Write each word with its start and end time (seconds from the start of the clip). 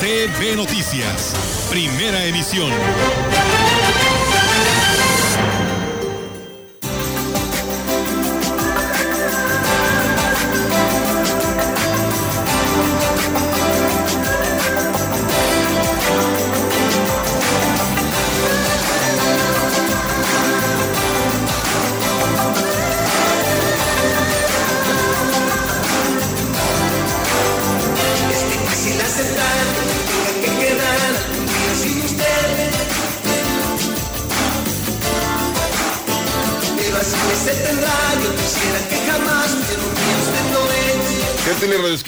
CB 0.00 0.56
Noticias, 0.56 1.66
primera 1.68 2.24
emisión. 2.24 2.72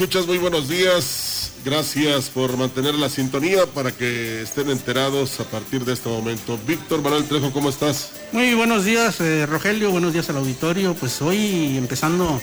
Escuchas? 0.03 0.27
Muy 0.27 0.37
buenos 0.37 0.67
días. 0.67 1.51
Gracias 1.63 2.29
por 2.29 2.57
mantener 2.57 2.93
la 2.95 3.07
sintonía 3.07 3.65
para 3.67 3.89
que 3.93 4.41
estén 4.41 4.69
enterados 4.69 5.39
a 5.39 5.45
partir 5.45 5.85
de 5.85 5.93
este 5.93 6.09
momento. 6.09 6.59
Víctor 6.67 7.01
Manuel 7.01 7.23
Trejo, 7.23 7.53
¿cómo 7.53 7.69
estás? 7.69 8.11
Muy 8.33 8.53
buenos 8.53 8.83
días, 8.83 9.21
eh, 9.21 9.45
Rogelio, 9.45 9.91
buenos 9.91 10.11
días 10.11 10.29
al 10.29 10.35
auditorio. 10.35 10.93
Pues 10.93 11.21
hoy 11.21 11.77
empezando 11.77 12.41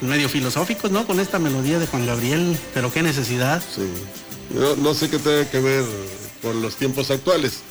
medio 0.00 0.28
filosóficos, 0.28 0.92
¿no? 0.92 1.04
Con 1.04 1.18
esta 1.18 1.40
melodía 1.40 1.80
de 1.80 1.88
Juan 1.88 2.06
Gabriel, 2.06 2.56
pero 2.72 2.92
qué 2.92 3.02
necesidad. 3.02 3.60
Sí. 3.74 3.82
No, 4.54 4.76
no 4.76 4.94
sé 4.94 5.10
qué 5.10 5.18
tenga 5.18 5.50
que 5.50 5.58
ver 5.58 5.84
con 6.40 6.62
los 6.62 6.76
tiempos 6.76 7.10
actuales, 7.10 7.62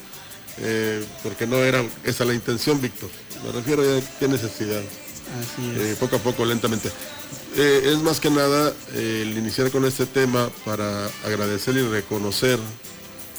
eh, 0.57 1.05
porque 1.23 1.47
no 1.47 1.55
era 1.55 1.85
esa 2.03 2.25
la 2.25 2.33
intención, 2.33 2.81
Víctor. 2.81 3.09
Me 3.45 3.53
refiero 3.53 3.81
a 3.83 4.19
qué 4.19 4.27
necesidad. 4.27 4.81
Así 5.39 5.71
es. 5.71 5.77
Eh, 5.77 5.95
poco 5.97 6.17
a 6.17 6.19
poco, 6.19 6.43
lentamente. 6.43 6.91
Eh, 7.55 7.81
es 7.85 8.01
más 8.01 8.19
que 8.19 8.29
nada 8.29 8.73
eh, 8.93 9.23
el 9.23 9.37
iniciar 9.37 9.71
con 9.71 9.85
este 9.85 10.05
tema 10.05 10.49
para 10.63 11.07
agradecer 11.25 11.75
y 11.75 11.81
reconocer 11.81 12.59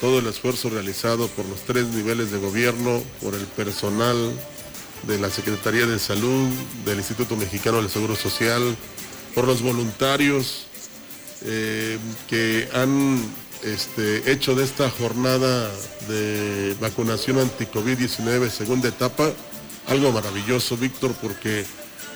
todo 0.00 0.18
el 0.18 0.26
esfuerzo 0.26 0.68
realizado 0.68 1.28
por 1.28 1.46
los 1.46 1.60
tres 1.60 1.86
niveles 1.88 2.30
de 2.30 2.38
gobierno, 2.38 3.02
por 3.22 3.34
el 3.34 3.46
personal 3.46 4.16
de 5.04 5.18
la 5.18 5.30
Secretaría 5.30 5.86
de 5.86 5.98
Salud, 5.98 6.48
del 6.84 6.98
Instituto 6.98 7.36
Mexicano 7.36 7.78
del 7.78 7.90
Seguro 7.90 8.16
Social, 8.16 8.76
por 9.34 9.46
los 9.46 9.62
voluntarios 9.62 10.66
eh, 11.44 11.98
que 12.28 12.68
han 12.74 13.20
este, 13.62 14.30
hecho 14.30 14.54
de 14.54 14.64
esta 14.64 14.90
jornada 14.90 15.70
de 16.08 16.76
vacunación 16.80 17.38
anti-COVID-19 17.38 18.50
segunda 18.50 18.88
etapa 18.88 19.32
algo 19.86 20.12
maravilloso, 20.12 20.76
Víctor, 20.76 21.14
porque 21.20 21.64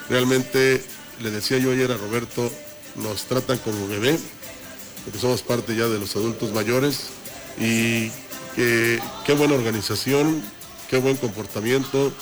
realmente, 0.09 0.83
le 1.21 1.31
decía 1.31 1.59
yo 1.59 1.73
ayer 1.73 1.91
a 1.91 1.97
Roberto, 1.97 2.51
nos 2.97 3.25
tratan 3.25 3.59
como 3.59 3.87
bebé, 3.89 4.19
porque 5.05 5.19
somos 5.19 5.43
parte 5.43 5.77
ya 5.77 5.87
de 5.87 5.99
los 5.99 6.17
adultos 6.17 6.53
mayores, 6.53 7.09
y 7.59 8.11
qué 8.55 9.33
buena 9.37 9.55
organización, 9.55 10.43
qué 10.89 10.99
buen 10.99 11.17
comportamiento, 11.17 12.13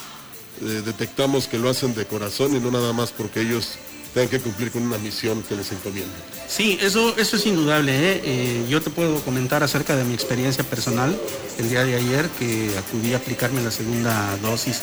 eh, 0.61 0.83
detectamos 0.85 1.49
que 1.49 1.59
lo 1.59 1.69
hacen 1.69 1.95
de 1.95 2.07
corazón 2.07 2.55
y 2.55 2.61
no 2.61 2.71
nada 2.71 2.93
más 2.93 3.11
porque 3.11 3.41
ellos 3.41 3.77
tengan 4.13 4.31
que 4.31 4.39
cumplir 4.39 4.71
con 4.71 4.83
una 4.83 4.99
misión 4.99 5.43
que 5.43 5.57
les 5.57 5.73
encomienda. 5.73 6.15
Sí, 6.47 6.79
eso, 6.81 7.17
eso 7.19 7.37
es 7.37 7.47
indudable. 7.47 7.93
¿eh? 7.93 8.23
Eh, 8.25 8.67
yo 8.69 8.81
te 8.81 8.91
puedo 8.91 9.21
comentar 9.23 9.65
acerca 9.65 9.97
de 9.97 10.05
mi 10.05 10.15
experiencia 10.15 10.63
personal 10.63 11.19
el 11.59 11.69
día 11.69 11.85
de 11.85 11.97
ayer 11.97 12.29
que 12.39 12.71
acudí 12.79 13.15
a 13.15 13.17
aplicarme 13.17 13.63
la 13.63 13.73
segunda 13.73 14.37
dosis 14.39 14.83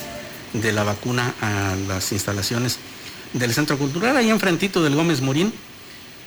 de 0.52 0.74
la 0.74 0.84
vacuna 0.84 1.34
a 1.40 1.76
las 1.88 2.12
instalaciones 2.12 2.78
del 3.34 3.54
Centro 3.54 3.78
Cultural, 3.78 4.16
ahí 4.18 4.30
enfrentito 4.30 4.84
del 4.84 4.96
Gómez 4.96 5.22
Morín. 5.22 5.54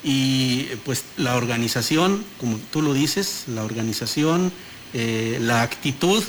Y 0.02 0.64
pues 0.84 1.04
la 1.16 1.36
organización, 1.36 2.24
como 2.38 2.58
tú 2.70 2.82
lo 2.82 2.92
dices, 2.92 3.44
la 3.48 3.64
organización, 3.64 4.52
eh, 4.92 5.38
la 5.40 5.62
actitud 5.62 6.22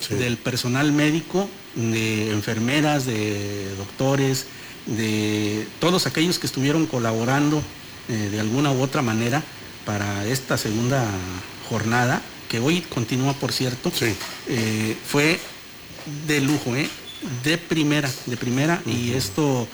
Sí. 0.00 0.14
del 0.14 0.38
personal 0.38 0.92
médico, 0.92 1.46
de 1.74 2.30
enfermeras, 2.30 3.04
de 3.04 3.74
doctores, 3.76 4.46
de 4.86 5.66
todos 5.78 6.06
aquellos 6.06 6.38
que 6.38 6.46
estuvieron 6.46 6.86
colaborando 6.86 7.62
eh, 8.08 8.30
de 8.32 8.40
alguna 8.40 8.72
u 8.72 8.80
otra 8.80 9.02
manera 9.02 9.42
para 9.84 10.24
esta 10.26 10.56
segunda 10.56 11.06
jornada, 11.68 12.22
que 12.48 12.58
hoy 12.60 12.80
continúa 12.80 13.34
por 13.34 13.52
cierto, 13.52 13.92
Sí. 13.94 14.14
eh, 14.48 14.96
fue 15.06 15.38
de 16.26 16.40
lujo, 16.40 16.74
¿eh? 16.74 16.88
de 17.44 17.58
primera, 17.58 18.10
de 18.24 18.36
primera, 18.38 18.80
y 18.86 19.12
esto 19.12 19.68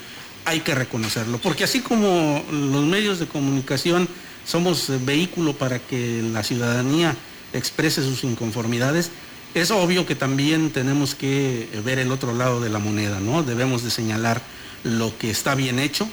hay 0.47 0.61
que 0.61 0.73
reconocerlo, 0.73 1.39
porque 1.39 1.65
así 1.65 1.81
como 1.81 2.41
los 2.49 2.85
medios 2.85 3.19
de 3.19 3.27
comunicación 3.27 4.07
somos 4.45 4.89
eh, 4.89 4.97
vehículo 5.03 5.51
para 5.53 5.79
que 5.79 6.21
la 6.23 6.41
ciudadanía 6.41 7.15
exprese 7.51 8.01
sus 8.01 8.23
inconformidades, 8.23 9.11
es 9.53 9.71
obvio 9.71 10.05
que 10.05 10.15
también 10.15 10.71
tenemos 10.71 11.15
que 11.15 11.67
ver 11.83 11.99
el 11.99 12.13
otro 12.13 12.33
lado 12.33 12.61
de 12.61 12.69
la 12.69 12.79
moneda, 12.79 13.19
¿no? 13.19 13.43
Debemos 13.43 13.83
de 13.83 13.91
señalar 13.91 14.41
lo 14.85 15.17
que 15.17 15.29
está 15.29 15.53
bien 15.53 15.79
hecho, 15.79 16.07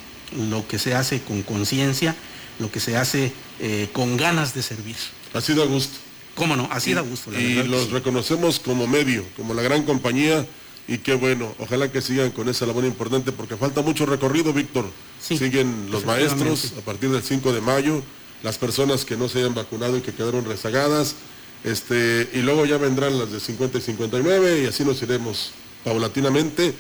lo 0.51 0.67
que 0.67 0.81
se 0.81 0.97
hace 0.97 1.21
con 1.23 1.43
conciencia, 1.43 2.17
lo 2.59 2.73
que 2.73 2.81
se 2.81 2.97
hace 2.97 3.33
eh, 3.61 3.89
con 3.93 4.17
ganas 4.17 4.53
de 4.53 4.63
servir. 4.63 4.97
Ha 5.33 5.41
sido 5.41 5.63
a 5.63 5.67
gusto. 5.67 5.99
¿Cómo 6.35 6.57
no? 6.57 6.69
Así 6.73 6.93
da 6.93 7.03
gusto, 7.03 7.31
la 7.31 7.41
y 7.41 7.55
verdad 7.55 7.71
los 7.71 7.85
sí. 7.85 7.91
reconocemos 7.93 8.59
como 8.59 8.89
medio, 8.89 9.25
como 9.37 9.55
la 9.55 9.63
gran 9.63 9.85
compañía 9.85 10.45
y 10.87 10.99
qué 10.99 11.15
bueno, 11.15 11.55
ojalá 11.59 11.91
que 11.91 12.03
sigan 12.03 12.31
con 12.31 12.49
esa 12.49 12.67
labor 12.67 12.85
importante 12.85 13.33
porque 13.33 13.57
falta 13.57 13.81
mucho 13.81 14.05
recorrido, 14.05 14.53
Víctor. 14.53 14.85
Sí, 15.21 15.39
Siguen 15.39 15.89
los 15.91 16.05
maestros 16.05 16.75
a 16.79 16.83
partir 16.83 17.11
del 17.11 17.23
5 17.23 17.53
de 17.53 17.61
mayo, 17.63 18.03
las 18.43 18.59
personas 18.59 19.05
que 19.07 19.17
no 19.17 19.29
se 19.29 19.39
hayan 19.39 19.55
vacunado 19.55 19.97
y 19.97 20.03
que 20.03 20.13
quedaron 20.13 20.45
rezagadas, 20.45 21.17
este, 21.65 22.29
y 22.35 22.41
luego 22.41 22.67
ya 22.67 22.77
vendrán 22.77 23.19
las 23.19 23.33
de 23.33 23.41
50 23.41 23.79
y 23.79 23.81
59 23.81 24.63
y 24.63 24.67
así 24.67 24.85
nos 24.85 25.01
iremos 25.01 25.53
paulatinamente 25.83 26.75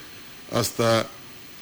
hasta, 0.53 1.06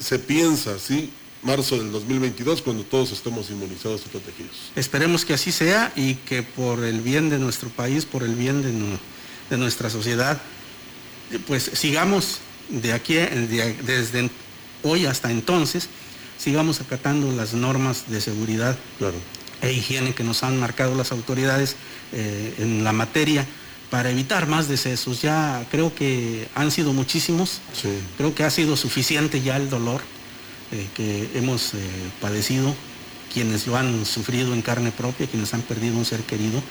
se 0.00 0.19
piensa, 0.19 0.78
¿sí? 0.80 1.10
Marzo 1.42 1.76
del 1.76 1.91
2022, 1.92 2.62
cuando 2.62 2.84
todos 2.84 3.12
estemos 3.12 3.50
inmunizados 3.50 4.03
y 4.06 4.09
protegidos. 4.09 4.72
Esperemos 4.76 5.24
que 5.24 5.34
así 5.34 5.50
sea 5.50 5.92
y 5.97 6.14
que 6.14 6.42
por 6.42 6.84
el 6.84 7.00
bien 7.00 7.30
de 7.30 7.38
nuestro 7.38 7.69
país, 7.69 8.04
por 8.04 8.22
el 8.22 8.34
bien 8.34 8.62
de, 8.62 8.72
de 9.50 9.56
nuestra 9.56 9.91
sociedad, 9.91 10.41
pues 11.47 11.70
sigamos 11.75 12.38
de 12.69 12.93
aquí, 12.93 13.15
de- 13.15 13.76
desde 13.84 14.31
hoy 14.82 15.06
hasta 15.06 15.31
entonces, 15.31 15.88
sigamos 16.38 16.81
acatando 16.81 17.31
las 17.32 17.54
normas 17.54 18.10
de 18.10 18.21
seguridad 18.21 18.77
Claro. 18.98 19.15
e 19.60 19.72
higiene 19.72 20.15
que 20.15 20.24
nos 20.24 20.42
han 20.42 20.59
marcado 20.59 20.95
las 20.95 21.12
autoridades 21.12 21.77
eh, 22.12 22.54
en 22.59 22.84
la 22.84 22.92
materia 22.92 23.47
para 23.91 24.10
evitar 24.10 24.47
más 24.48 24.68
decesos. 24.68 25.22
Ya 25.22 25.65
creo 25.71 25.95
que 25.95 26.48
han 26.54 26.71
sido 26.71 26.92
muchísimos, 26.92 27.60
Sí. 27.80 27.89
creo 28.16 28.34
que 28.34 28.45
ha 28.45 28.51
sido 28.51 28.77
suficiente 28.77 29.41
ya 29.42 29.56
el 29.56 29.71
dolor 29.71 30.01
eh, 30.72 30.86
que 30.95 31.28
hemos 31.34 31.74
eh, 31.74 31.78
padecido, 32.21 32.74
quienes 33.33 33.66
lo 33.66 33.77
han 33.77 34.04
sufrido 34.06 34.53
en 34.54 34.62
carne 34.62 34.91
propia, 34.92 35.27
quienes 35.27 35.53
han 35.54 35.62
perdido 35.62 35.97
un 35.97 36.04
ser 36.06 36.21
querido. 36.21 36.62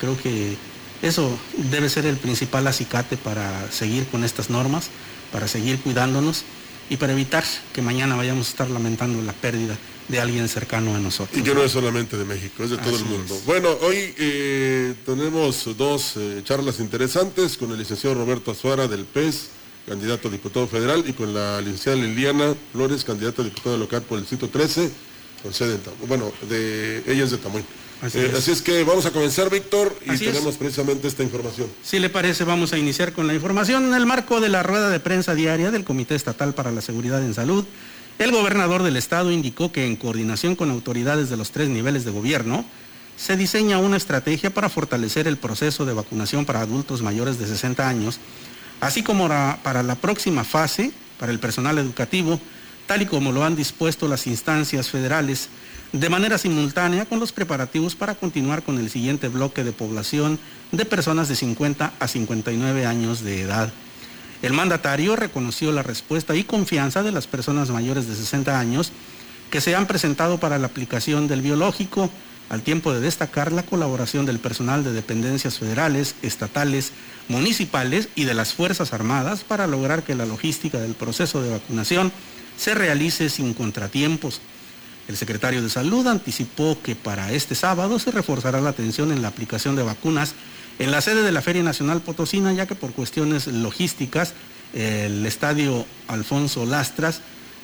Creo 0.00 0.20
que 0.20 0.56
eso 1.04 1.38
debe 1.70 1.88
ser 1.88 2.06
el 2.06 2.16
principal 2.16 2.66
acicate 2.66 3.16
para 3.16 3.70
seguir 3.70 4.06
con 4.06 4.24
estas 4.24 4.48
normas, 4.48 4.88
para 5.32 5.48
seguir 5.48 5.78
cuidándonos 5.80 6.44
y 6.88 6.96
para 6.96 7.12
evitar 7.12 7.44
que 7.72 7.82
mañana 7.82 8.16
vayamos 8.16 8.46
a 8.46 8.50
estar 8.50 8.70
lamentando 8.70 9.20
la 9.22 9.32
pérdida 9.32 9.76
de 10.08 10.20
alguien 10.20 10.48
cercano 10.48 10.94
a 10.94 10.98
nosotros. 10.98 11.38
Y 11.38 11.42
que 11.42 11.54
no 11.54 11.62
es 11.62 11.72
solamente 11.72 12.16
de 12.16 12.24
México, 12.24 12.64
es 12.64 12.70
de 12.70 12.78
todo 12.78 12.96
el 12.96 13.04
mundo. 13.04 13.34
es. 13.34 13.44
Bueno, 13.44 13.70
hoy 13.82 14.14
eh, 14.18 14.94
tenemos 15.04 15.76
dos 15.76 16.14
eh, 16.16 16.42
charlas 16.44 16.80
interesantes 16.80 17.56
con 17.56 17.70
el 17.70 17.78
licenciado 17.78 18.14
Roberto 18.14 18.50
Azuara 18.50 18.88
del 18.88 19.04
PES, 19.04 19.48
candidato 19.86 20.28
a 20.28 20.30
diputado 20.30 20.66
federal, 20.66 21.04
y 21.06 21.12
con 21.12 21.32
la 21.34 21.60
licenciada 21.60 21.96
Liliana 21.98 22.54
Flores, 22.72 23.04
candidata 23.04 23.42
a 23.42 23.44
diputada 23.44 23.76
local 23.76 24.02
por 24.02 24.18
el 24.18 24.24
distrito 24.24 24.48
13. 24.48 24.90
con 25.42 25.52
sede 25.52 25.74
en 25.74 25.80
Tamuín. 25.80 26.08
Bueno, 26.08 26.32
de, 26.48 27.02
ella 27.06 27.24
es 27.24 27.30
de 27.30 27.38
Tamuín. 27.38 27.64
Así, 28.02 28.18
eh, 28.18 28.26
es. 28.26 28.38
así, 28.38 28.50
es. 28.50 28.62
que 28.62 28.84
vamos 28.84 29.06
a 29.06 29.10
comenzar, 29.10 29.50
Víctor, 29.50 29.96
y 30.04 30.16
tenemos 30.18 30.56
precisamente 30.56 31.08
esta 31.08 31.22
información. 31.22 31.68
Si 31.82 31.98
le 31.98 32.10
parece, 32.10 32.44
vamos 32.44 32.72
a 32.72 32.78
iniciar 32.78 33.12
con 33.12 33.26
la 33.26 33.34
información. 33.34 33.86
En 33.86 33.94
el 33.94 34.06
marco 34.06 34.40
de 34.40 34.48
la 34.48 34.62
rueda 34.62 34.90
de 34.90 35.00
prensa 35.00 35.34
diaria 35.34 35.70
del 35.70 35.84
Comité 35.84 36.14
Estatal 36.14 36.54
para 36.54 36.70
la 36.70 36.80
Seguridad 36.80 37.22
en 37.22 37.34
Salud, 37.34 37.64
el 38.18 38.30
gobernador 38.30 38.82
del 38.82 38.96
estado 38.96 39.32
indicó 39.32 39.72
que 39.72 39.86
en 39.86 39.96
coordinación 39.96 40.54
con 40.54 40.70
autoridades 40.70 41.30
de 41.30 41.36
los 41.36 41.50
tres 41.50 41.68
niveles 41.68 42.04
de 42.04 42.10
gobierno, 42.10 42.64
se 43.16 43.36
diseña 43.36 43.78
una 43.78 43.96
estrategia 43.96 44.50
para 44.50 44.68
fortalecer 44.68 45.26
el 45.28 45.36
proceso 45.36 45.84
de 45.84 45.94
vacunación 45.94 46.44
para 46.44 46.60
adultos 46.60 47.02
mayores 47.02 47.38
de 47.38 47.46
60 47.46 47.88
años, 47.88 48.18
así 48.80 49.02
como 49.02 49.28
para 49.28 49.82
la 49.82 49.94
próxima 49.94 50.44
fase, 50.44 50.92
para 51.18 51.32
el 51.32 51.38
personal 51.38 51.78
educativo, 51.78 52.40
tal 52.86 53.02
y 53.02 53.06
como 53.06 53.32
lo 53.32 53.44
han 53.44 53.56
dispuesto 53.56 54.08
las 54.08 54.26
instancias 54.26 54.90
federales, 54.90 55.48
de 55.92 56.08
manera 56.08 56.38
simultánea 56.38 57.04
con 57.06 57.20
los 57.20 57.32
preparativos 57.32 57.94
para 57.94 58.14
continuar 58.14 58.62
con 58.62 58.78
el 58.78 58.90
siguiente 58.90 59.28
bloque 59.28 59.64
de 59.64 59.72
población 59.72 60.38
de 60.72 60.84
personas 60.84 61.28
de 61.28 61.36
50 61.36 61.92
a 61.98 62.08
59 62.08 62.86
años 62.86 63.22
de 63.22 63.42
edad. 63.42 63.72
El 64.42 64.52
mandatario 64.52 65.16
reconoció 65.16 65.72
la 65.72 65.82
respuesta 65.82 66.34
y 66.34 66.44
confianza 66.44 67.02
de 67.02 67.12
las 67.12 67.26
personas 67.26 67.70
mayores 67.70 68.08
de 68.08 68.14
60 68.14 68.58
años 68.58 68.92
que 69.50 69.60
se 69.60 69.74
han 69.74 69.86
presentado 69.86 70.38
para 70.38 70.58
la 70.58 70.66
aplicación 70.66 71.28
del 71.28 71.40
biológico, 71.40 72.10
al 72.50 72.62
tiempo 72.62 72.92
de 72.92 73.00
destacar 73.00 73.52
la 73.52 73.62
colaboración 73.62 74.26
del 74.26 74.38
personal 74.38 74.84
de 74.84 74.92
dependencias 74.92 75.58
federales, 75.58 76.14
estatales, 76.22 76.92
municipales 77.28 78.08
y 78.14 78.24
de 78.24 78.34
las 78.34 78.52
Fuerzas 78.52 78.92
Armadas 78.92 79.44
para 79.44 79.66
lograr 79.66 80.02
que 80.02 80.14
la 80.14 80.26
logística 80.26 80.78
del 80.78 80.94
proceso 80.94 81.42
de 81.42 81.50
vacunación 81.50 82.12
se 82.56 82.74
realice 82.74 83.30
sin 83.30 83.54
contratiempos. 83.54 84.40
El 85.08 85.16
secretario 85.16 85.62
de 85.62 85.68
Salud 85.68 86.06
anticipó 86.06 86.78
que 86.82 86.96
para 86.96 87.32
este 87.32 87.54
sábado 87.54 87.98
se 87.98 88.10
reforzará 88.10 88.60
la 88.60 88.70
atención 88.70 89.12
en 89.12 89.22
la 89.22 89.28
aplicación 89.28 89.76
de 89.76 89.82
vacunas 89.82 90.34
en 90.78 90.90
la 90.90 91.00
sede 91.00 91.22
de 91.22 91.32
la 91.32 91.42
Feria 91.42 91.62
Nacional 91.62 92.00
Potosina, 92.00 92.52
ya 92.52 92.66
que 92.66 92.74
por 92.74 92.92
cuestiones 92.92 93.46
logísticas 93.46 94.32
el 94.72 95.24
estadio 95.24 95.86
Alfonso 96.08 96.66
Lastras 96.66 97.20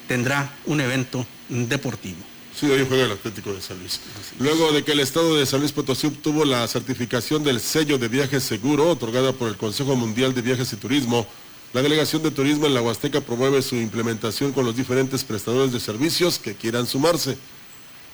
tendrá 0.06 0.52
un 0.66 0.80
evento 0.80 1.26
deportivo. 1.48 2.18
Sí, 2.54 2.66
hoy 2.66 2.84
juega 2.86 3.04
el 3.04 3.12
Atlético 3.12 3.52
de 3.52 3.60
San 3.60 3.78
Luis. 3.78 4.00
Luego 4.38 4.72
de 4.72 4.84
que 4.84 4.92
el 4.92 5.00
Estado 5.00 5.36
de 5.36 5.46
San 5.46 5.60
Luis 5.60 5.72
Potosí 5.72 6.08
obtuvo 6.08 6.44
la 6.44 6.66
certificación 6.68 7.42
del 7.42 7.60
sello 7.60 7.96
de 7.96 8.08
viaje 8.08 8.40
seguro 8.40 8.90
otorgada 8.90 9.32
por 9.32 9.48
el 9.48 9.56
Consejo 9.56 9.96
Mundial 9.96 10.34
de 10.34 10.42
Viajes 10.42 10.72
y 10.72 10.76
Turismo, 10.76 11.26
la 11.72 11.82
Delegación 11.82 12.22
de 12.22 12.30
Turismo 12.30 12.66
en 12.66 12.74
la 12.74 12.82
Huasteca 12.82 13.20
promueve 13.20 13.62
su 13.62 13.76
implementación 13.76 14.52
con 14.52 14.64
los 14.64 14.76
diferentes 14.76 15.24
prestadores 15.24 15.72
de 15.72 15.80
servicios 15.80 16.38
que 16.38 16.54
quieran 16.54 16.86
sumarse. 16.86 17.38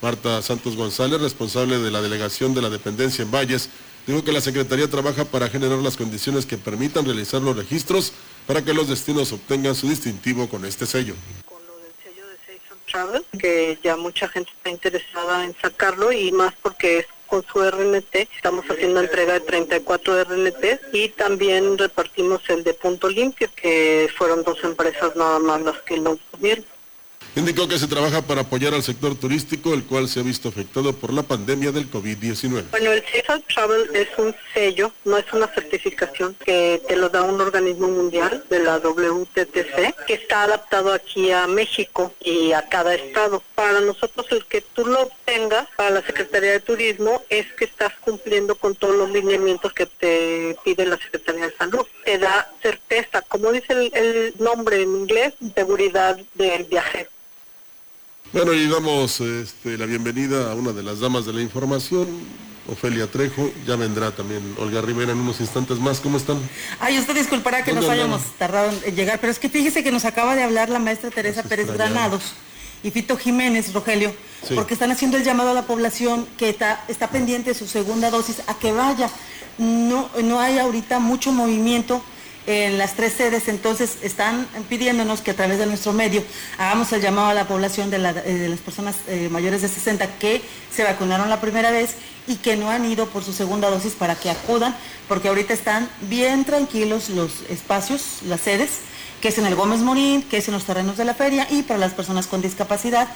Marta 0.03 0.43
Santos 0.43 0.77
González, 0.77 1.21
responsable 1.21 1.79
de 1.79 1.91
la 1.91 2.03
Delegación 2.03 2.55
de 2.55 2.63
la 2.63 2.69
Dependencia 2.69 3.23
en 3.23 3.31
Valles, 3.31 3.71
dijo 4.07 4.23
que 4.23 4.33
la 4.33 4.41
Secretaría 4.41 4.91
trabaja 4.91 5.25
para 5.25 5.49
generar 5.49 5.79
las 5.79 5.97
condiciones 5.97 6.45
que 6.45 6.59
permitan 6.59 7.05
realizar 7.05 7.41
los 7.41 7.57
registros 7.57 8.13
para 8.47 8.63
que 8.63 8.75
los 8.75 8.89
destinos 8.89 9.33
obtengan 9.33 9.75
su 9.75 9.89
distintivo 9.89 10.49
con 10.49 10.65
este 10.65 10.87
sello 10.87 11.15
que 13.39 13.79
ya 13.83 13.97
mucha 13.97 14.29
gente 14.29 14.51
está 14.57 14.71
interesada 14.71 15.45
en 15.45 15.55
sacarlo 15.61 16.13
y 16.13 16.33
más 16.33 16.55
porque 16.63 16.99
es 16.99 17.07
con 17.27 17.45
su 17.47 17.63
RNT. 17.63 18.15
Estamos 18.37 18.65
haciendo 18.67 19.01
entrega 19.01 19.35
de 19.35 19.41
34 19.41 20.25
RNT 20.25 20.81
y 20.93 21.09
también 21.11 21.77
repartimos 21.79 22.41
el 22.49 22.65
de 22.65 22.75
Punto 22.75 23.09
Limpio, 23.09 23.49
que 23.55 24.09
fueron 24.17 24.43
dos 24.43 24.63
empresas 24.65 25.15
nada 25.17 25.39
más 25.39 25.61
las 25.63 25.79
que 25.83 25.97
lo 25.97 26.19
tuvieron. 26.31 26.65
Indicó 27.37 27.69
que 27.69 27.79
se 27.79 27.87
trabaja 27.87 28.23
para 28.23 28.41
apoyar 28.41 28.73
al 28.73 28.83
sector 28.83 29.15
turístico, 29.15 29.75
el 29.75 29.85
cual 29.85 30.09
se 30.09 30.21
ha 30.21 30.23
visto 30.23 30.49
afectado 30.49 30.95
por 30.95 31.13
la 31.13 31.23
pandemia 31.23 31.71
del 31.71 31.91
COVID-19. 31.91 32.71
Bueno, 32.71 32.93
el 32.93 33.03
Safe 33.03 33.45
Travel 33.55 33.91
es 33.93 34.09
un 34.17 34.35
sello, 34.55 34.91
no 35.05 35.19
es 35.19 35.31
una 35.35 35.47
certificación 35.49 36.35
que 36.43 36.81
te 36.89 36.97
lo 36.97 37.11
da 37.11 37.25
un 37.25 37.39
organismo 37.39 37.89
mundial 37.89 38.43
de 38.49 38.61
la 38.61 38.79
WTTC, 38.79 40.07
que 40.07 40.15
está 40.15 40.45
adaptado 40.45 40.95
aquí 40.95 41.31
a 41.31 41.47
México 41.47 42.15
y 42.25 42.53
a 42.53 42.67
cada 42.71 42.95
estado. 42.95 43.43
Para 43.55 43.83
nosotros 43.83 44.27
el 44.31 44.47
que 44.47 44.63
tú 44.63 44.87
lo 44.87 45.03
obtengas, 45.03 45.69
para 45.77 45.91
la 45.91 46.07
Secretaría 46.07 46.53
de 46.53 46.61
Turismo, 46.61 47.23
es 47.29 47.53
que 47.53 47.67
estás 47.67 47.93
cumpliendo 48.01 48.55
con 48.55 48.75
todos 48.77 48.97
los 48.97 49.11
lineamientos 49.11 49.75
que 49.75 49.85
te 49.85 50.57
pide 50.65 50.87
la 50.87 50.97
Secretaría 50.97 51.49
de 51.49 51.57
Salud. 51.59 51.87
Te 52.03 52.17
da 52.17 52.51
certeza, 52.63 53.21
como 53.21 53.53
dice 53.53 53.75
el, 53.75 53.95
el 53.95 54.35
nombre 54.39 54.81
en 54.81 54.97
inglés, 54.97 55.35
seguridad 55.55 56.19
del 56.35 56.65
viaje. 56.65 57.09
Bueno, 58.37 58.53
y 58.53 58.69
damos 58.69 59.19
este, 59.23 59.79
la 59.79 59.87
bienvenida 59.87 60.53
a 60.53 60.55
una 60.55 60.73
de 60.73 60.83
las 60.83 61.01
damas 61.01 61.25
de 61.25 61.33
la 61.33 61.41
información, 61.41 62.07
Ofelia 62.71 63.11
Trejo, 63.11 63.51
ya 63.67 63.77
vendrá 63.77 64.11
también 64.11 64.43
Olga 64.59 64.83
Rivera 64.83 65.13
en 65.13 65.21
unos 65.21 65.41
instantes 65.41 65.79
más. 65.79 66.01
¿Cómo 66.01 66.19
están? 66.19 66.37
Ay, 66.79 66.99
usted 66.99 67.15
disculpará 67.15 67.65
que 67.65 67.73
nos 67.73 67.89
hayamos 67.89 68.21
tardado 68.37 68.71
en 68.85 68.95
llegar, 68.95 69.21
pero 69.21 69.31
es 69.31 69.39
que 69.39 69.49
fíjese 69.49 69.83
que 69.83 69.91
nos 69.91 70.05
acaba 70.05 70.37
de 70.37 70.43
hablar 70.43 70.69
la 70.69 70.79
maestra 70.79 71.09
Teresa 71.09 71.45
Pérez 71.45 71.73
Granados 71.73 72.35
y 72.83 72.91
Fito 72.91 73.17
Jiménez, 73.17 73.73
Rogelio, 73.73 74.15
porque 74.55 74.75
están 74.75 74.91
haciendo 74.91 75.17
el 75.17 75.25
llamado 75.25 75.53
a 75.53 75.55
la 75.55 75.63
población 75.63 76.27
que 76.37 76.51
está, 76.51 76.85
está 76.89 77.09
pendiente 77.09 77.55
de 77.55 77.59
su 77.59 77.67
segunda 77.67 78.11
dosis 78.11 78.43
a 78.49 78.59
que 78.59 78.71
vaya. 78.71 79.09
No, 79.57 80.11
no 80.23 80.41
hay 80.41 80.59
ahorita 80.59 80.99
mucho 80.99 81.33
movimiento 81.33 82.03
en 82.47 82.79
las 82.79 82.95
tres 82.95 83.13
sedes, 83.13 83.49
entonces 83.49 83.99
están 84.03 84.47
pidiéndonos 84.69 85.21
que 85.21 85.33
a 85.33 85.35
través 85.35 85.59
de 85.59 85.67
nuestro 85.67 85.93
medio 85.93 86.23
hagamos 86.59 86.93
el 86.93 87.03
llamado 87.03 87.29
a 87.29 87.35
la 87.35 87.49
población 87.49 87.91
de, 87.91 87.97
eh, 87.97 88.47
las 88.49 88.61
personas 88.61 88.97
eh, 89.09 89.29
mayores 89.31 89.63
de 89.63 89.69
60 89.69 90.19
que 90.19 90.43
se 90.71 90.85
vacunaron 90.85 91.29
la 91.29 91.41
primera 91.41 91.71
vez 91.71 91.97
y 92.29 92.37
que 92.37 92.57
no 92.57 92.71
han 92.71 92.85
ido 92.85 93.07
por 93.09 93.25
su 93.25 93.33
segunda 93.33 93.71
dosis 93.71 93.95
para 93.95 94.15
que 94.15 94.31
acudan, 94.31 94.77
porque 95.09 95.29
ahorita 95.29 95.55
están 95.55 95.89
bien 96.03 96.45
tranquilos 96.45 97.11
los 97.11 97.43
espacios, 97.49 98.21
las 98.27 98.41
sedes, 98.41 98.71
que 99.27 99.31
es 99.31 99.39
en 99.39 99.47
el 99.47 99.57
Gómez 99.57 99.81
Morín, 99.81 100.23
que 100.23 100.37
es 100.37 100.47
en 100.47 100.55
los 100.55 100.63
terrenos 100.63 100.97
de 100.97 101.05
la 101.05 101.13
feria 101.13 101.49
y 101.51 101.65
para 101.65 101.81
las 101.81 101.95
personas 101.95 102.29
con 102.29 102.43
discapacidad 102.43 103.09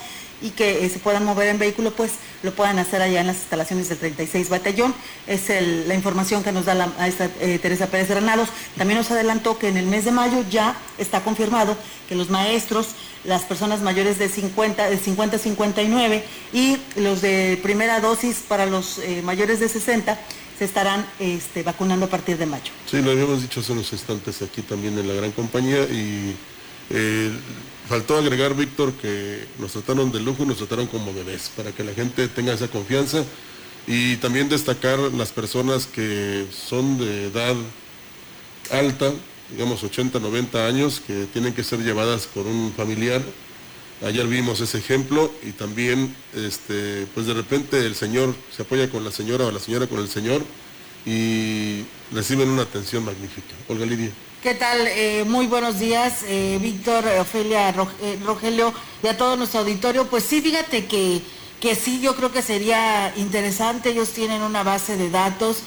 y 0.43 0.51
que 0.51 0.85
eh, 0.85 0.91
se 0.91 0.99
puedan 0.99 1.25
mover 1.25 1.47
en 1.47 1.61
vehículo, 1.61 1.93
pues 1.93 2.15
lo 2.43 2.53
puedan 2.53 2.81
hacer 2.81 3.01
allá 3.01 3.21
en 3.21 3.29
las 3.29 3.37
instalaciones 3.37 3.89
del 3.91 3.99
36 3.99 4.49
Batallón. 4.49 4.93
Es 5.29 5.43
la 5.87 5.95
información 5.95 6.43
que 6.43 6.51
nos 6.51 6.65
da 6.65 6.75
la 6.75 6.89
maestra 6.89 7.31
eh, 7.39 7.61
Teresa 7.63 7.87
Pérez 7.87 8.09
Granados. 8.09 8.49
También 8.77 8.99
nos 8.99 9.09
adelantó 9.13 9.57
que 9.57 9.69
en 9.69 9.77
el 9.77 9.87
mes 9.87 10.05
de 10.05 10.11
mayo 10.11 10.45
ya 10.51 10.75
está 10.99 11.23
confirmado 11.23 11.77
que 12.09 12.17
los 12.17 12.29
maestros, 12.29 12.89
las 13.23 13.43
personas 13.43 13.81
mayores 13.81 14.19
de 14.19 14.29
50, 14.29 14.91
de 14.91 14.99
50 14.99 15.37
a 15.37 15.39
59 15.39 16.25
y 16.53 16.77
los 16.97 17.23
de 17.23 17.57
primera 17.63 18.01
dosis 18.01 18.43
para 18.49 18.67
los 18.67 18.99
eh, 18.99 19.23
mayores 19.23 19.61
de 19.61 19.69
60 19.69 20.19
se 20.61 20.67
estarán 20.67 21.07
este, 21.19 21.63
vacunando 21.63 22.05
a 22.05 22.11
partir 22.11 22.37
de 22.37 22.45
mayo. 22.45 22.71
Sí, 22.85 23.01
lo 23.01 23.13
habíamos 23.13 23.41
dicho 23.41 23.61
hace 23.61 23.73
unos 23.73 23.91
instantes 23.95 24.43
aquí 24.43 24.61
también 24.61 24.99
en 24.99 25.09
la 25.09 25.15
gran 25.15 25.33
compañía 25.33 25.85
y 25.85 26.37
faltó 27.89 28.19
agregar, 28.19 28.55
Víctor, 28.55 28.93
que 28.93 29.47
nos 29.59 29.73
trataron 29.73 30.13
de 30.13 30.21
lujo 30.21 30.43
y 30.43 30.47
nos 30.47 30.59
trataron 30.59 30.87
como 30.87 31.15
bebés, 31.15 31.51
para 31.57 31.73
que 31.73 31.83
la 31.83 31.95
gente 31.95 32.29
tenga 32.29 32.53
esa 32.53 32.69
confianza. 32.69 33.25
Y 33.87 34.17
también 34.17 34.51
destacar 34.51 34.99
las 34.99 35.33
personas 35.33 35.87
que 35.87 36.45
son 36.53 36.99
de 36.99 37.29
edad 37.29 37.57
alta, 38.71 39.15
digamos 39.51 39.83
80, 39.83 40.21
90 40.21 40.67
años, 40.67 41.01
que 41.01 41.25
tienen 41.33 41.55
que 41.55 41.65
ser 41.65 41.79
llevadas 41.79 42.27
por 42.27 42.47
un 42.47 42.71
familiar. 42.77 43.23
Ayer 44.03 44.27
vimos 44.27 44.61
ese 44.61 44.79
ejemplo 44.79 45.31
y 45.43 45.53
también, 45.53 46.17
este, 46.35 47.07
pues 47.15 47.27
de 47.27 47.35
repente 47.35 47.85
el 47.85 47.95
señor 47.95 48.35
se 48.55 48.63
apoya 48.63 48.89
con 48.89 49.05
la 49.05 49.11
señora 49.11 49.45
o 49.45 49.51
la 49.51 49.61
señora 49.61 49.87
con 49.87 49.99
el 49.99 50.09
señor 50.09 50.43
y 51.05 51.85
reciben 52.11 52.49
una 52.49 52.63
atención 52.63 53.05
magnífica. 53.05 53.55
Olga 53.69 53.85
Lidia. 53.85 54.11
¿Qué 54.43 54.55
tal? 54.55 54.87
Eh, 54.87 55.25
muy 55.27 55.47
buenos 55.47 55.79
días, 55.79 56.23
eh, 56.27 56.59
Víctor, 56.63 57.05
Ofelia, 57.19 57.69
eh, 57.69 58.19
Rogelio 58.25 58.73
y 59.03 59.07
a 59.07 59.19
todo 59.19 59.37
nuestro 59.37 59.61
auditorio. 59.61 60.07
Pues 60.07 60.25
sí, 60.25 60.41
fíjate 60.41 60.87
que, 60.87 61.21
que 61.61 61.75
sí, 61.75 62.01
yo 62.01 62.17
creo 62.17 62.33
que 62.33 62.41
sería 62.41 63.13
interesante. 63.19 63.91
Ellos 63.91 64.13
tienen 64.13 64.41
una 64.41 64.63
base 64.63 64.97
de 64.97 65.11
datos, 65.11 65.59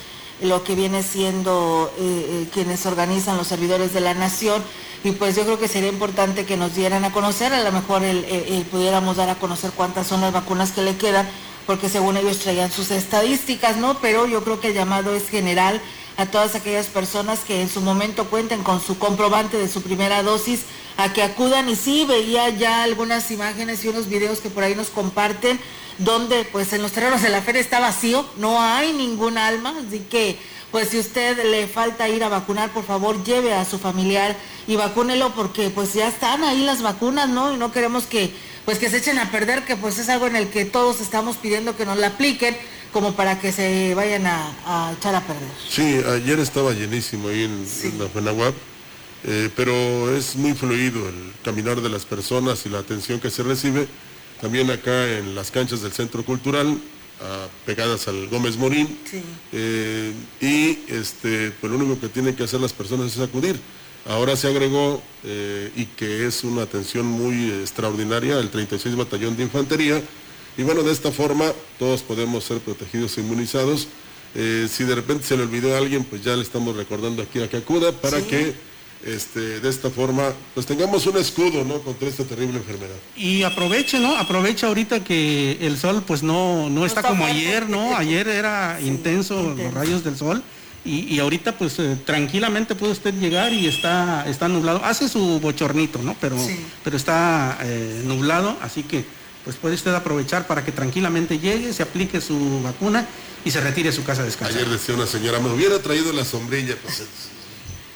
lo 0.41 0.63
que 0.63 0.73
viene 0.73 1.03
siendo 1.03 1.93
quienes 2.51 2.85
organizan 2.87 3.37
los 3.37 3.47
servidores 3.47 3.93
de 3.93 4.01
la 4.01 4.15
nación. 4.15 4.63
Y 5.03 5.11
pues 5.11 5.35
yo 5.35 5.43
creo 5.43 5.59
que 5.59 5.67
sería 5.67 5.89
importante 5.89 6.45
que 6.45 6.55
nos 6.55 6.75
dieran 6.75 7.03
a 7.03 7.11
conocer, 7.11 7.53
a 7.53 7.61
lo 7.61 7.71
mejor 7.71 8.03
pudiéramos 8.71 9.17
dar 9.17 9.29
a 9.29 9.35
conocer 9.35 9.71
cuántas 9.71 10.07
son 10.07 10.21
las 10.21 10.31
vacunas 10.31 10.71
que 10.71 10.81
le 10.81 10.95
quedan, 10.95 11.27
porque 11.65 11.89
según 11.89 12.15
ellos 12.15 12.39
traían 12.39 12.71
sus 12.71 12.89
estadísticas, 12.91 13.77
¿no? 13.77 13.99
Pero 13.99 14.27
yo 14.27 14.43
creo 14.43 14.59
que 14.61 14.69
el 14.69 14.73
llamado 14.73 15.13
es 15.13 15.27
general 15.29 15.81
a 16.15 16.25
todas 16.27 16.55
aquellas 16.55 16.87
personas 16.87 17.39
que 17.39 17.61
en 17.61 17.69
su 17.69 17.81
momento 17.81 18.29
cuenten 18.29 18.63
con 18.63 18.79
su 18.79 18.97
comprobante 18.97 19.57
de 19.57 19.67
su 19.67 19.81
primera 19.81 20.23
dosis 20.23 20.61
a 20.95 21.11
que 21.11 21.23
acudan 21.23 21.67
y 21.69 21.75
sí 21.75 22.05
veía 22.05 22.49
ya 22.49 22.83
algunas 22.83 23.29
imágenes 23.31 23.83
y 23.83 23.87
unos 23.87 24.07
videos 24.07 24.39
que 24.39 24.49
por 24.49 24.63
ahí 24.63 24.75
nos 24.75 24.89
comparten 24.89 25.59
donde 25.97 26.45
pues 26.45 26.71
en 26.73 26.81
los 26.81 26.91
terrenos 26.91 27.21
de 27.21 27.29
la 27.29 27.41
feria 27.41 27.61
está 27.61 27.79
vacío, 27.79 28.25
no 28.37 28.61
hay 28.61 28.93
ningún 28.93 29.37
alma, 29.37 29.73
así 29.85 29.99
que 29.99 30.37
pues 30.73 30.89
si 30.89 30.97
usted 30.97 31.51
le 31.51 31.67
falta 31.67 32.09
ir 32.09 32.23
a 32.23 32.29
vacunar, 32.29 32.71
por 32.71 32.83
favor 32.83 33.23
lleve 33.23 33.53
a 33.53 33.63
su 33.63 33.77
familiar 33.77 34.35
y 34.67 34.75
vacúnelo 34.75 35.29
porque 35.35 35.69
pues 35.69 35.93
ya 35.93 36.07
están 36.07 36.43
ahí 36.43 36.65
las 36.65 36.81
vacunas, 36.81 37.29
¿no? 37.29 37.53
Y 37.53 37.57
no 37.57 37.71
queremos 37.71 38.05
que 38.05 38.33
pues 38.65 38.79
que 38.79 38.89
se 38.89 38.97
echen 38.97 39.19
a 39.19 39.29
perder, 39.29 39.65
que 39.65 39.77
pues 39.77 39.99
es 39.99 40.09
algo 40.09 40.25
en 40.25 40.35
el 40.35 40.49
que 40.49 40.65
todos 40.65 40.99
estamos 40.99 41.37
pidiendo 41.37 41.77
que 41.77 41.85
nos 41.85 41.99
la 41.99 42.07
apliquen 42.07 42.57
como 42.91 43.13
para 43.13 43.39
que 43.39 43.51
se 43.51 43.93
vayan 43.93 44.25
a, 44.25 44.95
echar 44.97 45.13
a 45.13 45.21
perder. 45.21 45.47
Sí, 45.69 46.01
ayer 46.07 46.39
estaba 46.39 46.71
llenísimo 46.71 47.27
ahí 47.27 47.43
en, 47.43 47.99
la 47.99 48.09
FENAWAP, 48.09 48.55
eh, 49.25 49.51
pero 49.55 50.15
es 50.15 50.35
muy 50.35 50.55
fluido 50.55 51.07
el 51.07 51.33
caminar 51.43 51.81
de 51.81 51.89
las 51.89 52.05
personas 52.05 52.65
y 52.65 52.69
la 52.69 52.79
atención 52.79 53.19
que 53.19 53.29
se 53.29 53.43
recibe. 53.43 53.87
También 54.41 54.71
acá 54.71 55.07
en 55.19 55.35
las 55.35 55.51
canchas 55.51 55.83
del 55.83 55.91
Centro 55.91 56.25
Cultural, 56.25 56.79
pegadas 57.65 58.07
al 58.07 58.27
Gómez 58.27 58.57
Morín. 58.57 58.97
Eh, 59.51 60.13
y 60.41 60.79
este, 60.91 61.51
pues 61.59 61.71
lo 61.71 61.77
único 61.77 61.99
que 61.99 62.09
tienen 62.09 62.35
que 62.35 62.43
hacer 62.43 62.59
las 62.59 62.73
personas 62.73 63.15
es 63.15 63.19
acudir. 63.19 63.59
Ahora 64.05 64.35
se 64.35 64.47
agregó, 64.47 65.01
eh, 65.23 65.71
y 65.75 65.85
que 65.85 66.27
es 66.27 66.43
una 66.43 66.63
atención 66.63 67.05
muy 67.05 67.51
extraordinaria, 67.51 68.37
el 68.37 68.49
36 68.49 68.95
Batallón 68.95 69.37
de 69.37 69.43
Infantería. 69.43 70.01
Y 70.57 70.63
bueno, 70.63 70.83
de 70.83 70.91
esta 70.91 71.11
forma 71.11 71.51
todos 71.79 72.01
podemos 72.01 72.43
ser 72.43 72.59
protegidos 72.59 73.17
e 73.17 73.21
inmunizados. 73.21 73.87
Eh, 74.35 74.67
si 74.69 74.83
de 74.83 74.95
repente 74.95 75.25
se 75.25 75.37
le 75.37 75.43
olvidó 75.43 75.73
a 75.73 75.77
alguien, 75.77 76.03
pues 76.03 76.23
ya 76.23 76.35
le 76.35 76.41
estamos 76.41 76.75
recordando 76.75 77.21
aquí 77.21 77.39
a 77.39 77.49
que 77.49 77.57
acuda 77.57 77.91
para 77.91 78.21
que 78.21 78.53
este, 79.05 79.59
de 79.59 79.69
esta 79.69 79.89
forma, 79.89 80.33
pues 80.53 80.65
tengamos 80.65 81.05
un 81.05 81.17
escudo, 81.17 81.63
¿no? 81.63 81.79
Contra 81.79 82.07
esta 82.07 82.23
terrible 82.23 82.57
enfermedad. 82.57 82.95
Y 83.15 83.43
aproveche, 83.43 83.99
¿no? 83.99 84.15
Aprovecha 84.15 84.67
ahorita 84.67 85.03
que 85.03 85.57
el 85.61 85.77
sol, 85.77 86.03
pues 86.05 86.23
no, 86.23 86.69
no, 86.69 86.85
está, 86.85 87.01
como 87.01 87.25
ayer, 87.25 87.69
¿no? 87.69 87.95
Ayer 88.03 88.27
era 88.27 88.79
intenso, 88.81 89.53
los 89.55 89.73
rayos 89.73 90.03
del 90.03 90.17
sol. 90.17 90.43
Y, 90.85 91.17
ahorita 91.19 91.57
pues 91.57 91.79
eh, 91.79 91.97
tranquilamente 92.05 92.75
puede 92.75 92.91
usted 92.91 93.13
llegar 93.13 93.53
y 93.53 93.67
está, 93.67 94.27
está 94.27 94.49
nublado. 94.49 94.83
Hace 94.83 95.07
su 95.07 95.39
bochornito, 95.39 95.99
¿no? 96.01 96.13
Pero, 96.19 96.35
pero 96.83 96.97
está 96.97 97.57
eh, 97.61 98.01
nublado, 98.05 98.57
así 98.61 98.83
que 98.83 99.05
pues 99.45 99.55
puede 99.55 99.75
usted 99.75 99.93
aprovechar 99.93 100.45
para 100.45 100.63
que 100.65 100.73
tranquilamente 100.73 101.39
llegue, 101.39 101.71
se 101.71 101.83
aplique 101.83 102.19
su 102.19 102.61
vacuna 102.61 103.07
y 103.45 103.51
se 103.51 103.61
retire 103.61 103.89
a 103.89 103.91
su 103.93 104.03
casa 104.03 104.23
a 104.23 104.25
descansar. 104.25 104.57
Ayer 104.57 104.69
decía 104.69 104.95
una 104.95 105.07
señora, 105.07 105.39
me 105.39 105.51
hubiera 105.51 105.79
traído 105.79 106.11
la 106.11 106.25
sombrilla, 106.25 106.75
pues 106.83 107.03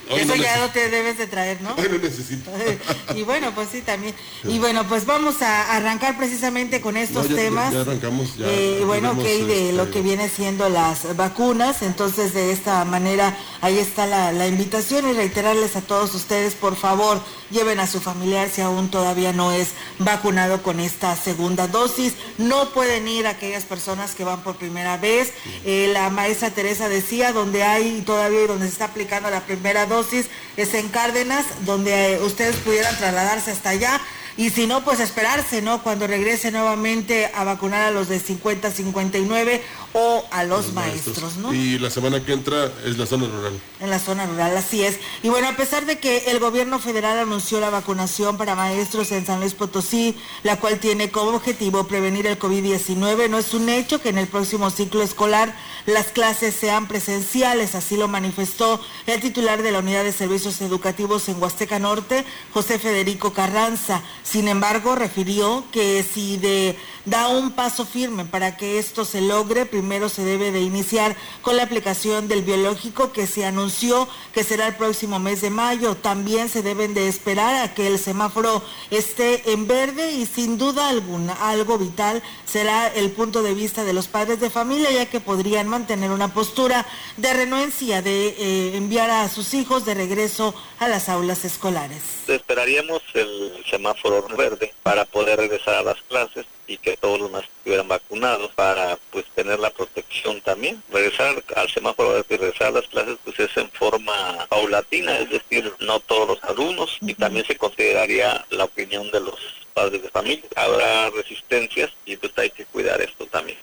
eso 0.10 0.36
ya 0.36 0.58
no 0.58 0.70
te 0.70 0.90
debes 0.90 1.18
de 1.18 1.28
traer, 1.28 1.62
¿no? 1.62 1.74
Hoy 1.76 1.88
no 1.92 1.98
necesito. 1.98 2.52
y 3.16 3.24
bueno, 3.24 3.54
pues 3.54 3.70
sí, 3.72 3.82
también. 3.82 4.16
Y 4.44 4.60
bueno, 4.60 4.88
pues 4.88 5.06
vamos 5.06 5.42
a 5.42 5.76
arrancar 5.76 6.18
precisamente 6.18 6.82
con 6.82 6.98
estos 6.98 7.28
temas. 7.28 7.74
Ya, 7.74 7.82
arrancamos, 7.82 8.38
ya. 8.38 8.46
Eh, 8.48 8.84
bueno, 8.86 9.12
ok, 9.12 9.24
de 9.24 9.74
lo 9.74 9.84
este, 9.84 9.94
que 9.94 10.02
viene 10.02 10.30
siendo 10.30 10.70
las 10.70 11.16
vacunas. 11.16 11.82
Entonces, 11.82 12.34
de 12.34 12.52
esta 12.52 12.86
manera, 12.86 13.38
ahí 13.62 13.78
está 13.78 14.06
la, 14.06 14.32
la 14.32 14.48
invitación 14.48 15.10
y 15.10 15.14
reiterarles 15.14 15.76
a 15.76 15.82
todos 15.82 16.14
ustedes, 16.16 16.56
por 16.56 16.76
favor, 16.76 17.22
lleven 17.52 17.80
a 17.80 17.88
su 17.88 18.00
familiar 18.00 18.50
si 18.50 18.62
aún 18.62 18.90
todavía 18.90 19.34
no 19.34 19.52
es 19.52 19.70
vacunado 20.00 20.64
con 20.64 20.80
esta 20.80 21.16
segunda 21.16 21.68
dosis. 21.68 22.14
No 22.38 22.70
pueden 22.70 23.08
ir 23.08 23.28
aquellas 23.28 23.64
personas 23.64 24.16
que 24.16 24.24
van 24.24 24.42
por 24.42 24.56
primera 24.56 24.98
vez. 24.98 25.34
Eh, 25.66 25.90
la 25.94 26.10
maestra 26.10 26.52
Teresa 26.52 26.90
decía, 26.90 27.34
donde 27.34 27.64
hay 27.64 28.02
todavía 28.02 28.48
donde 28.48 28.66
se 28.66 28.74
está 28.74 28.86
aplicando 28.86 29.30
la 29.30 29.42
primera 29.42 29.86
dosis 29.86 30.28
es 30.58 30.74
en 30.74 30.90
Cárdenas, 30.90 31.46
donde 31.66 32.14
eh, 32.14 32.22
ustedes 32.22 32.56
pudieran 32.58 32.96
trasladarse 32.98 33.52
hasta 33.52 33.70
allá 33.70 34.02
y 34.38 34.52
si 34.52 34.68
no, 34.68 34.84
pues 34.84 35.00
esperarse, 35.00 35.64
¿no? 35.64 35.82
Cuando 35.82 36.06
regrese 36.06 36.52
nuevamente 36.52 37.32
a 37.34 37.44
vacunar 37.44 37.82
a 37.82 37.92
los 37.92 38.08
de 38.08 38.20
50, 38.20 38.70
59 38.70 39.64
o 40.00 40.24
a 40.30 40.44
los, 40.44 40.74
maestros, 40.74 41.38
¿no? 41.38 41.52
Y 41.52 41.80
la 41.80 41.90
semana 41.90 42.24
que 42.24 42.32
entra 42.32 42.72
es 42.86 43.00
la 43.00 43.08
zona 43.08 43.26
rural. 43.26 43.60
En 43.80 43.90
la 43.90 43.98
zona 43.98 44.28
rural, 44.28 44.56
así 44.56 44.84
es. 44.84 45.00
Y 45.24 45.30
bueno, 45.30 45.48
a 45.48 45.56
pesar 45.56 45.88
de 45.88 45.98
que 45.98 46.26
el 46.28 46.40
gobierno 46.40 46.78
federal 46.78 47.18
anunció 47.18 47.60
la 47.60 47.72
vacunación 47.72 48.38
para 48.38 48.54
maestros 48.54 49.12
en 49.12 49.26
San 49.26 49.40
Luis 49.40 49.56
Potosí, 49.56 50.16
la 50.44 50.60
cual 50.60 50.78
tiene 50.78 51.10
como 51.10 51.32
objetivo 51.32 51.88
prevenir 51.88 52.28
el 52.28 52.38
COVID-19, 52.38 53.28
no 53.28 53.40
es 53.40 53.56
un 53.56 53.70
hecho 53.70 54.00
que 54.00 54.10
en 54.10 54.20
el 54.20 54.28
próximo 54.28 54.70
ciclo 54.70 55.02
escolar 55.02 55.56
las 55.88 56.08
clases 56.08 56.54
sean 56.54 56.88
presenciales, 56.88 57.74
así 57.74 57.98
lo 57.98 58.08
manifestó 58.08 58.80
el 59.08 59.20
titular 59.20 59.64
de 59.64 59.72
la 59.72 59.80
Unidad 59.80 60.04
de 60.04 60.12
Servicios 60.12 60.62
Educativos 60.62 61.28
en 61.28 61.42
Huasteca 61.42 61.80
Norte, 61.80 62.24
José 62.54 62.78
Federico 62.78 63.34
Carranza. 63.34 64.04
Sin 64.22 64.48
embargo, 64.48 64.96
refirió 64.96 65.64
que 65.72 66.04
si 66.04 66.38
de, 66.38 66.78
da 67.08 67.30
un 67.30 67.52
paso 67.52 67.86
firme 67.86 68.26
para 68.26 68.58
que 68.58 68.80
esto 68.80 69.06
se 69.06 69.22
logre, 69.22 69.66
primero 69.66 70.10
se 70.10 70.24
debe 70.24 70.52
de 70.52 70.62
iniciar 70.62 71.16
con 71.42 71.56
la 71.56 71.64
aplicación 71.64 72.28
del 72.28 72.42
biológico 72.42 73.14
que 73.14 73.28
se 73.28 73.46
anunció 73.46 74.10
que 74.34 74.44
será 74.44 74.68
el 74.68 74.76
próximo 74.76 75.18
mes 75.18 75.40
de 75.42 75.50
mayo. 75.50 75.96
También 75.96 76.50
se 76.50 76.62
deben 76.62 76.94
de 76.94 77.08
esperar 77.08 77.64
a 77.64 77.74
que 77.74 77.88
el 77.88 77.98
semáforo 77.98 78.62
esté 78.92 79.52
en 79.52 79.68
verde 79.68 80.12
y 80.12 80.26
sin 80.26 80.58
duda 80.58 80.90
alguna 80.90 81.34
algo 81.34 81.78
vital 81.78 82.22
será 82.46 82.88
el 82.88 83.12
punto 83.12 83.42
de 83.42 83.54
vista 83.54 83.86
de 83.86 83.94
los 83.94 84.08
padres 84.08 84.42
de 84.42 84.50
familia, 84.50 84.92
ya 84.92 85.06
que 85.06 85.22
podrían 85.22 85.70
mantener 85.70 86.12
una 86.12 86.34
postura 86.34 86.86
de 87.16 87.34
renuencia 87.34 88.02
de 88.02 88.28
eh, 88.28 88.76
enviar 88.76 89.10
a 89.10 89.30
sus 89.30 89.54
hijos 89.54 89.86
de 89.86 89.94
regreso 89.94 90.54
a 90.80 90.90
las 90.90 91.08
aulas 91.08 91.46
escolares. 91.46 92.04
Esperaríamos 92.28 93.02
el 93.14 93.64
semáforo 93.70 94.28
verde 94.38 94.74
para 94.84 95.06
poder 95.06 95.40
regresar 95.40 95.76
a 95.76 95.84
las 95.84 96.02
clases 96.02 96.46
y 96.68 96.78
que 96.78 96.98
todos 96.98 97.20
los 97.20 97.32
maestros 97.32 97.56
estuvieran 97.58 97.88
vacunados 97.88 98.52
para 98.54 98.98
pues 99.12 99.26
tener 99.36 99.60
la 99.60 99.70
protección 99.72 100.42
también. 100.42 100.84
Regresar 100.92 101.44
al 101.56 101.70
semáforo 101.70 102.18
y 102.18 102.36
regresar 102.36 102.68
a 102.68 102.72
las 102.72 102.88
clases 102.88 103.18
pues 103.24 103.40
es 103.40 103.56
en 103.58 103.70
forma 103.72 104.46
paulatina, 104.50 105.18
es 105.20 105.30
decir, 105.30 105.74
no 105.80 106.00
todos 106.02 106.28
los 106.28 106.44
alumnos 106.44 106.98
y 107.02 107.14
también 107.14 107.46
se 107.46 107.58
consideraría 107.58 108.46
la 108.50 108.66
opinión 108.66 109.10
de 109.12 109.22
los 109.22 109.40
padres 109.74 110.02
de 110.02 110.10
familia. 110.10 110.44
Habrá 110.56 111.10
resistencias 111.12 111.92
y 112.06 112.18
pues 112.18 112.34
hay 112.38 112.50
que 112.50 112.66
cuidar 112.66 113.02
esto 113.02 113.26
también. 113.28 113.58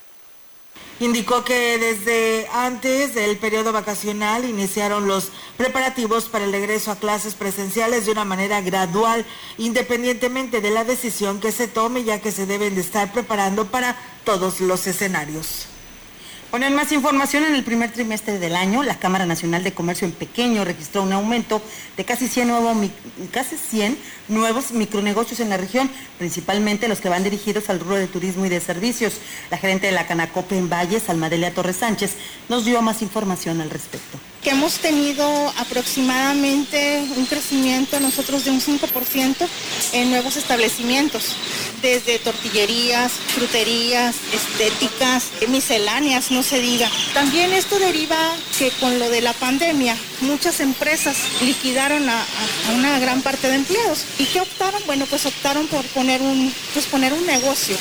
Indicó 1.01 1.45
que 1.45 1.77
desde 1.79 2.47
antes 2.53 3.15
del 3.15 3.37
periodo 3.37 3.73
vacacional 3.73 4.45
iniciaron 4.45 5.09
los 5.09 5.31
preparativos 5.57 6.29
para 6.29 6.45
el 6.45 6.53
regreso 6.53 6.93
a 6.93 6.97
clases 6.97 7.35
presenciales 7.35 8.07
de 8.07 8.13
una 8.13 8.25
manera 8.25 8.61
gradual, 8.61 9.27
independientemente 9.59 10.61
de 10.61 10.71
la 10.71 10.85
decisión 10.85 11.41
que 11.41 11.51
se 11.51 11.67
tome, 11.67 12.05
ya 12.05 12.21
que 12.21 12.31
se 12.31 12.47
deben 12.47 12.77
de 12.77 12.81
estar 12.81 13.13
preparando 13.13 13.67
para 13.67 13.97
todos 14.25 14.61
los 14.61 14.87
escenarios. 14.87 15.74
Ponen 16.55 16.77
más 16.77 16.93
información, 16.93 17.43
en 17.43 17.57
el 17.57 17.65
primer 17.65 17.91
trimestre 17.91 18.39
del 18.39 18.55
año, 18.55 18.85
la 18.85 18.97
Cámara 18.97 19.27
Nacional 19.27 19.65
de 19.65 19.75
Comercio 19.75 20.07
en 20.07 20.13
Pequeño 20.13 20.65
registró 20.65 21.03
un 21.03 21.13
aumento 21.13 21.61
de 21.97 22.05
casi 22.05 22.29
100, 22.29 22.93
casi 23.33 23.57
100 23.57 23.99
nuevos 24.29 24.71
micronegocios 24.71 25.41
en 25.41 25.49
la 25.49 25.57
región, 25.57 25.91
principalmente 26.17 26.87
los 26.87 27.01
que 27.01 27.09
van 27.09 27.25
dirigidos 27.25 27.71
al 27.71 27.81
rubro 27.81 27.97
de 27.97 28.07
turismo 28.07 28.47
y 28.47 28.51
de 28.51 28.61
servicios. 28.61 29.15
La 29.51 29.59
gerente 29.59 29.89
de 29.89 29.95
la 29.95 30.07
Canacope 30.07 30.57
en 30.57 30.71
Valles, 30.71 31.09
Almadelia 31.09 31.53
Torres 31.53 31.79
Sánchez, 31.79 32.13
nos 32.49 32.65
dio 32.65 32.81
más 32.83 33.03
información 33.03 33.61
al 33.61 33.71
respecto 33.71 34.21
que 34.45 34.51
hemos 34.51 34.79
tenido 34.79 35.27
aproximadamente 35.57 37.03
un 37.17 37.25
crecimiento 37.25 37.99
nosotros 37.99 38.45
de 38.45 38.51
un 38.51 38.61
5% 38.61 39.49
en 39.95 40.11
nuevos 40.11 40.37
establecimientos, 40.37 41.35
desde 41.81 42.19
tortillerías, 42.19 43.11
fruterías, 43.35 44.17
estéticas, 44.35 45.31
misceláneas, 45.49 46.31
no 46.31 46.43
se 46.43 46.61
diga. 46.61 46.91
También 47.15 47.55
esto 47.55 47.79
deriva 47.79 48.19
que 48.59 48.71
con 48.73 48.99
lo 48.99 49.09
de 49.09 49.23
la 49.23 49.33
pandemia 49.33 49.97
muchas 50.21 50.61
empresas 50.61 51.17
liquidaron 51.41 52.07
a, 52.09 52.25
una 52.77 52.99
gran 52.99 53.23
parte 53.23 53.49
de 53.49 53.57
empleados. 53.57 54.05
¿Y 54.19 54.27
qué 54.27 54.41
optaron? 54.43 54.83
Bueno, 54.85 55.07
pues 55.07 55.25
optaron 55.25 55.67
por 55.69 55.85
poner 55.87 56.21
un, 56.21 56.53
pues 56.75 56.85
poner 56.87 57.15
un 57.15 57.27
negocio. 57.27 57.77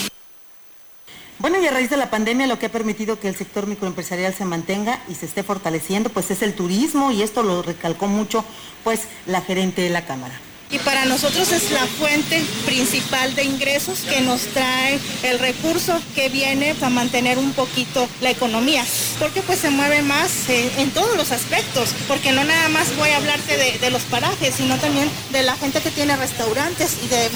Bueno, 1.43 1.59
y 1.59 1.67
a 1.67 1.71
raíz 1.71 1.89
de 1.89 1.97
la 1.97 2.09
pandemia 2.09 2.47
lo 2.47 2.57
que 2.57 2.67
ha 2.67 2.71
permitido 2.71 3.19
que 3.19 3.27
el 3.27 3.35
sector 3.35 3.67
microempresarial 3.67 4.33
se 4.33 4.45
mantenga 4.45 5.03
y 5.09 5.15
se 5.15 5.25
esté 5.25 5.43
fortaleciendo, 5.43 6.09
pues 6.09 6.31
es 6.31 6.41
el 6.41 6.53
turismo 6.53 7.11
y 7.11 7.21
esto 7.21 7.43
lo 7.43 7.61
recalcó 7.61 8.07
mucho 8.07 8.45
pues 8.85 9.09
la 9.25 9.41
gerente 9.41 9.81
de 9.81 9.89
la 9.89 10.05
Cámara 10.05 10.39
y 10.73 10.79
para 10.79 11.05
nosotros 11.05 11.51
es 11.51 11.69
la 11.69 11.85
fuente 11.85 12.43
principal 12.65 13.35
de 13.35 13.43
ingresos 13.43 13.99
que 13.99 14.21
nos 14.21 14.41
trae 14.47 14.99
el 15.21 15.37
recurso 15.37 16.01
que 16.15 16.29
viene 16.29 16.75
a 16.81 16.89
mantener 16.89 17.37
un 17.37 17.53
poquito 17.53 18.09
la 18.21 18.31
economía, 18.31 18.83
porque 19.19 19.43
pues 19.43 19.59
se 19.59 19.69
mueve 19.69 20.01
más 20.01 20.49
eh, 20.49 20.71
en 20.79 20.89
todos 20.89 21.15
los 21.15 21.31
aspectos, 21.31 21.93
porque 22.07 22.31
no 22.31 22.43
nada 22.43 22.69
más 22.69 22.95
voy 22.97 23.09
a 23.09 23.17
hablarte 23.17 23.55
de, 23.79 23.91
los 23.93 24.01
parajes, 24.03 24.55
sino 24.55 24.75
también 24.77 25.07
de 25.31 25.43
la 25.43 25.55
gente 25.55 25.79
que 25.79 25.91
tiene 25.91 26.15
restaurantes 26.15 26.97
y 27.03 27.07
de, 27.07 27.29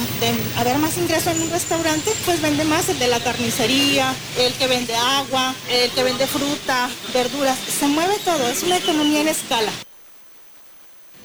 haber 0.57 0.79
más 0.79 0.97
ingreso 0.97 1.29
en 1.29 1.39
un 1.39 1.51
restaurante, 1.51 2.11
pues 2.25 2.41
vende 2.41 2.63
más 2.63 2.89
el 2.89 2.97
de 2.97 3.07
la 3.07 3.19
carnicería, 3.19 4.15
el 4.39 4.53
que 4.53 4.65
vende 4.65 4.95
agua, 4.95 5.53
el 5.69 5.91
que 5.91 6.03
vende 6.03 6.25
fruta, 6.25 6.89
verduras, 7.13 7.57
se 7.79 7.85
mueve 7.85 8.15
todo, 8.25 8.47
es 8.47 8.63
una 8.63 8.77
economía 8.77 9.21
en 9.21 9.27
escala. 9.27 9.71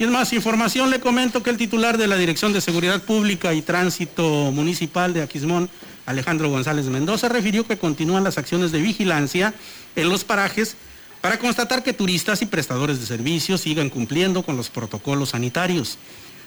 Y 0.02 0.06
más 0.08 0.32
información, 0.32 0.90
le 0.90 0.98
comento 0.98 1.44
que 1.44 1.50
el 1.50 1.56
titular 1.56 1.96
de 1.96 2.08
la 2.08 2.16
Dirección 2.16 2.52
de 2.52 2.60
Seguridad 2.60 3.00
Pública 3.02 3.54
y 3.54 3.62
Tránsito 3.62 4.50
Municipal 4.50 5.14
de 5.14 5.22
Aquismón, 5.22 5.70
Alejandro 6.06 6.50
González 6.50 6.86
Mendoza, 6.86 7.28
refirió 7.28 7.64
que 7.68 7.78
continúan 7.78 8.24
las 8.24 8.36
acciones 8.36 8.72
de 8.72 8.80
vigilancia 8.80 9.54
en 9.94 10.08
los 10.08 10.24
parajes 10.24 10.74
para 11.20 11.38
constatar 11.38 11.84
que 11.84 11.92
turistas 11.92 12.42
y 12.42 12.46
prestadores 12.46 12.98
de 12.98 13.06
servicios 13.06 13.60
sigan 13.60 13.90
cumpliendo 13.90 14.42
con 14.42 14.56
los 14.56 14.70
protocolos 14.70 15.28
sanitarios. 15.28 15.98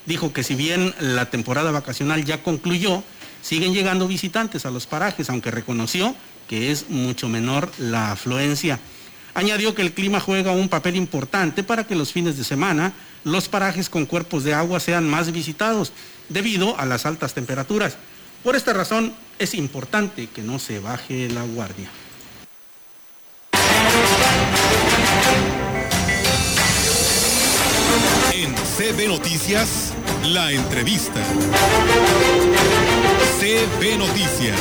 Dijo 0.05 0.33
que 0.33 0.43
si 0.43 0.55
bien 0.55 0.93
la 0.99 1.29
temporada 1.29 1.71
vacacional 1.71 2.25
ya 2.25 2.43
concluyó, 2.43 3.03
siguen 3.41 3.73
llegando 3.73 4.05
visitantes 4.05 4.65
a 4.65 4.69
los 4.69 4.85
parajes, 4.85 5.29
aunque 5.29 5.49
reconoció 5.49 6.13
que 6.49 6.73
es 6.73 6.89
mucho 6.89 7.29
menor 7.29 7.71
la 7.77 8.11
afluencia. 8.11 8.81
Añadió 9.33 9.73
que 9.75 9.81
el 9.81 9.93
clima 9.93 10.19
juega 10.19 10.51
un 10.51 10.67
papel 10.67 10.97
importante 10.97 11.63
para 11.63 11.87
que 11.87 11.95
los 11.95 12.11
fines 12.11 12.37
de 12.37 12.43
semana 12.43 12.91
los 13.25 13.49
parajes 13.49 13.89
con 13.89 14.05
cuerpos 14.05 14.45
de 14.45 14.53
agua 14.53 14.79
sean 14.79 15.09
más 15.09 15.33
visitados 15.33 15.91
debido 16.29 16.79
a 16.79 16.85
las 16.85 17.05
altas 17.05 17.33
temperaturas. 17.33 17.97
Por 18.43 18.55
esta 18.55 18.71
razón 18.71 19.13
es 19.39 19.55
importante 19.55 20.27
que 20.27 20.43
no 20.43 20.59
se 20.59 20.79
baje 20.79 21.27
la 21.29 21.41
guardia. 21.43 21.89
En 28.31 28.53
CB 28.53 29.07
Noticias, 29.07 29.93
la 30.23 30.51
entrevista. 30.51 31.21
CB 33.39 33.97
Noticias. 33.97 34.59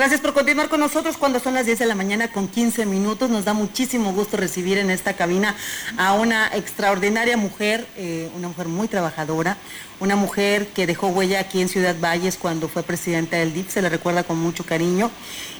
Gracias 0.00 0.22
por 0.22 0.32
continuar 0.32 0.70
con 0.70 0.80
nosotros 0.80 1.18
cuando 1.18 1.40
son 1.40 1.52
las 1.52 1.66
10 1.66 1.80
de 1.80 1.84
la 1.84 1.94
mañana 1.94 2.28
con 2.28 2.48
15 2.48 2.86
minutos. 2.86 3.28
Nos 3.28 3.44
da 3.44 3.52
muchísimo 3.52 4.14
gusto 4.14 4.38
recibir 4.38 4.78
en 4.78 4.88
esta 4.88 5.12
cabina 5.12 5.54
a 5.98 6.14
una 6.14 6.46
extraordinaria 6.56 7.36
mujer, 7.36 7.86
eh, 7.98 8.30
una 8.34 8.48
mujer 8.48 8.68
muy 8.68 8.88
trabajadora, 8.88 9.58
una 10.00 10.16
mujer 10.16 10.68
que 10.68 10.86
dejó 10.86 11.08
huella 11.08 11.40
aquí 11.40 11.60
en 11.60 11.68
Ciudad 11.68 11.94
Valles 12.00 12.38
cuando 12.38 12.66
fue 12.66 12.82
presidenta 12.82 13.36
del 13.36 13.52
DIF, 13.52 13.70
se 13.70 13.82
le 13.82 13.90
recuerda 13.90 14.22
con 14.22 14.38
mucho 14.38 14.64
cariño, 14.64 15.10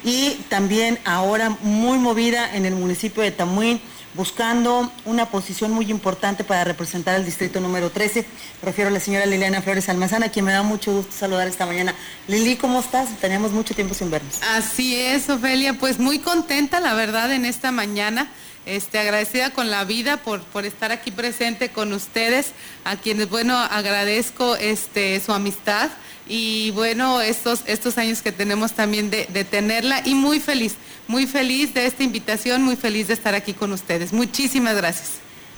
y 0.04 0.36
también 0.48 0.98
ahora 1.04 1.50
muy 1.60 1.98
movida 1.98 2.56
en 2.56 2.64
el 2.64 2.74
municipio 2.74 3.22
de 3.22 3.32
Tamuín 3.32 3.78
buscando 4.14 4.90
una 5.04 5.26
posición 5.26 5.72
muy 5.72 5.90
importante 5.90 6.44
para 6.44 6.64
representar 6.64 7.16
el 7.16 7.24
distrito 7.24 7.60
número 7.60 7.90
13. 7.90 8.26
Prefiero 8.60 8.90
a 8.90 8.92
la 8.92 9.00
señora 9.00 9.26
Liliana 9.26 9.62
Flores 9.62 9.88
Almazana, 9.88 10.30
quien 10.30 10.44
me 10.44 10.52
da 10.52 10.62
mucho 10.62 10.92
gusto 10.92 11.12
saludar 11.12 11.46
esta 11.48 11.66
mañana. 11.66 11.94
Lili, 12.28 12.56
¿cómo 12.56 12.80
estás? 12.80 13.08
Teníamos 13.20 13.52
mucho 13.52 13.74
tiempo 13.74 13.94
sin 13.94 14.10
vernos. 14.10 14.40
Así 14.42 14.98
es, 14.98 15.28
Ofelia, 15.28 15.74
pues 15.74 15.98
muy 15.98 16.18
contenta, 16.18 16.80
la 16.80 16.94
verdad, 16.94 17.32
en 17.32 17.44
esta 17.44 17.70
mañana. 17.72 18.28
Este, 18.66 18.98
agradecida 18.98 19.50
con 19.50 19.70
la 19.70 19.84
vida 19.84 20.18
por, 20.18 20.42
por 20.42 20.66
estar 20.66 20.92
aquí 20.92 21.10
presente 21.10 21.70
con 21.70 21.92
ustedes, 21.94 22.52
a 22.84 22.96
quienes, 22.96 23.30
bueno, 23.30 23.56
agradezco 23.56 24.54
este, 24.56 25.18
su 25.20 25.32
amistad 25.32 25.90
y, 26.30 26.70
bueno, 26.70 27.20
estos, 27.20 27.62
estos 27.66 27.98
años 27.98 28.22
que 28.22 28.30
tenemos 28.30 28.72
también 28.72 29.10
de, 29.10 29.26
tenerla 29.44 30.00
y 30.04 30.14
muy 30.14 30.38
feliz 30.38 30.76
muy 31.08 31.26
feliz 31.26 31.74
de 31.74 31.86
esta 31.86 32.04
invitación, 32.04 32.62
muy 32.62 32.76
feliz 32.76 33.08
de 33.08 33.14
estar 33.14 33.34
aquí 33.34 33.52
con 33.52 33.72
ustedes. 33.72 34.12
Muchísimas 34.12 34.76
gracias. 34.76 35.14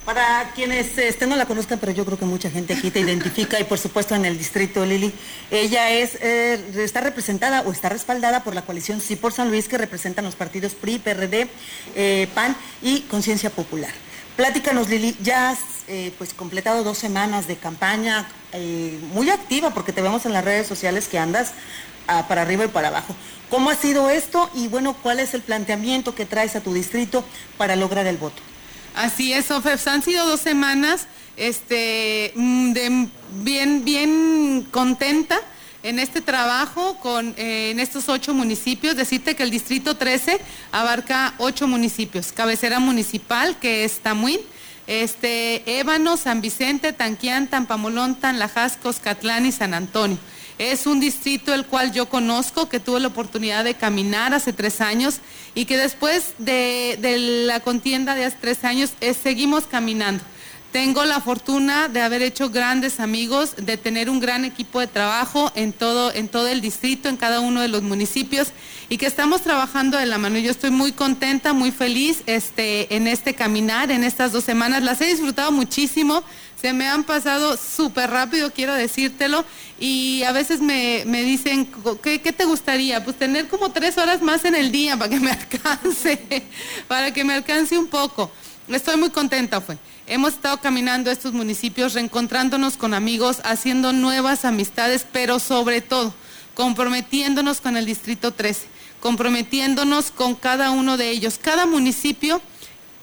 Para 0.07 0.51
quienes 0.55 0.97
este, 0.97 1.27
no 1.27 1.37
la 1.37 1.45
conozcan, 1.45 1.79
pero 1.79 1.93
yo 1.93 2.07
creo 2.07 2.19
que 2.19 2.25
mucha 2.25 2.51
gente 2.51 2.73
aquí 2.73 2.91
te 2.91 3.01
identifica 3.01 3.61
y 3.61 3.65
por 3.65 3.79
supuesto 3.79 4.15
en 4.15 4.25
el 4.25 4.39
distrito 4.39 4.85
Lili, 4.87 5.13
ella 5.51 5.91
es 5.91 6.17
eh, 6.23 6.59
está 6.79 7.03
representada 7.03 7.61
o 7.61 7.71
está 7.71 7.91
respaldada 7.91 8.43
por 8.43 8.55
la 8.55 8.63
coalición 8.63 9.03
Sí 9.03 9.15
por 9.15 9.33
San 9.35 9.51
Luis 9.51 9.69
que 9.69 9.77
representan 9.77 10.25
los 10.25 10.35
partidos 10.35 10.75
PRI, 10.75 10.99
PRD, 10.99 11.49
eh, 11.95 12.29
PAN 12.35 12.57
y 12.81 13.03
Conciencia 13.03 13.51
Popular. 13.51 13.93
Pláticanos 14.43 14.89
Lili, 14.89 15.17
ya 15.23 15.51
has 15.51 15.61
eh, 15.87 16.13
pues 16.19 16.35
completado 16.35 16.83
dos 16.83 16.99
semanas 16.99 17.47
de 17.47 17.55
campaña 17.55 18.27
muy 19.13 19.31
activa 19.31 19.71
porque 19.71 19.93
te 19.93 20.03
vemos 20.03 20.27
en 20.27 20.33
las 20.33 20.45
redes 20.45 20.67
sociales 20.67 21.07
que 21.07 21.17
andas 21.17 21.53
ah, 22.09 22.27
para 22.27 22.43
arriba 22.43 22.65
y 22.65 22.69
para 22.69 22.89
abajo. 22.89 23.15
¿Cómo 23.51 23.71
ha 23.71 23.77
sido 23.77 24.11
esto? 24.11 24.51
Y 24.53 24.67
bueno, 24.67 24.97
¿cuál 25.01 25.21
es 25.21 25.35
el 25.35 25.43
planteamiento 25.43 26.17
que 26.17 26.27
traes 26.27 26.57
a 26.57 26.61
tu 26.61 26.75
distrito 26.75 27.25
para 27.57 27.77
lograr 27.77 28.09
el 28.09 28.17
voto? 28.17 28.43
Así 28.97 29.33
es, 29.33 29.49
Ofeps. 29.53 29.87
Han 29.87 30.03
sido 30.03 30.27
dos 30.27 30.41
semanas 30.41 31.07
este, 31.37 32.33
mm, 32.35 32.73
bien, 33.45 33.85
bien 33.85 34.67
contenta 34.73 35.39
en 35.83 35.99
este 35.99 36.21
trabajo 36.21 36.97
con, 37.01 37.35
eh, 37.37 37.71
en 37.71 37.81
estos 37.81 38.09
ocho 38.09 38.35
municipios. 38.35 38.97
Decirte 38.97 39.35
que 39.35 39.43
el 39.43 39.51
distrito 39.51 39.97
13 39.97 40.41
abarca 40.71 41.35
ocho 41.39 41.67
municipios. 41.67 42.33
Cabecera 42.33 42.79
municipal, 42.79 43.59
que 43.59 43.85
es 43.85 44.01
Tamuín, 44.01 44.41
este, 44.87 45.79
Ébano, 45.79 46.17
San 46.17 46.41
Vicente, 46.41 46.93
Tanquián, 46.93 47.49
Tampamolón, 47.49 48.17
Tanlajascos, 48.17 48.99
Catlán 48.99 49.47
y 49.47 49.53
San 49.53 49.75
Antonio. 49.75 50.19
Es 50.59 50.87
un 50.87 51.01
distrito 51.01 51.55
el 51.55 51.67
cual 51.67 51.93
yo 51.93 52.09
conozco, 52.09 52.69
que 52.69 52.79
tuve 52.79 53.01
la 53.01 53.09
oportunidad 53.09 53.65
de 53.65 53.75
caminar 53.75 54.35
hace 54.35 54.53
tres 54.53 54.81
años 54.81 55.17
y 55.55 55.65
que 55.65 55.77
después 55.77 56.35
de, 56.39 56.99
la 57.47 57.61
contienda 57.61 58.15
de 58.15 58.27
hace 58.27 58.37
tres 58.41 58.65
años 58.65 58.93
eh, 59.01 59.15
seguimos 59.15 59.67
caminando. 59.67 60.23
Tengo 60.73 61.05
la 61.05 61.21
fortuna 61.21 61.89
de 61.89 62.01
haber 62.01 62.23
hecho 62.23 62.49
grandes 62.49 62.99
amigos, 62.99 63.55
de 63.59 63.77
tener 63.77 64.09
un 64.09 64.21
gran 64.21 64.47
equipo 64.47 64.81
de 64.81 64.87
trabajo 64.87 65.53
en 65.55 65.75
todo, 65.75 66.11
en 66.15 66.29
todo 66.29 66.49
el 66.49 66.63
distrito, 66.63 67.11
en 67.11 67.19
cada 67.19 67.41
uno 67.41 67.61
de 67.61 67.69
los 67.69 67.83
municipios 67.83 68.49
y 68.89 68.97
que 68.97 69.05
estamos 69.05 69.43
trabajando 69.43 69.99
de 69.99 70.07
la 70.07 70.17
mano. 70.17 70.39
Yo 70.39 70.51
estoy 70.51 70.71
muy 70.71 70.93
contenta, 70.93 71.53
muy 71.53 71.73
feliz 71.73 72.23
este, 72.25 72.97
en 72.97 73.07
este 73.07 73.35
caminar, 73.35 73.91
en 73.91 74.03
estas 74.03 74.33
dos 74.33 74.45
semanas. 74.45 74.83
Las 74.83 75.03
he 75.03 75.09
disfrutado 75.09 75.53
muchísimo, 75.53 76.25
se 76.59 76.73
me 76.73 76.89
han 76.89 77.05
pasado 77.05 77.59
súper 77.59 78.09
rápido, 78.09 78.51
quiero 78.51 78.73
decírtelo, 78.73 79.45
y 79.79 80.23
a 80.23 80.33
veces 80.33 80.63
me, 80.63 81.05
dicen, 81.05 81.69
¿qué, 82.03 82.23
¿qué, 82.23 82.33
te 82.33 82.47
gustaría? 82.47 83.05
Pues 83.05 83.19
tener 83.19 83.49
como 83.49 83.73
tres 83.73 83.99
horas 83.99 84.23
más 84.23 84.47
en 84.47 84.55
el 84.55 84.73
día 84.73 84.97
para 84.97 85.11
que 85.11 85.21
me 85.21 85.31
alcance, 85.33 86.45
para 86.89 87.13
que 87.13 87.25
me 87.25 87.35
alcance 87.35 87.77
un 87.77 87.89
poco. 87.89 88.33
Estoy 88.69 88.97
muy 88.97 89.11
contenta, 89.11 89.61
fue. 89.61 89.77
Hemos 90.13 90.35
estado 90.35 90.61
caminando 90.61 91.11
estos 91.11 91.33
municipios, 91.33 91.95
reencontrándonos 91.95 92.77
con 92.77 92.93
amigos, 92.93 93.41
haciendo 93.45 93.95
nuevas 93.95 94.45
amistades, 94.45 95.07
pero 95.11 95.39
sobre 95.39 95.81
todo 95.81 96.13
comprometiéndonos 96.53 97.63
con 97.63 97.79
el 97.79 97.87
Distrito 97.87 98.31
13, 98.35 98.67
comprometiéndonos 99.01 100.11
con 100.11 100.35
cada 100.35 100.71
uno 100.71 100.99
de 100.99 101.09
ellos. 101.09 101.39
Cada 101.43 101.65
municipio 101.65 102.43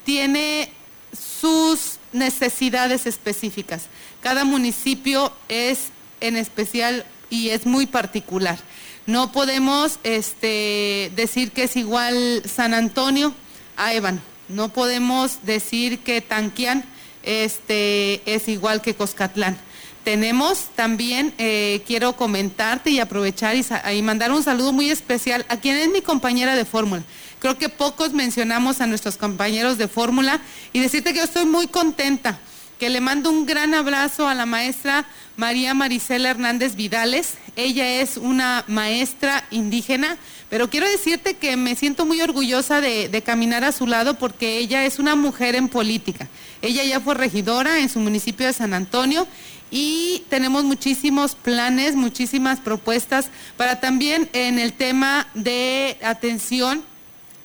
tiene 0.06 0.72
sus 1.20 1.98
necesidades 2.14 3.08
específicas. 3.08 3.88
Cada 4.22 4.44
municipio 4.44 5.34
es 5.48 5.88
en 6.22 6.38
especial 6.38 7.08
y 7.32 7.50
es 7.50 7.66
muy 7.66 7.88
particular. 7.88 8.60
No 9.08 9.32
podemos 9.32 9.98
este, 10.04 11.12
decir 11.16 11.54
que 11.54 11.64
es 11.64 11.76
igual 11.76 12.44
San 12.46 12.76
Antonio 12.76 13.34
a 13.78 13.96
Ébano. 13.96 14.22
No 14.48 14.70
podemos 14.70 15.40
decir 15.44 16.00
que 16.00 16.22
Tanquián 16.22 16.84
este, 17.24 18.22
es 18.26 18.48
igual 18.48 18.82
que 18.82 18.96
Coscatlán. 18.96 19.58
Tenemos 20.04 20.70
también, 20.76 21.34
eh, 21.38 21.84
quiero 21.86 22.14
comentarte 22.16 22.90
y 22.90 23.00
aprovechar 23.00 23.56
y, 23.56 24.02
mandar 24.02 24.32
un 24.32 24.44
saludo 24.44 24.72
muy 24.72 24.90
especial 24.90 25.46
a 25.50 25.58
quien 25.58 25.78
es 25.78 25.90
mi 25.90 26.02
compañera 26.02 26.56
de 26.56 26.66
fórmula. 26.66 27.04
Creo 27.40 27.58
que 27.58 27.70
pocos 27.70 28.14
mencionamos 28.14 28.82
a 28.82 28.88
nuestros 28.88 29.18
compañeros 29.18 29.78
de 29.78 29.88
fórmula 29.88 30.40
y 30.74 30.80
decirte 30.80 31.12
que 31.12 31.20
yo 31.20 31.26
estoy 31.26 31.46
muy 31.46 31.68
contenta, 31.68 32.40
que 32.80 32.90
le 32.90 33.02
mando 33.02 33.30
un 33.30 33.46
gran 33.46 33.74
abrazo 33.74 34.28
a 34.28 34.36
la 34.36 34.46
maestra 34.46 35.06
María 35.38 35.74
Marisela 35.74 36.30
Hernández 36.30 36.76
Vidales. 36.76 37.36
Ella 37.56 38.02
es 38.02 38.18
una 38.18 38.64
maestra 38.68 39.46
indígena 39.52 40.18
pero 40.50 40.70
quiero 40.70 40.90
decirte 40.90 41.36
que 41.36 41.56
me 41.58 41.76
siento 41.76 42.06
muy 42.06 42.22
orgullosa 42.22 42.82
de, 42.82 43.24
caminar 43.24 43.64
a 43.64 43.72
su 43.72 43.86
lado 43.86 44.16
porque 44.16 44.58
ella 44.58 44.86
es 44.86 44.98
una 44.98 45.16
mujer 45.16 45.56
en 45.56 45.70
política. 45.70 46.28
Ella 46.62 46.84
ya 46.84 47.00
fue 47.00 47.16
regidora 47.16 47.80
en 47.80 47.90
su 47.90 48.00
municipio 48.00 48.46
de 48.46 48.54
San 48.54 48.74
Antonio 48.74 49.28
y 49.72 50.24
tenemos 50.30 50.64
muchísimos 50.64 51.36
planes, 51.36 51.96
muchísimas 51.96 52.60
propuestas 52.60 53.30
para 53.58 53.80
también 53.80 54.30
en 54.34 54.60
el 54.60 54.74
tema 54.74 55.28
de 55.36 55.98
atención 56.04 56.84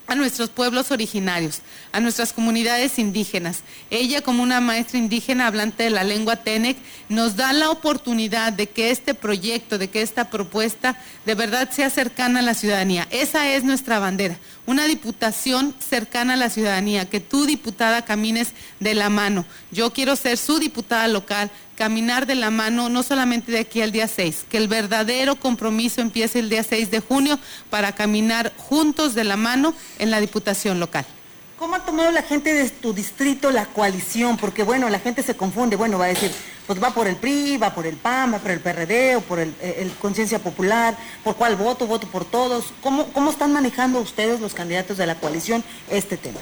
a 0.07 0.15
nuestros 0.15 0.51
pueblos 0.51 0.91
originarios, 0.91 1.63
a 1.93 2.01
nuestras 2.01 2.33
comunidades 2.33 2.99
indígenas. 2.99 3.63
Ella, 3.91 4.21
como 4.21 4.43
una 4.43 4.61
maestra 4.61 4.99
indígena 4.99 5.47
hablante 5.47 5.85
de 5.85 5.91
la 5.91 6.05
lengua 6.05 6.37
Tenec, 6.37 6.77
nos 7.09 7.37
da 7.37 7.53
la 7.53 7.71
oportunidad 7.71 8.53
de 8.53 8.69
que 8.69 8.91
este 8.91 9.15
proyecto, 9.15 9.79
de 9.79 9.89
que 9.89 10.03
esta 10.03 10.29
propuesta 10.29 10.97
de 11.25 11.35
verdad 11.35 11.71
sea 11.71 11.89
cercana 11.89 12.41
a 12.41 12.43
la 12.43 12.55
ciudadanía. 12.55 13.09
Esa 13.11 13.49
es 13.51 13.65
nuestra 13.65 13.99
bandera, 13.99 14.39
una 14.67 14.87
diputación 14.87 15.75
cercana 15.79 16.35
a 16.35 16.37
la 16.37 16.51
ciudadanía, 16.51 17.09
que 17.09 17.21
tú, 17.21 17.47
diputada, 17.47 18.05
camines 18.05 18.53
de 18.81 18.95
la 18.95 19.11
mano. 19.11 19.45
Yo 19.71 19.93
quiero 19.93 20.17
ser 20.17 20.39
su 20.39 20.59
diputada 20.59 21.07
local, 21.09 21.51
caminar 21.77 22.27
de 22.27 22.35
la 22.35 22.51
mano, 22.51 22.89
no 22.89 23.03
solamente 23.03 23.53
de 23.53 23.59
aquí 23.59 23.83
al 23.83 23.93
día 23.93 24.09
6, 24.09 24.47
que 24.49 24.57
el 24.57 24.69
verdadero 24.69 25.37
compromiso 25.37 26.01
empiece 26.01 26.39
el 26.39 26.49
día 26.49 26.63
6 26.63 26.91
de 26.91 27.01
junio 27.01 27.39
para 27.71 27.93
caminar 27.93 28.53
juntos 28.57 29.15
de 29.15 29.25
la 29.25 29.37
mano 29.37 29.75
en 29.99 30.11
la 30.11 30.21
Diputación 30.21 30.81
local. 30.81 31.05
¿Cómo 31.59 31.77
ha 31.77 31.85
tomado 31.85 32.11
la 32.11 32.23
gente 32.23 32.53
de 32.53 32.69
tu 32.69 32.93
distrito 32.93 33.51
la 33.51 33.67
coalición? 33.67 34.37
Porque 34.37 34.65
bueno, 34.65 34.89
la 34.89 34.99
gente 34.99 35.23
se 35.23 35.37
confunde, 35.37 35.77
bueno, 35.77 35.99
va 35.99 36.07
a 36.07 36.09
decir, 36.09 36.31
pues 36.67 36.83
va 36.83 36.93
por 36.93 37.07
el 37.07 37.17
PRI, 37.17 37.57
va 37.57 37.75
por 37.75 37.87
el 37.87 37.97
PAN, 37.97 38.35
va 38.35 38.39
por 38.39 38.51
el 38.51 38.61
PRD 38.61 39.17
o 39.17 39.21
por 39.21 39.39
el, 39.39 39.55
eh, 39.61 39.91
Conciencia 40.01 40.39
Popular, 40.39 40.97
¿por 41.23 41.37
cuál 41.37 41.57
voto? 41.57 41.87
¿Voto 41.87 42.07
por 42.07 42.25
todos? 42.25 42.67
¿Cómo, 42.83 43.07
¿Cómo 43.13 43.31
están 43.31 43.53
manejando 43.53 44.01
ustedes 44.01 44.41
los 44.41 44.55
candidatos 44.55 44.97
de 44.97 45.07
la 45.07 45.17
coalición 45.17 45.63
este 45.91 46.17
tema? 46.17 46.41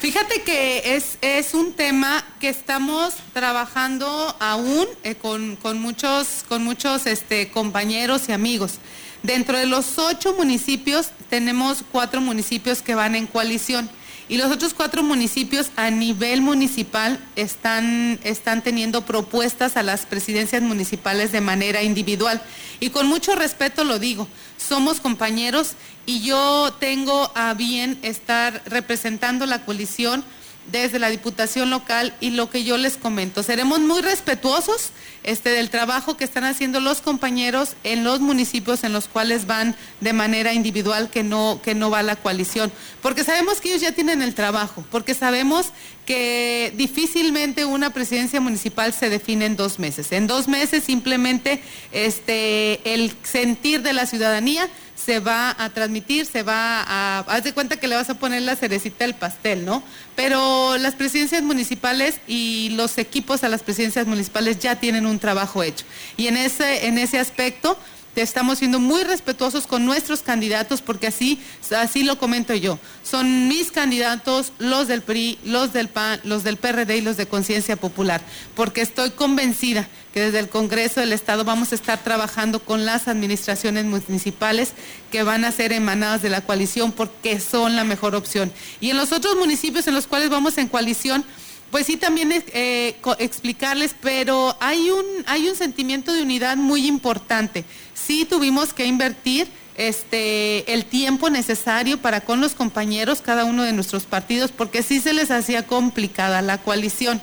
Fíjate 0.00 0.40
que 0.42 0.96
es, 0.96 1.18
es 1.20 1.52
un 1.52 1.74
tema 1.74 2.24
que 2.40 2.48
estamos 2.48 3.12
trabajando 3.34 4.34
aún 4.40 4.86
eh, 5.02 5.14
con, 5.14 5.58
muchos, 5.78 6.42
con 6.48 6.64
muchos 6.64 7.06
este, 7.06 7.50
compañeros 7.50 8.28
y 8.28 8.32
amigos. 8.32 8.78
Dentro 9.22 9.58
de 9.58 9.66
los 9.66 9.98
ocho 9.98 10.32
municipios 10.32 11.10
tenemos 11.28 11.84
cuatro 11.92 12.22
municipios 12.22 12.80
que 12.80 12.94
van 12.94 13.14
en 13.14 13.26
coalición 13.26 13.90
y 14.30 14.36
los 14.36 14.52
otros 14.52 14.74
cuatro 14.74 15.02
municipios 15.02 15.72
a 15.74 15.90
nivel 15.90 16.40
municipal 16.40 17.18
están, 17.34 18.20
están 18.22 18.62
teniendo 18.62 19.04
propuestas 19.04 19.76
a 19.76 19.82
las 19.82 20.06
presidencias 20.06 20.62
municipales 20.62 21.32
de 21.32 21.40
manera 21.40 21.82
individual. 21.82 22.40
Y 22.78 22.90
con 22.90 23.08
mucho 23.08 23.34
respeto 23.34 23.82
lo 23.82 23.98
digo, 23.98 24.28
somos 24.56 25.00
compañeros 25.00 25.72
y 26.06 26.20
yo 26.20 26.72
tengo 26.78 27.32
a 27.34 27.54
bien 27.54 27.98
estar 28.02 28.62
representando 28.66 29.46
la 29.46 29.64
coalición 29.64 30.22
desde 30.70 30.98
la 30.98 31.08
Diputación 31.08 31.70
Local 31.70 32.14
y 32.20 32.30
lo 32.30 32.50
que 32.50 32.64
yo 32.64 32.76
les 32.76 32.96
comento. 32.96 33.42
Seremos 33.42 33.80
muy 33.80 34.00
respetuosos 34.02 34.90
este, 35.22 35.50
del 35.50 35.70
trabajo 35.70 36.16
que 36.16 36.24
están 36.24 36.44
haciendo 36.44 36.80
los 36.80 37.00
compañeros 37.00 37.74
en 37.84 38.04
los 38.04 38.20
municipios 38.20 38.84
en 38.84 38.92
los 38.92 39.08
cuales 39.08 39.46
van 39.46 39.74
de 40.00 40.12
manera 40.12 40.52
individual 40.52 41.10
que 41.10 41.22
no, 41.22 41.60
que 41.62 41.74
no 41.74 41.90
va 41.90 42.02
la 42.02 42.16
coalición. 42.16 42.72
Porque 43.02 43.24
sabemos 43.24 43.60
que 43.60 43.68
ellos 43.70 43.82
ya 43.82 43.92
tienen 43.92 44.22
el 44.22 44.34
trabajo, 44.34 44.84
porque 44.90 45.14
sabemos 45.14 45.66
que 46.06 46.72
difícilmente 46.76 47.64
una 47.64 47.92
presidencia 47.92 48.40
municipal 48.40 48.92
se 48.92 49.08
define 49.08 49.46
en 49.46 49.56
dos 49.56 49.78
meses. 49.78 50.10
En 50.12 50.26
dos 50.26 50.48
meses 50.48 50.84
simplemente 50.84 51.62
este, 51.92 52.94
el 52.94 53.12
sentir 53.22 53.82
de 53.82 53.92
la 53.92 54.06
ciudadanía 54.06 54.68
se 55.04 55.20
va 55.20 55.54
a 55.58 55.70
transmitir, 55.70 56.26
se 56.26 56.42
va 56.42 56.82
a... 56.86 57.20
Haz 57.20 57.44
de 57.44 57.52
cuenta 57.52 57.76
que 57.76 57.88
le 57.88 57.96
vas 57.96 58.10
a 58.10 58.14
poner 58.14 58.42
la 58.42 58.56
cerecita 58.56 59.04
del 59.04 59.14
pastel, 59.14 59.64
¿no? 59.64 59.82
Pero 60.16 60.76
las 60.78 60.94
presidencias 60.94 61.42
municipales 61.42 62.20
y 62.26 62.70
los 62.70 62.98
equipos 62.98 63.42
a 63.44 63.48
las 63.48 63.62
presidencias 63.62 64.06
municipales 64.06 64.58
ya 64.58 64.76
tienen 64.76 65.06
un 65.06 65.18
trabajo 65.18 65.62
hecho. 65.62 65.84
Y 66.16 66.26
en 66.26 66.36
ese, 66.36 66.86
en 66.86 66.98
ese 66.98 67.18
aspecto 67.18 67.78
estamos 68.16 68.58
siendo 68.58 68.80
muy 68.80 69.04
respetuosos 69.04 69.66
con 69.66 69.84
nuestros 69.84 70.22
candidatos 70.22 70.82
porque 70.82 71.06
así, 71.06 71.40
así 71.76 72.02
lo 72.04 72.18
comento 72.18 72.54
yo. 72.54 72.78
Son 73.02 73.48
mis 73.48 73.70
candidatos, 73.70 74.52
los 74.58 74.88
del 74.88 75.02
PRI, 75.02 75.38
los 75.44 75.72
del 75.72 75.88
PAN, 75.88 76.20
los 76.24 76.44
del 76.44 76.56
PRD 76.56 76.96
y 76.96 77.00
los 77.00 77.16
de 77.16 77.26
Conciencia 77.26 77.76
Popular, 77.76 78.20
porque 78.54 78.80
estoy 78.80 79.10
convencida 79.10 79.88
que 80.12 80.20
desde 80.20 80.40
el 80.40 80.48
Congreso 80.48 81.00
del 81.00 81.12
Estado 81.12 81.44
vamos 81.44 81.72
a 81.72 81.76
estar 81.76 82.02
trabajando 82.02 82.60
con 82.60 82.84
las 82.84 83.06
administraciones 83.06 83.84
municipales 83.84 84.72
que 85.12 85.22
van 85.22 85.44
a 85.44 85.52
ser 85.52 85.72
emanadas 85.72 86.22
de 86.22 86.30
la 86.30 86.40
coalición 86.40 86.92
porque 86.92 87.38
son 87.40 87.76
la 87.76 87.84
mejor 87.84 88.14
opción. 88.14 88.52
Y 88.80 88.90
en 88.90 88.96
los 88.96 89.12
otros 89.12 89.36
municipios 89.36 89.86
en 89.86 89.94
los 89.94 90.06
cuales 90.06 90.30
vamos 90.30 90.58
en 90.58 90.68
coalición, 90.68 91.24
pues 91.70 91.86
sí, 91.86 91.96
también 91.96 92.32
eh, 92.32 92.96
explicarles, 93.18 93.94
pero 94.00 94.56
hay 94.60 94.90
un, 94.90 95.04
hay 95.26 95.48
un 95.48 95.54
sentimiento 95.54 96.12
de 96.12 96.22
unidad 96.22 96.56
muy 96.56 96.86
importante. 96.86 97.64
Sí 97.94 98.24
tuvimos 98.24 98.72
que 98.72 98.86
invertir 98.86 99.48
este, 99.76 100.72
el 100.72 100.84
tiempo 100.84 101.30
necesario 101.30 101.98
para 101.98 102.22
con 102.22 102.40
los 102.40 102.54
compañeros, 102.54 103.22
cada 103.22 103.44
uno 103.44 103.62
de 103.62 103.72
nuestros 103.72 104.04
partidos, 104.04 104.50
porque 104.50 104.82
sí 104.82 105.00
se 105.00 105.12
les 105.12 105.30
hacía 105.30 105.66
complicada 105.66 106.42
la 106.42 106.58
coalición. 106.58 107.20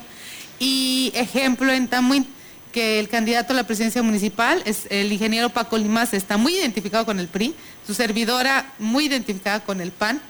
Y 0.58 1.12
ejemplo 1.14 1.72
en 1.72 1.86
Tamuín, 1.86 2.26
que 2.72 3.00
el 3.00 3.08
candidato 3.08 3.52
a 3.52 3.56
la 3.56 3.66
presidencia 3.66 4.02
municipal, 4.02 4.62
es 4.64 4.86
el 4.90 5.12
ingeniero 5.12 5.50
Paco 5.50 5.76
Limas, 5.76 6.14
está 6.14 6.36
muy 6.36 6.54
identificado 6.54 7.04
con 7.04 7.20
el 7.20 7.28
PRI, 7.28 7.54
su 7.86 7.94
servidora 7.94 8.72
muy 8.78 9.06
identificada 9.06 9.60
con 9.60 9.80
el 9.80 9.92
PAN 9.92 10.20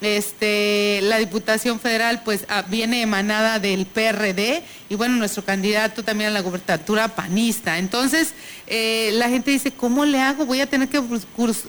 este, 0.00 1.00
la 1.02 1.18
Diputación 1.18 1.80
Federal 1.80 2.22
pues 2.24 2.44
ah, 2.48 2.64
viene 2.68 3.00
emanada 3.00 3.58
del 3.58 3.86
PRD 3.86 4.62
y 4.88 4.94
bueno, 4.94 5.16
nuestro 5.16 5.44
candidato 5.44 6.04
también 6.04 6.30
a 6.30 6.32
la 6.32 6.42
gobernatura 6.42 7.08
panista. 7.08 7.78
Entonces, 7.78 8.34
eh, 8.66 9.10
la 9.14 9.28
gente 9.28 9.50
dice, 9.50 9.72
¿cómo 9.72 10.04
le 10.04 10.20
hago? 10.20 10.44
Voy 10.44 10.60
a 10.60 10.66
tener 10.66 10.88
que 10.88 11.02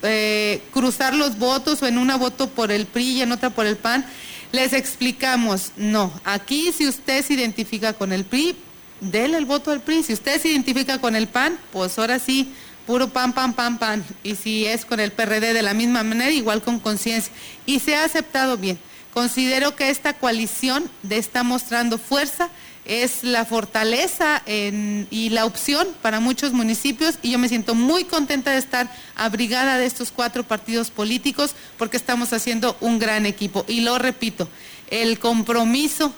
eh, 0.03 0.61
cruzar 0.73 1.13
los 1.13 1.37
votos 1.37 1.81
o 1.81 1.87
en 1.87 1.97
una 1.97 2.17
voto 2.17 2.49
por 2.49 2.71
el 2.71 2.85
PRI 2.85 3.11
y 3.11 3.21
en 3.21 3.31
otra 3.31 3.49
por 3.49 3.65
el 3.65 3.77
PAN. 3.77 4.05
Les 4.51 4.73
explicamos, 4.73 5.71
no, 5.75 6.11
aquí 6.23 6.71
si 6.71 6.87
usted 6.87 7.23
se 7.23 7.33
identifica 7.33 7.93
con 7.93 8.13
el 8.13 8.23
PRI, 8.23 8.55
déle 9.01 9.37
el 9.37 9.45
voto 9.45 9.71
al 9.71 9.81
PRI. 9.81 10.03
Si 10.03 10.13
usted 10.13 10.41
se 10.41 10.49
identifica 10.49 10.99
con 10.99 11.15
el 11.15 11.27
PAN, 11.27 11.57
pues 11.71 11.97
ahora 11.97 12.19
sí, 12.19 12.53
puro 12.87 13.09
pan, 13.09 13.33
pan, 13.33 13.53
pan, 13.53 13.77
pan. 13.77 14.03
Y 14.23 14.35
si 14.35 14.65
es 14.65 14.85
con 14.85 14.99
el 14.99 15.11
PRD 15.11 15.53
de 15.53 15.61
la 15.61 15.75
misma 15.75 16.01
manera, 16.01 16.31
igual 16.31 16.63
con 16.63 16.79
conciencia. 16.79 17.31
Y 17.67 17.79
se 17.79 17.95
ha 17.95 18.05
aceptado 18.05 18.57
bien. 18.57 18.79
Considero 19.13 19.75
que 19.75 19.89
esta 19.89 20.13
coalición 20.13 20.89
está 21.09 21.43
mostrando 21.43 21.97
fuerza, 21.97 22.49
es 22.85 23.23
la 23.23 23.43
fortaleza 23.45 24.41
y 24.47 25.29
la 25.31 25.45
opción 25.45 25.87
para 26.01 26.19
muchos 26.21 26.53
municipios 26.53 27.15
y 27.21 27.31
yo 27.31 27.39
me 27.39 27.49
siento 27.49 27.75
muy 27.75 28.05
contenta 28.05 28.51
de 28.51 28.59
estar 28.59 28.89
abrigada 29.15 29.77
de 29.77 29.85
estos 29.85 30.11
cuatro 30.11 30.43
partidos 30.43 30.89
políticos 30.91 31.55
porque 31.77 31.97
estamos 31.97 32.31
haciendo 32.31 32.77
un 32.79 32.99
gran 32.99 33.25
equipo. 33.25 33.65
Y 33.67 33.81
lo 33.81 33.97
repito, 33.97 34.47
el 34.89 35.19
compromiso, 35.19 36.13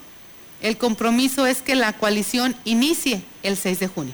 el 0.62 0.78
compromiso 0.78 1.48
es 1.48 1.62
que 1.62 1.76
la 1.76 1.94
coalición 1.94 2.56
inicie 2.66 3.24
el 3.42 3.58
6 3.58 3.80
de 3.80 3.88
junio. 3.88 4.14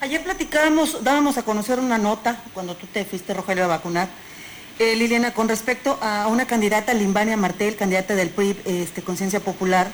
Ayer 0.00 0.22
platicábamos, 0.22 1.02
dábamos 1.02 1.38
a 1.38 1.42
conocer 1.42 1.80
una 1.80 1.98
nota 1.98 2.40
cuando 2.54 2.76
tú 2.76 2.86
te 2.86 3.04
fuiste, 3.04 3.34
Rogelio, 3.34 3.64
a 3.64 3.66
vacunar. 3.66 4.08
Eh, 4.78 4.94
Liliana, 4.94 5.34
con 5.34 5.48
respecto 5.48 5.98
a 6.00 6.28
una 6.28 6.46
candidata, 6.46 6.94
Limbania 6.94 7.36
Martel, 7.36 7.74
candidata 7.74 8.14
del 8.14 8.28
PRI, 8.28 8.56
este, 8.64 9.02
Conciencia 9.02 9.40
Popular, 9.40 9.90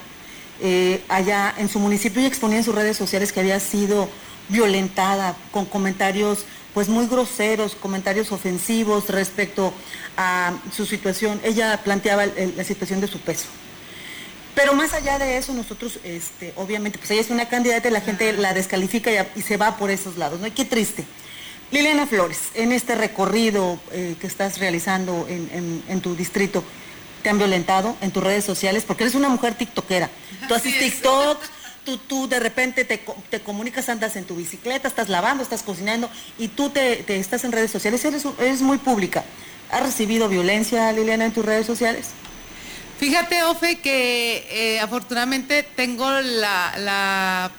eh, 0.61 1.03
allá 1.09 1.55
en 1.57 1.71
su 1.71 1.79
municipio 1.79 2.21
y 2.21 2.27
exponía 2.27 2.59
en 2.59 2.65
sus 2.65 2.75
redes 2.75 2.99
sociales 2.99 3.33
que 3.33 3.41
había 3.41 3.59
sido 3.61 4.11
violentada 4.51 5.37
con 5.51 5.65
comentarios 5.65 6.45
pues 6.75 6.91
muy 6.91 7.07
groseros, 7.07 7.75
comentarios 7.75 8.31
ofensivos 8.31 9.09
respecto 9.09 9.73
a 10.19 10.53
su 10.71 10.85
situación. 10.85 11.41
Ella 11.45 11.81
planteaba 11.83 12.27
la 12.27 12.65
situación 12.65 13.01
de 13.01 13.07
su 13.07 13.21
peso. 13.21 13.47
Pero 14.55 14.75
más 14.75 14.93
allá 14.93 15.19
de 15.19 15.37
eso, 15.37 15.53
nosotros, 15.53 15.99
este, 16.05 16.53
obviamente, 16.57 16.99
pues 16.99 17.11
ella 17.11 17.21
es 17.21 17.31
una 17.31 17.49
candidata 17.49 17.89
y 17.89 17.91
la 17.91 18.01
gente 18.01 18.33
la 18.35 18.55
descalifica 18.55 19.11
y, 19.35 19.43
se 19.43 19.57
va 19.57 19.77
por 19.77 19.91
esos 19.91 20.17
lados, 20.17 20.41
¿no? 20.41 20.47
Y 20.47 20.53
qué 20.53 20.65
triste. 20.65 21.05
Liliana 21.71 22.07
Flores, 22.07 22.39
en 22.55 22.71
este 22.71 22.95
recorrido 22.95 23.81
eh, 23.91 24.15
que 24.21 24.27
estás 24.29 24.59
realizando 24.59 25.27
en, 25.29 26.01
tu 26.01 26.15
distrito, 26.15 26.63
¿te 27.23 27.31
han 27.31 27.39
violentado 27.39 27.97
en 28.01 28.13
tus 28.13 28.23
redes 28.23 28.45
sociales? 28.45 28.85
Porque 28.87 29.05
eres 29.05 29.17
una 29.17 29.29
mujer 29.29 29.55
tiktokera. 29.55 30.09
Tú 30.47 30.55
haces 30.55 30.79
TikTok, 30.79 31.43
tú, 31.85 31.99
tú 31.99 32.29
de 32.29 32.39
repente 32.39 32.85
te, 32.85 33.41
comunicas, 33.41 33.89
andas 33.89 34.15
en 34.15 34.25
tu 34.25 34.37
bicicleta, 34.37 34.87
estás 34.87 35.09
lavando, 35.09 35.43
estás 35.43 35.65
cocinando 35.65 36.09
y 36.39 36.49
tú 36.49 36.71
te, 36.71 37.05
estás 37.19 37.43
en 37.43 37.51
redes 37.51 37.73
sociales, 37.73 38.05
eres, 38.05 38.25
eres 38.39 38.61
muy 38.61 38.79
pública. 38.79 39.25
¿Has 39.73 39.83
recibido 39.83 40.29
violencia, 40.29 40.93
Liliana, 40.93 41.25
en 41.25 41.33
tus 41.33 41.45
redes 41.45 41.67
sociales? 41.67 42.11
Fíjate, 42.99 43.43
Ofe, 43.43 43.81
que 43.81 44.47
eh, 44.51 44.81
afortunadamente 44.81 45.63
tengo 45.63 46.09
la, 46.11 47.51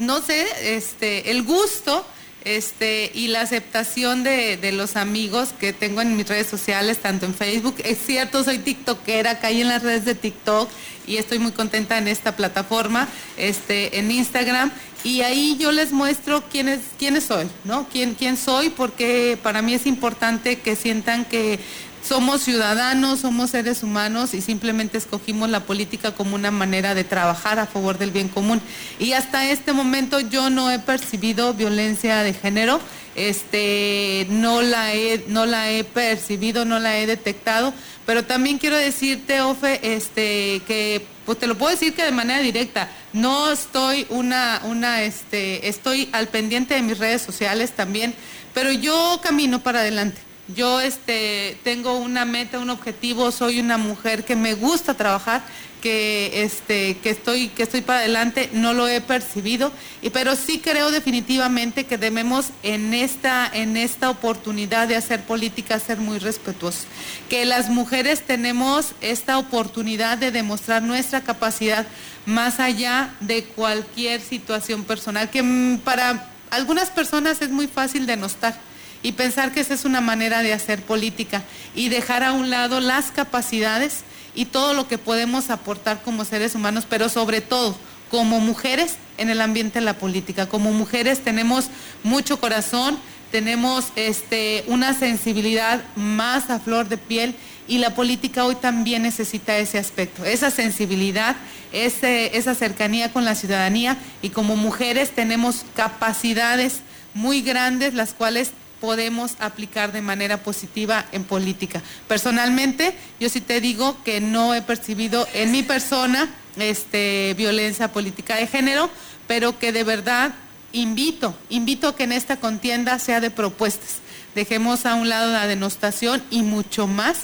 no 0.00 0.20
sé, 0.22 0.46
este, 0.76 1.30
el 1.30 1.42
gusto 1.42 2.06
este, 2.44 3.10
y 3.12 3.28
la 3.28 3.40
aceptación 3.40 4.22
de, 4.22 4.70
los 4.72 4.94
amigos 4.94 5.48
que 5.58 5.72
tengo 5.72 6.00
en 6.00 6.16
mis 6.16 6.28
redes 6.28 6.46
sociales, 6.46 6.98
tanto 6.98 7.26
en 7.26 7.34
Facebook. 7.34 7.74
Es 7.84 7.98
cierto, 8.06 8.44
soy 8.44 8.58
tiktokera, 8.58 9.40
caí 9.40 9.60
en 9.60 9.68
las 9.68 9.82
redes 9.82 10.04
de 10.04 10.14
TikTok 10.14 10.70
y 11.06 11.16
estoy 11.16 11.40
muy 11.40 11.52
contenta 11.52 11.98
en 11.98 12.06
esta 12.06 12.36
plataforma, 12.36 13.08
este, 13.36 13.98
en 13.98 14.10
Instagram. 14.12 14.70
Y 15.02 15.22
ahí 15.22 15.56
yo 15.58 15.72
les 15.72 15.92
muestro 15.92 16.44
quién, 16.48 16.68
es, 16.68 16.80
quién 16.98 17.20
soy, 17.20 17.48
¿no? 17.64 17.88
Quién, 17.88 18.14
quién 18.14 18.36
soy, 18.36 18.70
porque 18.70 19.38
para 19.42 19.62
mí 19.62 19.74
es 19.74 19.86
importante 19.86 20.60
que 20.60 20.74
sientan 20.74 21.24
que 21.24 21.58
somos 22.06 22.42
ciudadanos, 22.42 23.20
somos 23.20 23.50
seres 23.50 23.82
humanos 23.82 24.32
y 24.34 24.40
simplemente 24.40 24.96
escogimos 24.96 25.50
la 25.50 25.60
política 25.60 26.12
como 26.12 26.36
una 26.36 26.50
manera 26.50 26.94
de 26.94 27.04
trabajar 27.04 27.58
a 27.58 27.66
favor 27.66 27.98
del 27.98 28.12
bien 28.12 28.28
común. 28.28 28.60
Y 28.98 29.12
hasta 29.12 29.50
este 29.50 29.72
momento 29.72 30.20
yo 30.20 30.48
no 30.48 30.70
he 30.70 30.78
percibido 30.78 31.54
violencia 31.54 32.22
de 32.22 32.32
género, 32.32 32.80
este, 33.16 34.26
no, 34.30 34.62
la 34.62 34.94
he, 34.94 35.24
no 35.28 35.46
la 35.46 35.70
he 35.70 35.84
percibido, 35.84 36.64
no 36.64 36.78
la 36.78 36.98
he 36.98 37.06
detectado, 37.06 37.72
pero 38.04 38.24
también 38.24 38.58
quiero 38.58 38.76
decirte, 38.76 39.40
Ofe, 39.40 39.94
este, 39.94 40.62
que 40.66 41.04
pues 41.24 41.38
te 41.38 41.48
lo 41.48 41.58
puedo 41.58 41.72
decir 41.72 41.94
que 41.94 42.04
de 42.04 42.12
manera 42.12 42.40
directa, 42.40 42.88
no 43.12 43.50
estoy 43.50 44.06
una, 44.10 44.60
una, 44.64 45.02
este, 45.02 45.68
estoy 45.68 46.08
al 46.12 46.28
pendiente 46.28 46.74
de 46.74 46.82
mis 46.82 46.98
redes 46.98 47.22
sociales 47.22 47.72
también, 47.72 48.14
pero 48.54 48.70
yo 48.70 49.20
camino 49.24 49.60
para 49.60 49.80
adelante 49.80 50.25
Yo 50.54 50.80
este, 50.80 51.58
tengo 51.64 51.98
una 51.98 52.24
meta, 52.24 52.60
un 52.60 52.70
objetivo, 52.70 53.32
soy 53.32 53.58
una 53.58 53.78
mujer 53.78 54.24
que 54.24 54.36
me 54.36 54.54
gusta 54.54 54.94
trabajar, 54.94 55.42
que, 55.82 56.42
este, 56.44 56.98
que, 56.98 57.10
estoy, 57.10 57.48
que 57.48 57.64
estoy 57.64 57.80
para 57.80 57.98
adelante, 57.98 58.50
no 58.52 58.72
lo 58.72 58.86
he 58.86 59.00
percibido, 59.00 59.72
y, 60.02 60.10
pero 60.10 60.36
sí 60.36 60.60
creo 60.60 60.92
definitivamente 60.92 61.84
que 61.84 61.98
debemos 61.98 62.50
en 62.62 62.94
esta, 62.94 63.50
en 63.52 63.76
esta 63.76 64.08
oportunidad 64.08 64.86
de 64.86 64.94
hacer 64.94 65.22
política 65.22 65.80
ser 65.80 65.98
muy 65.98 66.18
respetuosos, 66.18 66.86
que 67.28 67.44
las 67.44 67.68
mujeres 67.68 68.22
tenemos 68.22 68.92
esta 69.00 69.38
oportunidad 69.38 70.16
de 70.16 70.30
demostrar 70.30 70.82
nuestra 70.82 71.22
capacidad 71.22 71.86
más 72.24 72.60
allá 72.60 73.14
de 73.18 73.44
cualquier 73.44 74.20
situación 74.20 74.84
personal, 74.84 75.28
que 75.28 75.42
mm, 75.42 75.78
para 75.78 76.30
algunas 76.50 76.90
personas 76.90 77.42
es 77.42 77.50
muy 77.50 77.66
fácil 77.66 78.06
denostar 78.06 78.56
y 79.02 79.12
pensar 79.12 79.52
que 79.52 79.60
esa 79.60 79.74
es 79.74 79.84
una 79.84 80.00
manera 80.00 80.42
de 80.42 80.52
hacer 80.52 80.82
política 80.82 81.42
y 81.74 81.88
dejar 81.88 82.22
a 82.22 82.32
un 82.32 82.50
lado 82.50 82.80
las 82.80 83.10
capacidades 83.10 84.00
y 84.34 84.46
todo 84.46 84.74
lo 84.74 84.88
que 84.88 84.98
podemos 84.98 85.50
aportar 85.50 86.02
como 86.02 86.24
seres 86.24 86.54
humanos, 86.54 86.86
pero 86.88 87.08
sobre 87.08 87.40
todo 87.40 87.76
como 88.10 88.40
mujeres 88.40 88.96
en 89.18 89.30
el 89.30 89.40
ambiente 89.40 89.80
de 89.80 89.84
la 89.84 89.98
política. 89.98 90.48
Como 90.48 90.72
mujeres 90.72 91.24
tenemos 91.24 91.66
mucho 92.02 92.38
corazón, 92.38 92.98
tenemos 93.32 93.86
este, 93.96 94.64
una 94.68 94.94
sensibilidad 94.94 95.82
más 95.96 96.50
a 96.50 96.60
flor 96.60 96.88
de 96.88 96.98
piel 96.98 97.34
y 97.68 97.78
la 97.78 97.94
política 97.94 98.44
hoy 98.44 98.54
también 98.54 99.02
necesita 99.02 99.58
ese 99.58 99.78
aspecto, 99.78 100.24
esa 100.24 100.50
sensibilidad, 100.50 101.36
esa 101.72 102.54
cercanía 102.54 103.12
con 103.12 103.24
la 103.24 103.34
ciudadanía 103.34 103.96
y 104.22 104.30
como 104.30 104.54
mujeres 104.56 105.10
tenemos 105.10 105.64
capacidades 105.74 106.80
muy 107.14 107.42
grandes 107.42 107.94
las 107.94 108.14
cuales 108.14 108.52
podemos 108.80 109.36
aplicar 109.38 109.92
de 109.92 110.02
manera 110.02 110.38
positiva 110.38 111.06
en 111.12 111.24
política. 111.24 111.82
Personalmente, 112.08 112.94
yo 113.20 113.28
sí 113.28 113.40
te 113.40 113.60
digo 113.60 113.96
que 114.04 114.20
no 114.20 114.54
he 114.54 114.62
percibido 114.62 115.26
en 115.34 115.52
mi 115.52 115.62
persona 115.62 116.28
este, 116.56 117.34
violencia 117.36 117.92
política 117.92 118.36
de 118.36 118.46
género, 118.46 118.90
pero 119.26 119.58
que 119.58 119.72
de 119.72 119.84
verdad 119.84 120.34
invito, 120.72 121.34
invito 121.48 121.88
a 121.88 121.96
que 121.96 122.04
en 122.04 122.12
esta 122.12 122.36
contienda 122.36 122.98
sea 122.98 123.20
de 123.20 123.30
propuestas. 123.30 124.00
Dejemos 124.34 124.84
a 124.84 124.94
un 124.94 125.08
lado 125.08 125.32
la 125.32 125.46
denostación 125.46 126.22
y 126.30 126.42
mucho 126.42 126.86
más 126.86 127.20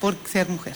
por 0.00 0.16
ser 0.30 0.48
mujer. 0.48 0.74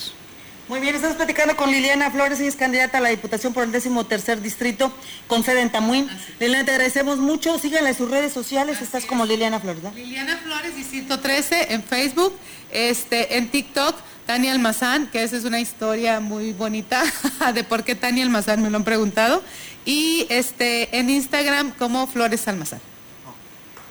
Muy 0.69 0.81
bien, 0.81 0.95
estamos 0.95 1.17
platicando 1.17 1.57
con 1.57 1.71
Liliana 1.71 2.11
Flores, 2.11 2.41
ella 2.41 2.51
es 2.51 2.55
candidata 2.55 2.99
a 2.99 3.01
la 3.01 3.09
Diputación 3.09 3.55
por 3.55 3.65
el 3.65 3.73
décimo 3.73 4.05
tercer 4.05 4.43
distrito 4.43 4.93
con 5.27 5.43
sede 5.43 5.63
en 5.63 5.71
Tamuín. 5.71 6.11
Liliana, 6.39 6.67
te 6.67 6.73
agradecemos 6.73 7.17
mucho. 7.17 7.59
Síganla 7.59 7.89
en 7.89 7.97
sus 7.97 8.11
redes 8.11 8.35
sociales, 8.35 8.83
estás 8.83 9.07
como 9.07 9.25
Liliana 9.25 9.61
Flores, 9.61 9.83
¿verdad? 9.83 9.97
Liliana 9.97 10.37
Flores, 10.37 10.77
distrito 10.77 11.21
13, 11.21 11.73
en 11.73 11.83
Facebook, 11.83 12.35
este, 12.71 13.39
en 13.39 13.49
TikTok, 13.49 13.97
Tania 14.27 14.53
Almazán, 14.53 15.07
que 15.07 15.23
esa 15.23 15.39
es 15.39 15.45
una 15.45 15.59
historia 15.59 16.21
muy 16.21 16.53
bonita 16.53 17.03
de 17.55 17.65
por 17.65 17.83
qué 17.83 17.95
Tania 17.95 18.23
Almazán, 18.23 18.63
me 18.63 18.69
lo 18.69 18.77
han 18.77 18.85
preguntado. 18.85 19.43
Y 19.87 20.27
este, 20.29 20.99
en 20.99 21.09
Instagram 21.09 21.71
como 21.79 22.07
Flores 22.07 22.47
Almazán. 22.47 22.81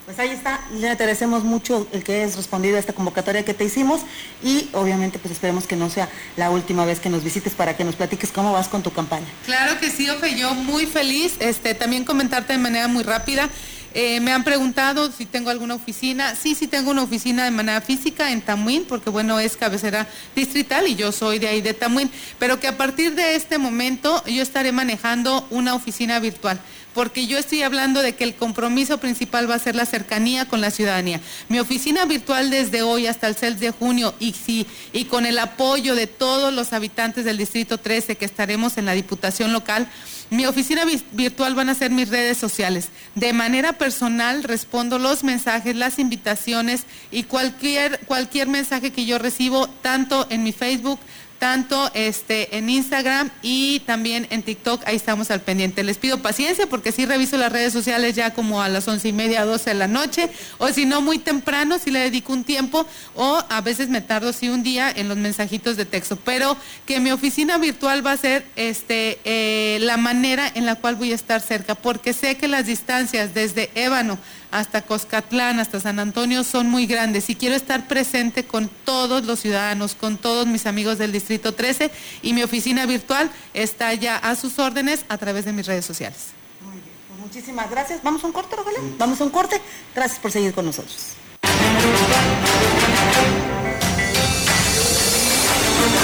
Pues 0.07 0.19
ahí 0.19 0.29
está, 0.29 0.61
le 0.71 0.87
agradecemos 0.87 1.43
mucho 1.43 1.85
el 1.91 2.01
que 2.01 2.15
hayas 2.15 2.37
respondido 2.37 2.77
a 2.77 2.79
esta 2.79 2.93
convocatoria 2.93 3.43
que 3.43 3.53
te 3.53 3.65
hicimos 3.65 4.03
y 4.41 4.69
obviamente 4.71 5.19
pues 5.19 5.33
esperemos 5.33 5.67
que 5.67 5.75
no 5.75 5.89
sea 5.89 6.07
la 6.37 6.49
última 6.49 6.85
vez 6.85 7.01
que 7.01 7.09
nos 7.09 7.25
visites 7.25 7.53
para 7.53 7.75
que 7.75 7.83
nos 7.83 7.97
platiques 7.97 8.31
cómo 8.31 8.53
vas 8.53 8.69
con 8.69 8.81
tu 8.81 8.93
campaña. 8.93 9.25
Claro 9.45 9.77
que 9.81 9.91
sí, 9.91 10.09
Ofe, 10.09 10.37
yo 10.37 10.55
muy 10.55 10.85
feliz, 10.85 11.35
este, 11.39 11.73
también 11.73 12.05
comentarte 12.05 12.53
de 12.53 12.59
manera 12.59 12.87
muy 12.87 13.03
rápida. 13.03 13.49
Eh, 13.93 14.21
me 14.21 14.31
han 14.31 14.45
preguntado 14.45 15.11
si 15.11 15.25
tengo 15.25 15.49
alguna 15.49 15.75
oficina. 15.75 16.35
Sí, 16.35 16.55
sí 16.55 16.67
tengo 16.67 16.91
una 16.91 17.03
oficina 17.03 17.43
de 17.43 17.51
manera 17.51 17.81
física 17.81 18.31
en 18.31 18.39
Tamuín, 18.39 18.85
porque 18.87 19.09
bueno, 19.09 19.41
es 19.41 19.57
cabecera 19.57 20.07
distrital 20.33 20.87
y 20.87 20.95
yo 20.95 21.11
soy 21.11 21.39
de 21.39 21.49
ahí 21.49 21.59
de 21.59 21.73
Tamuín, 21.73 22.09
pero 22.39 22.61
que 22.61 22.67
a 22.67 22.77
partir 22.77 23.13
de 23.13 23.35
este 23.35 23.57
momento 23.57 24.23
yo 24.25 24.41
estaré 24.41 24.71
manejando 24.71 25.45
una 25.49 25.75
oficina 25.75 26.19
virtual 26.21 26.61
porque 26.97 27.27
yo 27.27 27.37
estoy 27.37 27.61
hablando 27.61 28.01
de 28.01 28.15
que 28.15 28.23
el 28.23 28.33
compromiso 28.33 28.97
principal 28.97 29.47
va 29.47 29.53
a 29.53 29.59
ser 29.59 29.75
la 29.75 29.85
cercanía 29.85 30.45
con 30.45 30.61
la 30.61 30.71
ciudadanía. 30.71 31.21
Mi 31.47 31.59
oficina 31.59 32.05
virtual 32.05 32.49
desde 32.49 32.81
hoy 32.81 33.05
hasta 33.05 33.27
el 33.27 33.35
6 33.35 33.59
de 33.59 33.69
junio 33.69 34.15
y, 34.19 34.33
sí, 34.33 34.65
y 34.93 35.05
con 35.05 35.27
el 35.27 35.37
apoyo 35.37 35.93
de 35.93 36.07
todos 36.07 36.51
los 36.51 36.73
habitantes 36.73 37.23
del 37.23 37.37
Distrito 37.37 37.77
13 37.77 38.15
que 38.15 38.25
estaremos 38.25 38.79
en 38.79 38.85
la 38.85 38.93
Diputación 38.93 39.53
local, 39.53 39.87
mi 40.31 40.47
oficina 40.47 40.85
virtual 41.11 41.53
van 41.53 41.69
a 41.69 41.75
ser 41.75 41.91
mis 41.91 42.09
redes 42.09 42.39
sociales. 42.39 42.87
De 43.13 43.31
manera 43.31 43.73
personal 43.73 44.41
respondo 44.41 44.97
los 44.97 45.23
mensajes, 45.23 45.75
las 45.75 45.99
invitaciones 45.99 46.85
y 47.11 47.23
cualquier, 47.23 47.99
cualquier 48.07 48.47
mensaje 48.47 48.91
que 48.91 49.05
yo 49.05 49.19
recibo, 49.19 49.67
tanto 49.83 50.25
en 50.31 50.41
mi 50.41 50.51
Facebook, 50.51 50.99
tanto 51.39 51.89
este, 51.93 52.57
en 52.57 52.69
Instagram 52.69 53.29
y 53.41 53.81
también 53.81 54.27
en 54.29 54.43
TikTok, 54.43 54.83
ahí 54.85 54.95
estamos 54.95 55.31
al 55.31 55.41
pendiente. 55.41 55.83
Les 55.83 55.97
pido 55.97 56.21
paciencia 56.21 56.67
porque 56.67 56.91
sí 56.91 57.05
reviso 57.05 57.37
las 57.37 57.51
redes 57.51 57.73
sociales 57.73 58.15
ya 58.15 58.33
como 58.33 58.61
a 58.61 58.69
las 58.69 58.87
once 58.87 59.07
y 59.07 59.13
media, 59.13 59.45
doce 59.45 59.71
de 59.71 59.75
la 59.75 59.87
noche, 59.87 60.29
o 60.57 60.67
si 60.69 60.85
no 60.85 61.01
muy 61.01 61.19
temprano, 61.19 61.77
si 61.79 61.91
le 61.91 61.99
dedico 61.99 62.33
un 62.33 62.43
tiempo, 62.43 62.85
o 63.15 63.43
a 63.49 63.61
veces 63.61 63.89
me 63.89 64.01
tardo 64.01 64.33
sí 64.33 64.49
un 64.49 64.63
día 64.63 64.91
en 64.93 65.07
los 65.07 65.17
mensajitos 65.17 65.77
de 65.77 65.85
texto, 65.85 66.15
pero 66.15 66.57
que 66.85 66.99
mi 66.99 67.11
oficina 67.11 67.57
virtual 67.57 68.05
va 68.05 68.13
a 68.13 68.17
ser 68.17 68.45
este, 68.55 69.19
eh, 69.23 69.77
la 69.81 69.97
manera 69.97 70.51
en 70.53 70.65
la 70.65 70.75
cual 70.75 70.95
voy 70.95 71.11
a 71.11 71.15
estar 71.15 71.41
cerca, 71.41 71.75
porque 71.75 72.13
sé 72.13 72.37
que 72.37 72.47
las 72.47 72.65
distancias 72.65 73.33
desde 73.33 73.69
Ébano 73.75 74.17
hasta 74.51 74.81
Coscatlán, 74.81 75.59
hasta 75.59 75.79
San 75.79 75.99
Antonio, 75.99 76.43
son 76.43 76.69
muy 76.69 76.85
grandes 76.85 77.29
y 77.29 77.35
quiero 77.35 77.55
estar 77.55 77.87
presente 77.87 78.45
con 78.45 78.69
todos 78.85 79.25
los 79.25 79.39
ciudadanos, 79.39 79.95
con 79.95 80.17
todos 80.17 80.47
mis 80.47 80.65
amigos 80.65 80.97
del 80.97 81.11
Distrito 81.11 81.53
13 81.53 81.91
y 82.21 82.33
mi 82.33 82.43
oficina 82.43 82.85
virtual 82.85 83.29
está 83.53 83.93
ya 83.93 84.17
a 84.17 84.35
sus 84.35 84.59
órdenes 84.59 85.05
a 85.09 85.17
través 85.17 85.45
de 85.45 85.53
mis 85.53 85.65
redes 85.65 85.85
sociales. 85.85 86.27
Muy 86.61 86.73
bien, 86.73 86.83
pues 87.07 87.19
muchísimas 87.19 87.69
gracias. 87.69 88.01
¿Vamos 88.03 88.23
a 88.23 88.27
un 88.27 88.33
corte, 88.33 88.55
Rogelio? 88.55 88.79
Vamos 88.97 89.21
a 89.21 89.23
un 89.23 89.29
corte. 89.29 89.61
Gracias 89.95 90.19
por 90.19 90.31
seguir 90.31 90.53
con 90.53 90.65
nosotros. 90.65 91.13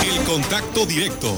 El 0.04 0.24
contacto 0.24 0.86
directo 0.86 1.38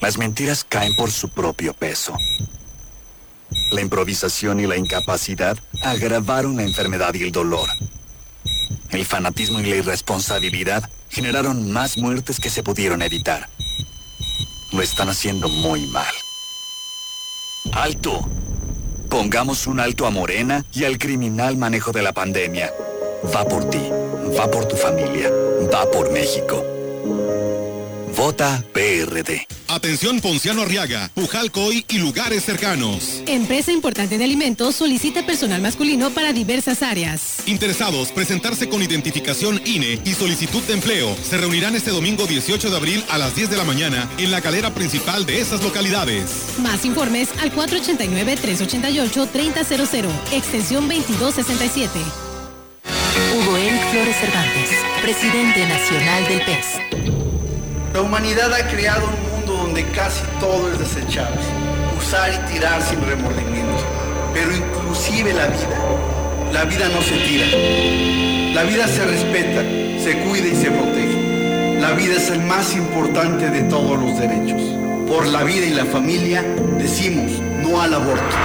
Las 0.00 0.16
mentiras 0.16 0.64
caen 0.64 0.94
por 0.96 1.10
su 1.10 1.28
propio 1.28 1.74
peso. 1.74 2.16
La 3.70 3.80
improvisación 3.80 4.60
y 4.60 4.66
la 4.66 4.76
incapacidad 4.76 5.58
agravaron 5.82 6.56
la 6.56 6.62
enfermedad 6.62 7.14
y 7.14 7.24
el 7.24 7.32
dolor. 7.32 7.68
El 8.90 9.04
fanatismo 9.04 9.60
y 9.60 9.66
la 9.66 9.76
irresponsabilidad 9.76 10.88
generaron 11.10 11.70
más 11.70 11.98
muertes 11.98 12.40
que 12.40 12.50
se 12.50 12.62
pudieron 12.62 13.02
evitar. 13.02 13.48
Lo 14.72 14.82
están 14.82 15.08
haciendo 15.08 15.48
muy 15.48 15.86
mal. 15.86 16.14
¡Alto! 17.72 18.28
Pongamos 19.08 19.66
un 19.66 19.80
alto 19.80 20.06
a 20.06 20.10
Morena 20.10 20.64
y 20.72 20.84
al 20.84 20.98
criminal 20.98 21.56
manejo 21.56 21.92
de 21.92 22.02
la 22.02 22.12
pandemia. 22.12 22.72
Va 23.34 23.44
por 23.44 23.68
ti, 23.68 23.90
va 24.38 24.50
por 24.50 24.66
tu 24.66 24.76
familia, 24.76 25.30
va 25.72 25.90
por 25.90 26.10
México. 26.12 26.64
Vota 28.16 28.64
PRD. 28.72 29.46
Atención 29.70 30.20
Ponciano 30.20 30.60
Arriaga, 30.62 31.10
Pujalcoy 31.14 31.84
y 31.88 31.98
lugares 31.98 32.44
cercanos. 32.44 33.22
Empresa 33.26 33.70
importante 33.70 34.18
de 34.18 34.24
alimentos 34.24 34.74
solicita 34.74 35.24
personal 35.24 35.62
masculino 35.62 36.10
para 36.10 36.32
diversas 36.32 36.82
áreas. 36.82 37.44
Interesados, 37.46 38.10
presentarse 38.10 38.68
con 38.68 38.82
identificación 38.82 39.62
INE 39.64 40.00
y 40.04 40.14
solicitud 40.14 40.60
de 40.64 40.72
empleo. 40.72 41.16
Se 41.22 41.38
reunirán 41.38 41.76
este 41.76 41.92
domingo 41.92 42.26
18 42.26 42.68
de 42.68 42.76
abril 42.76 43.04
a 43.10 43.18
las 43.18 43.36
10 43.36 43.48
de 43.48 43.58
la 43.58 43.62
mañana 43.62 44.10
en 44.18 44.32
la 44.32 44.40
calera 44.40 44.74
principal 44.74 45.24
de 45.24 45.40
esas 45.40 45.62
localidades. 45.62 46.46
Más 46.58 46.84
informes 46.84 47.28
al 47.40 47.54
489-388-3000, 47.54 50.08
extensión 50.32 50.88
2267. 50.88 52.00
Hugo 53.36 53.56
Eric 53.56 53.88
Flores 53.92 54.16
Cervantes, 54.16 54.70
presidente 55.00 55.64
nacional 55.68 56.26
del 56.26 56.44
PES. 56.44 56.66
La 57.94 58.00
humanidad 58.02 58.52
ha 58.52 58.68
creado 58.68 59.06
un 59.06 59.12
mundo 59.12 59.29
donde 59.70 59.88
casi 59.92 60.22
todo 60.40 60.68
es 60.72 60.80
desechable, 60.80 61.38
usar 61.96 62.32
y 62.32 62.52
tirar 62.52 62.82
sin 62.82 63.00
remordimientos, 63.06 63.80
pero 64.34 64.50
inclusive 64.52 65.32
la 65.32 65.46
vida. 65.46 65.78
La 66.52 66.64
vida 66.64 66.88
no 66.88 67.00
se 67.00 67.16
tira, 67.18 67.46
La 68.52 68.64
vida 68.64 68.88
se 68.88 69.04
respeta, 69.06 69.62
se 70.02 70.18
cuida 70.24 70.48
y 70.48 70.56
se 70.56 70.72
protege. 70.72 71.78
La 71.78 71.92
vida 71.92 72.16
es 72.16 72.30
el 72.30 72.40
más 72.40 72.74
importante 72.74 73.48
de 73.48 73.62
todos 73.62 73.96
los 73.96 74.18
derechos. 74.18 74.60
Por 75.06 75.28
la 75.28 75.44
vida 75.44 75.66
y 75.66 75.70
la 75.70 75.84
familia 75.84 76.42
decimos 76.76 77.30
no 77.62 77.80
al 77.80 77.94
aborto. 77.94 78.36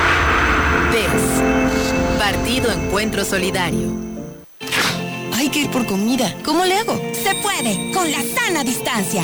PES. 0.92 2.20
Partido 2.20 2.72
Encuentro 2.72 3.26
Solidario. 3.26 3.88
Hay 5.34 5.50
que 5.50 5.62
ir 5.62 5.72
por 5.72 5.88
comida. 5.88 6.36
¿Cómo 6.46 6.66
le 6.66 6.76
hago? 6.76 7.02
Se 7.14 7.34
puede, 7.42 7.92
con 7.92 8.12
la 8.12 8.22
sana 8.22 8.64
distancia. 8.64 9.24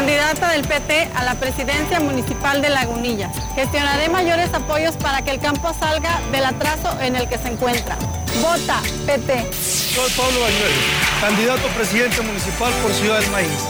candidata 0.00 0.52
del 0.52 0.62
PT 0.62 1.10
a 1.14 1.24
la 1.24 1.34
presidencia 1.34 2.00
municipal 2.00 2.62
de 2.62 2.70
Lagunilla. 2.70 3.30
Gestionaré 3.54 4.08
mayores 4.08 4.48
apoyos 4.54 4.96
para 4.96 5.20
que 5.20 5.30
el 5.30 5.40
campo 5.40 5.74
salga 5.78 6.18
del 6.32 6.46
atraso 6.46 6.98
en 7.02 7.16
el 7.16 7.28
que 7.28 7.36
se 7.36 7.48
encuentra. 7.48 7.96
Vota 8.40 8.80
PT. 9.04 9.52
Soy 9.52 10.10
Pablo 10.16 10.40
Bañuelos, 10.40 10.84
candidato 11.20 11.68
a 11.68 11.74
presidente 11.74 12.22
municipal 12.22 12.72
por 12.82 12.94
Ciudad 12.94 13.20
del 13.20 13.30
Maíz. 13.30 13.60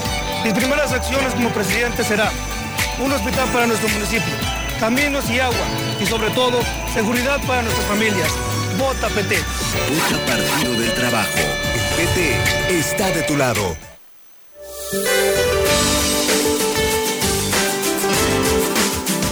Mis 0.44 0.52
primeras 0.52 0.92
acciones 0.92 1.34
como 1.34 1.50
presidente 1.50 2.04
será 2.04 2.30
un 3.00 3.12
hospital 3.12 3.48
para 3.48 3.66
nuestro 3.66 3.88
municipio, 3.88 4.34
caminos 4.78 5.28
y 5.30 5.40
agua 5.40 5.66
y 6.00 6.06
sobre 6.06 6.30
todo 6.30 6.60
seguridad 6.94 7.40
para 7.44 7.62
nuestras 7.62 7.86
familias. 7.88 8.30
Vota 8.78 9.08
PT. 9.08 9.36
Vota 9.36 10.26
Partido 10.26 10.74
del 10.74 10.94
Trabajo. 10.94 11.40
El 11.74 12.06
PT 12.06 12.78
está 12.78 13.10
de 13.10 13.22
tu 13.22 13.36
lado. 13.36 13.76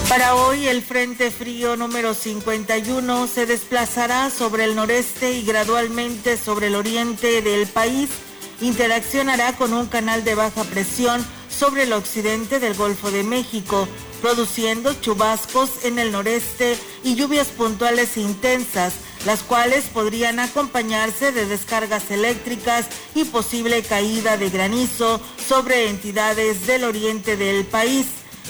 Para 0.08 0.34
hoy 0.34 0.66
el 0.66 0.82
Frente 0.82 1.30
Frío 1.30 1.76
número 1.76 2.14
51 2.14 3.26
se 3.26 3.46
desplazará 3.46 4.30
sobre 4.30 4.64
el 4.64 4.74
noreste 4.74 5.32
y 5.32 5.42
gradualmente 5.42 6.36
sobre 6.36 6.68
el 6.68 6.74
oriente 6.74 7.42
del 7.42 7.66
país. 7.66 8.08
Interaccionará 8.60 9.52
con 9.56 9.74
un 9.74 9.86
canal 9.86 10.24
de 10.24 10.34
baja 10.34 10.64
presión 10.64 11.24
sobre 11.48 11.84
el 11.84 11.92
occidente 11.92 12.58
del 12.58 12.74
Golfo 12.74 13.10
de 13.10 13.22
México, 13.22 13.86
produciendo 14.22 14.94
chubascos 14.94 15.84
en 15.84 15.98
el 15.98 16.10
noreste 16.10 16.76
y 17.04 17.14
lluvias 17.14 17.48
puntuales 17.48 18.16
intensas, 18.16 18.94
las 19.26 19.42
cuales 19.42 19.84
podrían 19.92 20.38
acompañarse 20.38 21.32
de 21.32 21.46
descargas 21.46 22.10
eléctricas 22.10 22.86
y 23.14 23.24
posible 23.24 23.82
caída 23.82 24.36
de 24.36 24.50
granizo 24.50 25.20
sobre 25.48 25.88
entidades 25.88 26.66
del 26.66 26.84
oriente 26.84 27.36
del 27.36 27.64
país. 27.64 28.06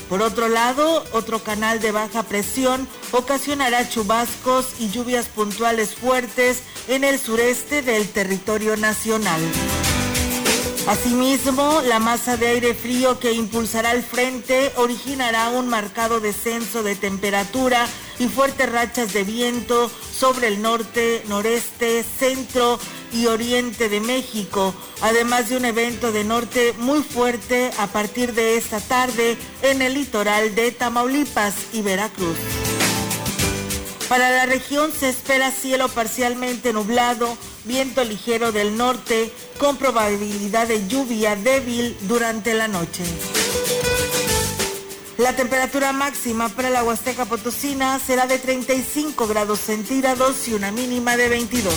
Por 0.09 0.23
otro 0.23 0.49
lado, 0.49 1.05
otro 1.13 1.41
canal 1.43 1.81
de 1.81 1.93
baja 1.93 2.23
presión 2.23 2.89
ocasionará 3.13 3.89
chubascos 3.89 4.75
y 4.79 4.91
lluvias 4.91 5.27
puntuales 5.27 5.95
fuertes 5.95 6.63
en 6.89 7.05
el 7.05 7.19
sureste 7.19 7.83
del 7.83 8.09
territorio 8.09 8.77
nacional. 8.77 9.41
Asimismo, 10.87 11.83
la 11.87 11.99
masa 11.99 12.39
de 12.39 12.47
aire 12.47 12.73
frío 12.73 13.19
que 13.19 13.33
impulsará 13.33 13.93
el 13.93 14.03
frente 14.03 14.73
originará 14.77 15.51
un 15.51 15.69
marcado 15.69 16.19
descenso 16.19 16.83
de 16.83 16.97
temperatura 16.97 17.87
y 18.19 18.29
fuertes 18.29 18.71
rachas 18.71 19.13
de 19.13 19.25
viento 19.25 19.91
sobre 20.13 20.49
el 20.49 20.63
norte, 20.63 21.23
noreste, 21.29 22.05
centro 22.19 22.79
y 23.13 23.27
oriente 23.27 23.89
de 23.89 24.01
México, 24.01 24.75
además 25.01 25.49
de 25.49 25.57
un 25.57 25.65
evento 25.65 26.13
de 26.13 26.25
norte 26.25 26.75
muy 26.79 27.03
fuerte 27.03 27.71
a 27.79 27.87
partir 27.87 28.35
de 28.35 28.57
esta 28.57 28.81
tarde 28.81 29.37
en 29.63 29.83
el 29.83 29.95
litoral 29.95 30.55
de 30.55 30.73
Tamaulipas 30.73 31.55
y 31.73 31.83
Veracruz. 31.83 32.37
Para 34.09 34.31
la 34.31 34.47
región 34.47 34.91
se 34.91 35.11
espera 35.11 35.51
cielo 35.51 35.89
parcialmente 35.89 36.73
nublado, 36.73 37.37
viento 37.65 38.05
ligero 38.05 38.53
del 38.53 38.77
norte 38.77 39.31
con 39.59 39.77
probabilidad 39.77 40.67
de 40.67 40.89
lluvia 40.89 41.37
débil 41.37 41.95
durante 42.09 42.55
la 42.55 42.69
noche. 42.69 43.05
La 45.19 45.35
temperatura 45.35 45.93
máxima 45.93 46.49
para 46.49 46.71
la 46.71 46.85
Huasteca 46.85 47.25
Potosina 47.25 47.99
será 47.99 48.29
de 48.29 48.39
35 48.39 49.27
grados 49.27 49.59
centígrados 49.59 50.47
y 50.47 50.55
una 50.55 50.71
mínima 50.71 51.17
de 51.17 51.29
22. 51.29 51.75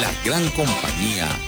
La 0.00 0.12
gran 0.24 0.50
compañía 0.50 1.47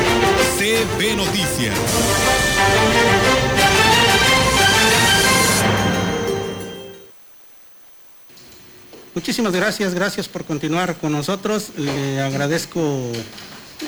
CB 0.61 1.15
Noticias. 1.15 1.75
Muchísimas 9.15 9.53
gracias, 9.53 9.95
gracias 9.95 10.27
por 10.27 10.45
continuar 10.45 10.97
con 10.97 11.13
nosotros. 11.13 11.71
Le 11.77 12.21
agradezco 12.21 13.11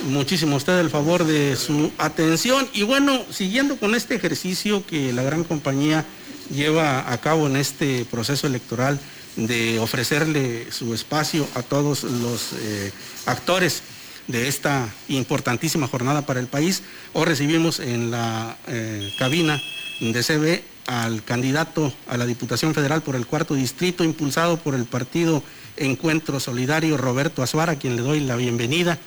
muchísimo 0.07 0.55
a 0.55 0.57
usted 0.57 0.79
el 0.79 0.89
favor 0.89 1.25
de 1.25 1.55
su 1.57 1.91
atención. 1.99 2.67
Y 2.73 2.81
bueno, 2.81 3.23
siguiendo 3.29 3.77
con 3.77 3.93
este 3.93 4.15
ejercicio 4.15 4.83
que 4.87 5.13
la 5.13 5.21
gran 5.21 5.43
compañía 5.43 6.05
lleva 6.49 7.13
a 7.13 7.21
cabo 7.21 7.45
en 7.45 7.57
este 7.57 8.03
proceso 8.05 8.47
electoral 8.47 8.99
de 9.35 9.77
ofrecerle 9.77 10.71
su 10.71 10.95
espacio 10.95 11.47
a 11.53 11.61
todos 11.61 12.03
los 12.03 12.53
eh, 12.53 12.91
actores 13.27 13.83
de 14.27 14.47
esta 14.47 14.89
importantísima 15.07 15.87
jornada 15.87 16.25
para 16.25 16.39
el 16.39 16.47
país. 16.47 16.83
Hoy 17.13 17.25
recibimos 17.25 17.79
en 17.79 18.11
la 18.11 18.57
eh, 18.67 19.13
cabina 19.17 19.61
de 19.99 20.23
CB 20.23 20.63
al 20.87 21.23
candidato 21.23 21.93
a 22.07 22.17
la 22.17 22.25
Diputación 22.25 22.73
Federal 22.73 23.01
por 23.01 23.15
el 23.15 23.25
cuarto 23.25 23.53
distrito, 23.53 24.03
impulsado 24.03 24.57
por 24.57 24.75
el 24.75 24.85
partido 24.85 25.43
Encuentro 25.77 26.39
Solidario, 26.39 26.97
Roberto 26.97 27.41
Azuara, 27.41 27.73
a 27.73 27.75
quien 27.77 27.95
le 27.95 28.01
doy 28.01 28.19
la 28.19 28.35
bienvenida 28.35 28.99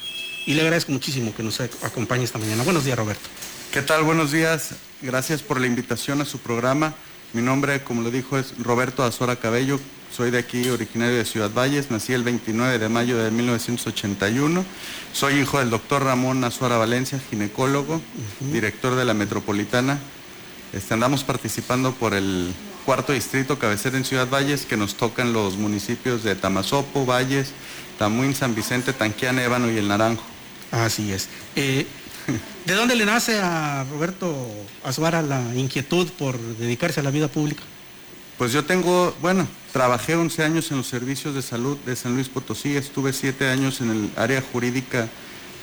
y 0.46 0.54
le 0.54 0.62
agradezco 0.62 0.92
muchísimo 0.92 1.34
que 1.34 1.42
nos 1.42 1.60
acompañe 1.60 2.24
esta 2.24 2.38
mañana. 2.38 2.62
Buenos 2.62 2.84
días, 2.84 2.96
Roberto. 2.96 3.28
¿Qué 3.72 3.82
tal? 3.82 4.04
Buenos 4.04 4.32
días. 4.32 4.70
Gracias 5.02 5.42
por 5.42 5.60
la 5.60 5.66
invitación 5.66 6.20
a 6.20 6.24
su 6.24 6.38
programa. 6.38 6.94
Mi 7.32 7.42
nombre, 7.42 7.82
como 7.82 8.02
le 8.02 8.10
dijo, 8.10 8.38
es 8.38 8.54
Roberto 8.58 9.02
Azora 9.02 9.36
Cabello, 9.36 9.80
soy 10.16 10.30
de 10.30 10.38
aquí, 10.38 10.70
originario 10.70 11.18
de 11.18 11.26
Ciudad 11.26 11.50
Valles, 11.52 11.90
nací 11.90 12.14
el 12.14 12.22
29 12.22 12.78
de 12.78 12.88
mayo 12.88 13.18
de 13.18 13.30
1981. 13.30 14.64
Soy 15.12 15.34
hijo 15.34 15.58
del 15.58 15.68
doctor 15.68 16.04
Ramón 16.04 16.42
Azuara 16.42 16.78
Valencia, 16.78 17.20
ginecólogo, 17.28 18.00
director 18.40 18.94
de 18.94 19.04
la 19.04 19.12
Metropolitana. 19.12 19.98
Este, 20.72 20.94
andamos 20.94 21.22
participando 21.22 21.92
por 21.92 22.14
el 22.14 22.50
cuarto 22.86 23.12
distrito 23.12 23.58
cabecera 23.58 23.98
en 23.98 24.06
Ciudad 24.06 24.26
Valles, 24.26 24.64
que 24.64 24.78
nos 24.78 24.94
tocan 24.94 25.34
los 25.34 25.58
municipios 25.58 26.24
de 26.24 26.34
Tamazopo, 26.34 27.04
Valles, 27.04 27.52
Tamuín, 27.98 28.34
San 28.34 28.54
Vicente, 28.54 28.94
Tanquián, 28.94 29.38
Ébano 29.38 29.70
y 29.70 29.76
El 29.76 29.86
Naranjo. 29.86 30.24
Así 30.70 31.12
es. 31.12 31.28
Eh, 31.56 31.86
¿De 32.64 32.72
dónde 32.72 32.96
le 32.96 33.04
nace 33.04 33.38
a 33.38 33.84
Roberto 33.90 34.34
Azuara 34.82 35.20
la 35.20 35.42
inquietud 35.54 36.08
por 36.18 36.38
dedicarse 36.38 37.00
a 37.00 37.02
la 37.02 37.10
vida 37.10 37.28
pública? 37.28 37.62
Pues 38.38 38.52
yo 38.52 38.66
tengo, 38.66 39.16
bueno, 39.22 39.48
trabajé 39.72 40.14
11 40.14 40.44
años 40.44 40.70
en 40.70 40.76
los 40.76 40.86
servicios 40.86 41.34
de 41.34 41.40
salud 41.40 41.78
de 41.86 41.96
San 41.96 42.14
Luis 42.14 42.28
Potosí, 42.28 42.76
estuve 42.76 43.14
7 43.14 43.48
años 43.48 43.80
en 43.80 43.90
el 43.90 44.10
área 44.14 44.42
jurídica 44.42 45.08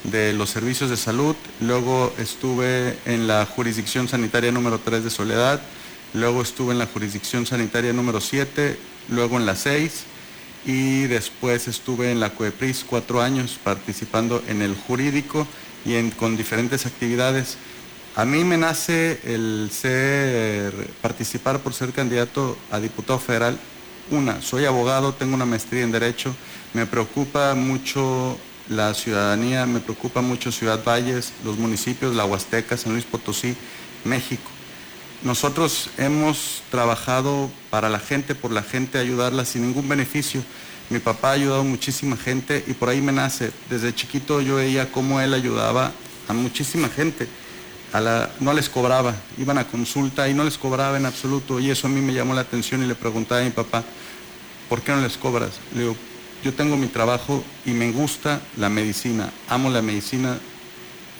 de 0.05 0.33
los 0.33 0.49
servicios 0.49 0.89
de 0.89 0.97
salud, 0.97 1.35
luego 1.61 2.11
estuve 2.17 2.97
en 3.05 3.27
la 3.27 3.45
jurisdicción 3.45 4.07
sanitaria 4.07 4.51
número 4.51 4.79
3 4.79 5.03
de 5.03 5.11
Soledad, 5.11 5.61
luego 6.15 6.41
estuve 6.41 6.71
en 6.71 6.79
la 6.79 6.87
jurisdicción 6.87 7.45
sanitaria 7.45 7.93
número 7.93 8.19
7, 8.19 8.75
luego 9.09 9.37
en 9.37 9.45
la 9.45 9.55
6 9.55 10.05
y 10.65 11.03
después 11.03 11.67
estuve 11.67 12.11
en 12.11 12.19
la 12.19 12.31
COEPRIS 12.31 12.85
cuatro 12.89 13.21
años 13.21 13.59
participando 13.63 14.41
en 14.47 14.63
el 14.63 14.75
jurídico 14.75 15.45
y 15.85 16.09
con 16.11 16.37
diferentes 16.37 16.87
actividades. 16.87 17.57
A 18.15 18.25
mí 18.25 18.43
me 18.43 18.57
nace 18.57 19.19
el 19.23 19.71
ser, 19.71 20.71
participar 21.01 21.61
por 21.61 21.73
ser 21.73 21.93
candidato 21.93 22.55
a 22.69 22.79
diputado 22.79 23.17
federal. 23.17 23.57
Una, 24.11 24.39
soy 24.39 24.65
abogado, 24.65 25.15
tengo 25.15 25.33
una 25.33 25.47
maestría 25.47 25.81
en 25.81 25.91
Derecho, 25.91 26.35
me 26.75 26.85
preocupa 26.85 27.55
mucho 27.55 28.37
la 28.69 28.93
ciudadanía, 28.93 29.65
me 29.65 29.79
preocupa 29.79 30.21
mucho 30.21 30.51
Ciudad 30.51 30.83
Valles, 30.85 31.33
los 31.43 31.57
municipios, 31.57 32.13
la 32.13 32.25
Huasteca, 32.25 32.77
San 32.77 32.91
Luis 32.93 33.05
Potosí, 33.05 33.55
México. 34.03 34.51
Nosotros 35.23 35.89
hemos 35.97 36.61
trabajado 36.69 37.49
para 37.71 37.89
la 37.89 37.97
gente, 37.97 38.35
por 38.35 38.51
la 38.51 38.61
gente, 38.61 38.99
ayudarla 38.99 39.43
sin 39.43 39.63
ningún 39.63 39.89
beneficio. 39.89 40.43
Mi 40.91 40.99
papá 40.99 41.29
ha 41.29 41.33
ayudado 41.33 41.61
a 41.61 41.63
muchísima 41.63 42.15
gente 42.15 42.63
y 42.67 42.73
por 42.73 42.89
ahí 42.89 43.01
me 43.01 43.11
nace. 43.11 43.51
Desde 43.71 43.95
chiquito 43.95 44.39
yo 44.39 44.57
veía 44.57 44.91
cómo 44.91 45.19
él 45.19 45.33
ayudaba 45.33 45.91
a 46.27 46.33
muchísima 46.33 46.89
gente 46.89 47.27
no 48.39 48.53
les 48.53 48.69
cobraba, 48.69 49.13
iban 49.37 49.57
a 49.57 49.67
consulta 49.67 50.27
y 50.27 50.33
no 50.33 50.43
les 50.43 50.57
cobraba 50.57 50.97
en 50.97 51.05
absoluto. 51.05 51.59
Y 51.59 51.69
eso 51.69 51.87
a 51.87 51.89
mí 51.89 52.01
me 52.01 52.13
llamó 52.13 52.33
la 52.33 52.41
atención 52.41 52.83
y 52.83 52.87
le 52.87 52.95
preguntaba 52.95 53.41
a 53.41 53.43
mi 53.43 53.51
papá, 53.51 53.83
¿por 54.69 54.81
qué 54.81 54.91
no 54.91 55.01
les 55.01 55.17
cobras? 55.17 55.51
Le 55.73 55.81
digo, 55.81 55.95
yo 56.43 56.53
tengo 56.53 56.75
mi 56.75 56.87
trabajo 56.87 57.43
y 57.65 57.71
me 57.71 57.91
gusta 57.91 58.41
la 58.57 58.69
medicina, 58.69 59.31
amo 59.47 59.69
la 59.69 59.81
medicina 59.81 60.37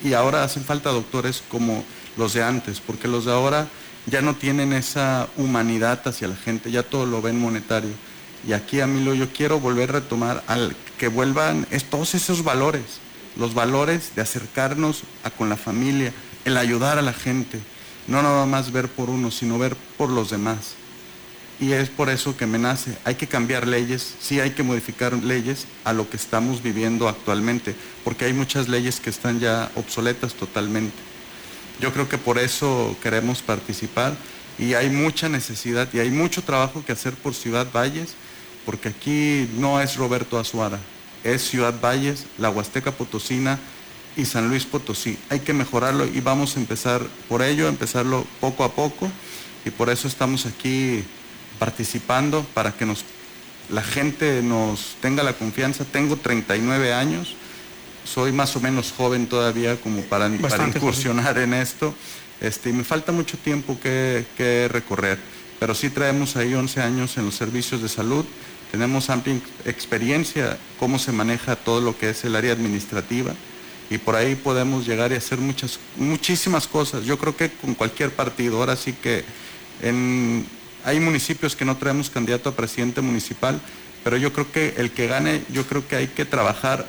y 0.02 0.12
ahora 0.12 0.42
hacen 0.42 0.64
falta 0.64 0.90
doctores 0.90 1.42
como 1.48 1.84
los 2.16 2.34
de 2.34 2.42
antes, 2.42 2.80
porque 2.80 3.08
los 3.08 3.24
de 3.24 3.32
ahora 3.32 3.68
ya 4.06 4.20
no 4.20 4.34
tienen 4.34 4.72
esa 4.72 5.28
humanidad 5.36 6.06
hacia 6.06 6.28
la 6.28 6.36
gente, 6.36 6.70
ya 6.70 6.82
todo 6.82 7.06
lo 7.06 7.22
ven 7.22 7.40
monetario. 7.40 7.90
Y 8.46 8.52
aquí 8.52 8.80
a 8.80 8.86
mí 8.86 9.02
lo 9.02 9.14
yo 9.14 9.32
quiero 9.32 9.60
volver 9.60 9.90
a 9.90 9.92
retomar 9.94 10.44
al 10.46 10.76
que 10.98 11.08
vuelvan 11.08 11.66
todos 11.88 12.14
esos 12.14 12.44
valores, 12.44 13.00
los 13.36 13.54
valores 13.54 14.14
de 14.14 14.22
acercarnos 14.22 15.04
a 15.22 15.30
con 15.30 15.48
la 15.48 15.56
familia, 15.56 16.12
el 16.44 16.56
ayudar 16.56 16.98
a 16.98 17.02
la 17.02 17.12
gente, 17.12 17.60
no 18.06 18.22
nada 18.22 18.46
más 18.46 18.72
ver 18.72 18.88
por 18.88 19.10
uno, 19.10 19.30
sino 19.30 19.58
ver 19.58 19.76
por 19.96 20.10
los 20.10 20.30
demás. 20.30 20.74
Y 21.60 21.72
es 21.72 21.88
por 21.88 22.10
eso 22.10 22.36
que 22.36 22.46
me 22.46 22.58
nace, 22.58 22.96
hay 23.04 23.14
que 23.14 23.28
cambiar 23.28 23.66
leyes, 23.66 24.14
sí 24.20 24.40
hay 24.40 24.50
que 24.50 24.64
modificar 24.64 25.14
leyes 25.14 25.66
a 25.84 25.92
lo 25.92 26.10
que 26.10 26.16
estamos 26.16 26.62
viviendo 26.62 27.08
actualmente, 27.08 27.76
porque 28.02 28.24
hay 28.24 28.32
muchas 28.32 28.68
leyes 28.68 28.98
que 28.98 29.10
están 29.10 29.38
ya 29.38 29.70
obsoletas 29.76 30.34
totalmente. 30.34 30.96
Yo 31.80 31.92
creo 31.92 32.08
que 32.08 32.18
por 32.18 32.38
eso 32.38 32.96
queremos 33.02 33.40
participar 33.40 34.14
y 34.58 34.74
hay 34.74 34.90
mucha 34.90 35.28
necesidad 35.28 35.88
y 35.92 36.00
hay 36.00 36.10
mucho 36.10 36.42
trabajo 36.42 36.84
que 36.84 36.92
hacer 36.92 37.14
por 37.14 37.34
Ciudad 37.34 37.68
Valles, 37.72 38.14
porque 38.66 38.88
aquí 38.88 39.48
no 39.56 39.80
es 39.80 39.96
Roberto 39.96 40.38
Azuara, 40.38 40.80
es 41.22 41.42
Ciudad 41.42 41.74
Valles, 41.80 42.26
la 42.38 42.50
Huasteca 42.50 42.92
Potosina, 42.92 43.58
y 44.16 44.24
San 44.24 44.48
Luis 44.48 44.64
Potosí. 44.64 45.18
Hay 45.28 45.40
que 45.40 45.52
mejorarlo 45.52 46.06
y 46.06 46.20
vamos 46.20 46.56
a 46.56 46.60
empezar 46.60 47.02
por 47.28 47.42
ello, 47.42 47.68
empezarlo 47.68 48.26
poco 48.40 48.64
a 48.64 48.72
poco 48.72 49.10
y 49.64 49.70
por 49.70 49.90
eso 49.90 50.08
estamos 50.08 50.46
aquí 50.46 51.04
participando 51.58 52.44
para 52.54 52.72
que 52.72 52.86
nos, 52.86 53.04
la 53.70 53.82
gente 53.82 54.42
nos 54.42 54.96
tenga 55.00 55.22
la 55.22 55.32
confianza. 55.32 55.84
Tengo 55.84 56.16
39 56.16 56.92
años, 56.92 57.34
soy 58.04 58.32
más 58.32 58.54
o 58.56 58.60
menos 58.60 58.92
joven 58.96 59.26
todavía 59.26 59.80
como 59.80 60.02
para, 60.02 60.28
para 60.38 60.68
incursionar 60.68 61.38
en 61.38 61.54
esto 61.54 61.94
este, 62.40 62.70
y 62.70 62.72
me 62.72 62.84
falta 62.84 63.12
mucho 63.12 63.38
tiempo 63.38 63.78
que, 63.80 64.26
que 64.36 64.68
recorrer, 64.68 65.18
pero 65.58 65.74
sí 65.74 65.90
traemos 65.90 66.36
ahí 66.36 66.54
11 66.54 66.82
años 66.82 67.16
en 67.16 67.24
los 67.24 67.34
servicios 67.34 67.80
de 67.80 67.88
salud. 67.88 68.24
Tenemos 68.70 69.08
amplia 69.08 69.40
experiencia, 69.66 70.58
cómo 70.80 70.98
se 70.98 71.12
maneja 71.12 71.54
todo 71.54 71.80
lo 71.80 71.96
que 71.96 72.10
es 72.10 72.24
el 72.24 72.34
área 72.34 72.52
administrativa 72.52 73.32
y 73.90 73.98
por 73.98 74.16
ahí 74.16 74.34
podemos 74.34 74.86
llegar 74.86 75.12
y 75.12 75.16
hacer 75.16 75.38
muchas, 75.38 75.78
muchísimas 75.96 76.66
cosas. 76.66 77.04
Yo 77.04 77.18
creo 77.18 77.36
que 77.36 77.50
con 77.50 77.74
cualquier 77.74 78.10
partido, 78.10 78.58
ahora 78.58 78.76
sí 78.76 78.92
que 78.92 79.24
hay 80.84 81.00
municipios 81.00 81.56
que 81.56 81.64
no 81.64 81.76
traemos 81.76 82.10
candidato 82.10 82.48
a 82.48 82.56
presidente 82.56 83.00
municipal, 83.00 83.60
pero 84.02 84.16
yo 84.16 84.32
creo 84.32 84.50
que 84.50 84.74
el 84.76 84.90
que 84.90 85.06
gane, 85.06 85.42
yo 85.50 85.66
creo 85.66 85.86
que 85.86 85.96
hay 85.96 86.08
que 86.08 86.24
trabajar 86.24 86.86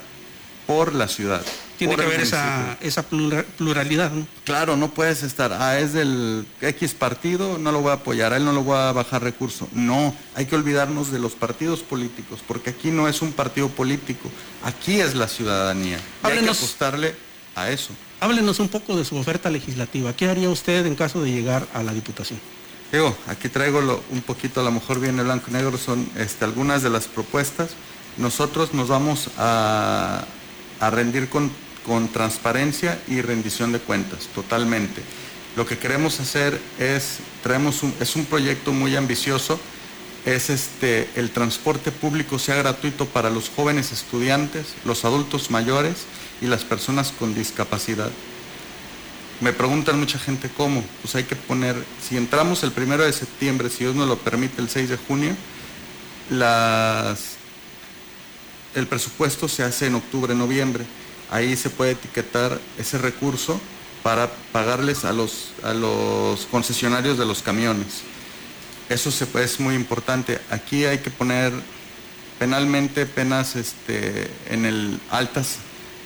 por 0.66 0.94
la 0.94 1.08
ciudad. 1.08 1.44
Tiene 1.76 1.96
que 1.96 2.02
haber 2.02 2.20
esa, 2.20 2.78
esa 2.80 3.02
pluralidad, 3.02 4.10
¿no? 4.10 4.26
Claro, 4.44 4.76
no 4.76 4.90
puedes 4.90 5.22
estar, 5.22 5.52
ah, 5.52 5.78
es 5.78 5.92
del 5.92 6.46
X 6.60 6.94
partido, 6.94 7.58
no 7.58 7.72
lo 7.72 7.80
voy 7.80 7.90
a 7.90 7.94
apoyar, 7.94 8.32
a 8.32 8.36
él 8.36 8.44
no 8.44 8.52
lo 8.52 8.62
voy 8.62 8.76
a 8.76 8.92
bajar 8.92 9.22
recurso. 9.22 9.68
No, 9.72 10.14
hay 10.34 10.46
que 10.46 10.56
olvidarnos 10.56 11.12
de 11.12 11.18
los 11.18 11.32
partidos 11.32 11.80
políticos, 11.80 12.40
porque 12.46 12.70
aquí 12.70 12.90
no 12.90 13.08
es 13.08 13.22
un 13.22 13.32
partido 13.32 13.68
político, 13.68 14.30
aquí 14.64 15.00
es 15.00 15.14
la 15.14 15.28
ciudadanía. 15.28 16.00
hay 16.22 16.40
que 16.40 16.50
apostarle 16.50 17.14
a 17.54 17.70
eso. 17.70 17.90
Háblenos 18.20 18.58
un 18.60 18.68
poco 18.68 18.96
de 18.96 19.04
su 19.04 19.16
oferta 19.16 19.50
legislativa. 19.50 20.14
¿Qué 20.14 20.28
haría 20.28 20.48
usted 20.48 20.86
en 20.86 20.94
caso 20.94 21.22
de 21.22 21.30
llegar 21.30 21.66
a 21.74 21.82
la 21.82 21.92
Diputación? 21.92 22.40
Digo, 22.90 23.14
aquí 23.26 23.48
traigo 23.48 24.02
un 24.10 24.22
poquito, 24.22 24.60
a 24.60 24.64
lo 24.64 24.70
mejor 24.70 25.00
viene 25.00 25.22
blanco 25.22 25.46
y 25.50 25.52
negro, 25.52 25.76
son 25.76 26.08
este, 26.16 26.44
algunas 26.44 26.82
de 26.82 26.90
las 26.90 27.08
propuestas. 27.08 27.70
Nosotros 28.16 28.72
nos 28.72 28.88
vamos 28.88 29.28
a, 29.36 30.24
a 30.80 30.90
rendir 30.90 31.28
con 31.28 31.50
con 31.86 32.08
transparencia 32.08 33.00
y 33.06 33.20
rendición 33.22 33.70
de 33.70 33.78
cuentas, 33.78 34.26
totalmente. 34.34 35.02
Lo 35.56 35.64
que 35.64 35.78
queremos 35.78 36.18
hacer 36.18 36.60
es, 36.78 37.18
traemos 37.42 37.82
un, 37.82 37.94
es 38.00 38.16
un 38.16 38.26
proyecto 38.26 38.72
muy 38.72 38.96
ambicioso, 38.96 39.58
es 40.26 40.50
este, 40.50 41.08
el 41.14 41.30
transporte 41.30 41.92
público 41.92 42.40
sea 42.40 42.56
gratuito 42.56 43.06
para 43.06 43.30
los 43.30 43.48
jóvenes 43.48 43.92
estudiantes, 43.92 44.74
los 44.84 45.04
adultos 45.04 45.52
mayores 45.52 46.06
y 46.42 46.46
las 46.46 46.64
personas 46.64 47.12
con 47.16 47.34
discapacidad. 47.34 48.10
Me 49.40 49.52
preguntan 49.52 50.00
mucha 50.00 50.18
gente 50.18 50.50
cómo, 50.56 50.82
pues 51.02 51.14
hay 51.14 51.24
que 51.24 51.36
poner, 51.36 51.76
si 52.06 52.16
entramos 52.16 52.64
el 52.64 52.72
primero 52.72 53.04
de 53.04 53.12
septiembre, 53.12 53.70
si 53.70 53.84
Dios 53.84 53.94
nos 53.94 54.08
lo 54.08 54.18
permite, 54.18 54.60
el 54.60 54.68
6 54.68 54.88
de 54.88 54.96
junio, 54.96 55.36
las, 56.30 57.36
el 58.74 58.88
presupuesto 58.88 59.46
se 59.46 59.62
hace 59.62 59.86
en 59.86 59.94
octubre, 59.94 60.34
noviembre 60.34 60.84
ahí 61.30 61.56
se 61.56 61.70
puede 61.70 61.92
etiquetar 61.92 62.60
ese 62.78 62.98
recurso 62.98 63.60
para 64.02 64.30
pagarles 64.52 65.04
a 65.04 65.12
los, 65.12 65.50
a 65.62 65.74
los 65.74 66.46
concesionarios 66.46 67.18
de 67.18 67.26
los 67.26 67.42
camiones. 67.42 68.02
Eso 68.88 69.10
se, 69.10 69.26
es 69.42 69.58
muy 69.58 69.74
importante. 69.74 70.40
Aquí 70.50 70.84
hay 70.84 70.98
que 70.98 71.10
poner 71.10 71.52
penalmente 72.38 73.06
penas 73.06 73.56
este, 73.56 74.30
en 74.48 74.64
el 74.64 75.00
altas, 75.10 75.58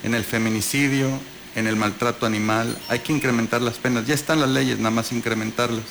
en 0.03 0.15
el 0.15 0.25
feminicidio, 0.25 1.11
en 1.55 1.67
el 1.67 1.77
maltrato 1.77 2.25
animal. 2.25 2.77
Hay 2.89 3.01
que 3.01 3.13
incrementar 3.13 3.61
las 3.61 3.77
penas. 3.77 4.07
Ya 4.07 4.15
están 4.15 4.41
las 4.41 4.49
leyes, 4.49 4.79
nada 4.79 4.91
más 4.91 5.13
incrementarlas. 5.13 5.85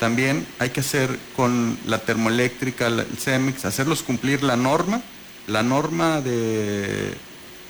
También 0.00 0.46
hay 0.58 0.70
que 0.70 0.80
hacer 0.80 1.16
con 1.36 1.78
la 1.86 2.00
termoeléctrica, 2.00 2.88
el 2.88 3.06
CEMIX, 3.18 3.64
hacerlos 3.64 4.02
cumplir 4.02 4.42
la 4.42 4.56
norma, 4.56 5.00
la 5.46 5.62
norma 5.62 6.20
de 6.20 7.14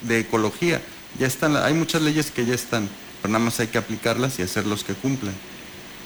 de 0.03 0.21
ecología. 0.21 0.81
Ya 1.19 1.27
están, 1.27 1.57
hay 1.57 1.75
muchas 1.75 2.03
leyes 2.03 2.31
que 2.31 2.45
ya 2.45 2.55
están, 2.55 2.89
pero 3.23 3.33
nada 3.33 3.45
más 3.45 3.59
hay 3.61 3.69
que 3.69 3.79
aplicarlas 3.79 4.39
y 4.39 4.43
hacerlos 4.43 4.85
que 4.85 4.95
cumplan. 4.95 5.35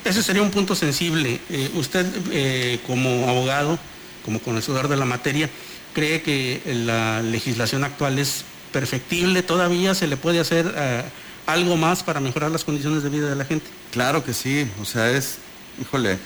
Ese 0.05 0.23
sería 0.23 0.43
un 0.43 0.51
punto 0.51 0.75
sensible. 0.75 1.41
Eh, 1.51 1.71
usted, 1.75 2.07
eh, 2.31 2.81
como 2.87 3.29
abogado, 3.29 3.79
como 4.25 4.41
conocedor 4.41 4.89
de 4.89 4.97
la 4.97 5.05
materia, 5.05 5.51
¿cree 5.95 6.23
que 6.23 6.63
la 6.87 7.23
legislación 7.23 7.85
actual 7.85 8.19
es 8.19 8.45
perfectible? 8.73 9.43
¿Todavía 9.43 9.95
se 9.95 10.07
le 10.07 10.17
puede 10.17 10.41
hacer 10.41 10.73
eh, 10.77 11.03
algo 11.47 11.77
más 11.77 12.03
para 12.03 12.21
mejorar 12.21 12.51
las 12.51 12.65
condiciones 12.65 13.03
de 13.03 13.11
vida 13.11 13.29
de 13.29 13.37
la 13.37 13.45
gente? 13.45 13.67
Claro 13.91 14.25
que 14.25 14.33
sí. 14.33 14.67
O 14.81 14.87
sea, 14.87 15.11
es, 15.11 15.39
híjole, 15.81 16.19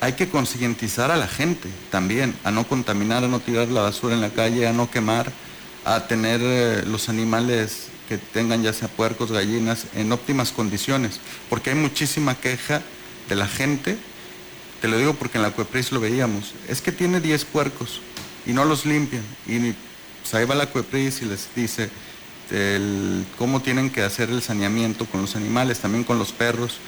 hay 0.00 0.14
que 0.14 0.28
concientizar 0.28 1.10
a 1.10 1.16
la 1.16 1.28
gente 1.28 1.68
también, 1.90 2.34
a 2.44 2.50
no 2.50 2.66
contaminar, 2.66 3.24
a 3.24 3.28
no 3.28 3.40
tirar 3.40 3.68
la 3.68 3.82
basura 3.82 4.14
en 4.14 4.20
la 4.20 4.30
calle, 4.30 4.66
a 4.66 4.72
no 4.72 4.90
quemar, 4.90 5.30
a 5.94 6.06
tener 6.06 6.40
eh, 6.42 6.84
los 6.86 7.08
animales 7.08 7.86
que 8.08 8.18
tengan 8.18 8.62
ya 8.62 8.72
sea 8.72 8.88
puercos, 8.88 9.32
gallinas, 9.32 9.86
en 9.94 10.12
óptimas 10.12 10.52
condiciones, 10.52 11.20
porque 11.48 11.70
hay 11.70 11.76
muchísima 11.76 12.34
queja 12.34 12.82
de 13.28 13.36
la 13.36 13.46
gente, 13.46 13.96
te 14.80 14.88
lo 14.88 14.96
digo 14.96 15.14
porque 15.14 15.38
en 15.38 15.42
la 15.42 15.50
Cuepris 15.50 15.92
lo 15.92 16.00
veíamos, 16.00 16.54
es 16.68 16.80
que 16.80 16.92
tiene 16.92 17.20
10 17.20 17.44
puercos 17.46 18.00
y 18.46 18.52
no 18.52 18.64
los 18.64 18.86
limpian, 18.86 19.22
y 19.46 19.58
pues, 20.22 20.34
ahí 20.34 20.46
va 20.46 20.54
la 20.54 20.66
Cuepris 20.66 21.22
y 21.22 21.26
les 21.26 21.48
dice 21.54 21.90
cómo 23.36 23.60
tienen 23.60 23.90
que 23.90 24.00
hacer 24.00 24.30
el 24.30 24.40
saneamiento 24.40 25.04
con 25.04 25.20
los 25.20 25.36
animales, 25.36 25.80
también 25.80 26.04
con 26.04 26.18
los 26.18 26.32
perros, 26.32 26.78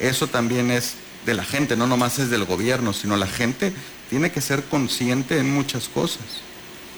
eso 0.00 0.28
también 0.28 0.70
es 0.70 0.94
de 1.26 1.34
la 1.34 1.44
gente, 1.44 1.76
no 1.76 1.86
nomás 1.86 2.18
es 2.18 2.30
del 2.30 2.46
gobierno, 2.46 2.94
sino 2.94 3.16
la 3.16 3.26
gente 3.26 3.74
tiene 4.08 4.32
que 4.32 4.40
ser 4.40 4.64
consciente 4.64 5.38
en 5.38 5.52
muchas 5.52 5.88
cosas. 5.88 6.49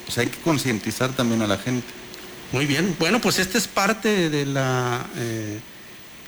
O 0.09 0.11
sea, 0.11 0.23
hay 0.23 0.31
que 0.31 0.39
concientizar 0.41 1.13
también 1.13 1.43
a 1.43 1.47
la 1.47 1.59
gente. 1.59 1.87
Muy 2.53 2.67
bien, 2.67 2.95
bueno, 2.99 3.21
pues 3.21 3.39
esta 3.39 3.57
es 3.57 3.67
parte 3.67 4.29
de 4.29 4.45
la 4.45 5.07
eh, 5.17 5.61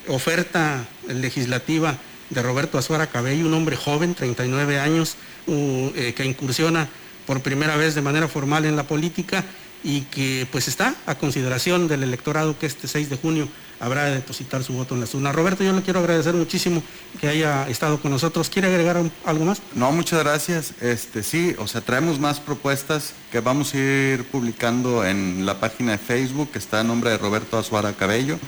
oferta 0.08 0.86
legislativa 1.06 1.98
de 2.30 2.42
Roberto 2.42 2.78
Azuara 2.78 3.08
Cabello, 3.08 3.46
un 3.46 3.54
hombre 3.54 3.76
joven, 3.76 4.14
39 4.14 4.78
años, 4.80 5.16
eh, 5.46 6.14
que 6.16 6.24
incursiona 6.24 6.88
por 7.26 7.42
primera 7.42 7.76
vez 7.76 7.94
de 7.94 8.02
manera 8.02 8.28
formal 8.28 8.64
en 8.64 8.76
la 8.76 8.84
política 8.84 9.44
y 9.82 10.02
que 10.02 10.46
pues 10.50 10.68
está 10.68 10.94
a 11.06 11.16
consideración 11.16 11.88
del 11.88 12.02
electorado 12.02 12.58
que 12.58 12.66
este 12.66 12.88
6 12.88 13.10
de 13.10 13.16
junio 13.16 13.48
habrá 13.80 14.04
de 14.04 14.14
depositar 14.16 14.62
su 14.62 14.72
voto 14.74 14.94
en 14.94 15.00
la 15.00 15.06
urnas. 15.12 15.34
Roberto, 15.34 15.64
yo 15.64 15.72
le 15.72 15.82
quiero 15.82 16.00
agradecer 16.00 16.34
muchísimo 16.34 16.82
que 17.20 17.28
haya 17.28 17.68
estado 17.68 18.00
con 18.00 18.10
nosotros. 18.10 18.48
¿Quiere 18.50 18.68
agregar 18.68 19.02
algo 19.24 19.44
más? 19.44 19.60
No, 19.74 19.92
muchas 19.92 20.20
gracias. 20.20 20.74
Este, 20.80 21.22
sí, 21.22 21.54
o 21.58 21.66
sea, 21.66 21.80
traemos 21.80 22.18
más 22.18 22.40
propuestas 22.40 23.14
que 23.30 23.40
vamos 23.40 23.74
a 23.74 23.78
ir 23.78 24.24
publicando 24.24 25.04
en 25.04 25.46
la 25.46 25.60
página 25.60 25.92
de 25.92 25.98
Facebook, 25.98 26.50
que 26.50 26.58
está 26.58 26.80
en 26.80 26.88
nombre 26.88 27.10
de 27.10 27.18
Roberto 27.18 27.58
Azuara 27.58 27.92
Cabello, 27.92 28.38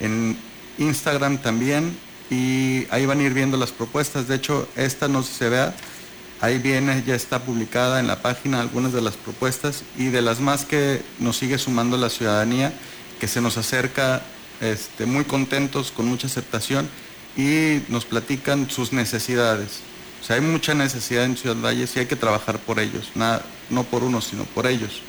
en 0.00 0.36
Instagram 0.78 1.38
también, 1.38 1.96
y 2.30 2.86
ahí 2.90 3.06
van 3.06 3.20
a 3.20 3.22
ir 3.22 3.34
viendo 3.34 3.56
las 3.56 3.72
propuestas. 3.72 4.28
De 4.28 4.36
hecho, 4.36 4.68
esta 4.76 5.08
no 5.08 5.22
se 5.22 5.48
vea, 5.48 5.74
Ahí 6.42 6.56
viene, 6.58 7.04
ya 7.06 7.14
está 7.14 7.40
publicada 7.40 8.00
en 8.00 8.06
la 8.06 8.22
página 8.22 8.60
algunas 8.60 8.94
de 8.94 9.02
las 9.02 9.14
propuestas 9.14 9.82
y 9.98 10.06
de 10.06 10.22
las 10.22 10.40
más 10.40 10.64
que 10.64 11.02
nos 11.18 11.36
sigue 11.36 11.58
sumando 11.58 11.98
la 11.98 12.08
ciudadanía, 12.08 12.72
que 13.18 13.28
se 13.28 13.42
nos 13.42 13.58
acerca 13.58 14.22
este, 14.60 15.06
muy 15.06 15.24
contentos, 15.24 15.90
con 15.90 16.06
mucha 16.06 16.26
aceptación 16.26 16.88
y 17.36 17.80
nos 17.88 18.04
platican 18.04 18.70
sus 18.70 18.92
necesidades. 18.92 19.80
O 20.20 20.24
sea, 20.24 20.36
hay 20.36 20.42
mucha 20.42 20.74
necesidad 20.74 21.24
en 21.24 21.36
Ciudad 21.36 21.56
Valles 21.56 21.96
y 21.96 22.00
hay 22.00 22.06
que 22.06 22.16
trabajar 22.16 22.58
por 22.58 22.78
ellos, 22.78 23.10
no 23.70 23.84
por 23.84 24.04
unos, 24.04 24.26
sino 24.26 24.44
por 24.44 24.66
ellos. 24.66 25.02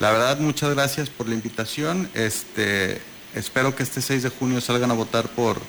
La 0.00 0.10
verdad, 0.10 0.38
muchas 0.38 0.74
gracias 0.74 1.10
por 1.10 1.28
la 1.28 1.34
invitación. 1.34 2.08
Este, 2.14 3.02
espero 3.34 3.76
que 3.76 3.82
este 3.82 4.00
6 4.00 4.22
de 4.22 4.28
junio 4.30 4.60
salgan 4.60 4.90
a 4.90 4.94
votar 4.94 5.28
por 5.28 5.60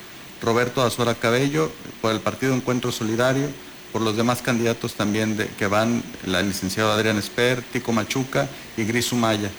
Roberto 0.41 0.82
Azuara 0.82 1.16
Cabello, 1.16 1.72
por 2.01 2.12
el 2.12 2.22
Partido 2.22 2.53
Encuentro 2.55 2.91
Solidario 2.91 3.49
por 3.91 4.01
los 4.01 4.16
demás 4.16 4.41
candidatos 4.41 4.93
también 4.93 5.38
que 5.57 5.68
van, 5.68 6.03
la 6.26 6.41
licenciada 6.41 6.93
Adrián 6.93 7.18
Esper, 7.18 7.62
Tico 7.62 7.91
Machuca 7.91 8.47
y 8.78 8.84
Gris 8.84 9.12
Umaya, 9.12 9.51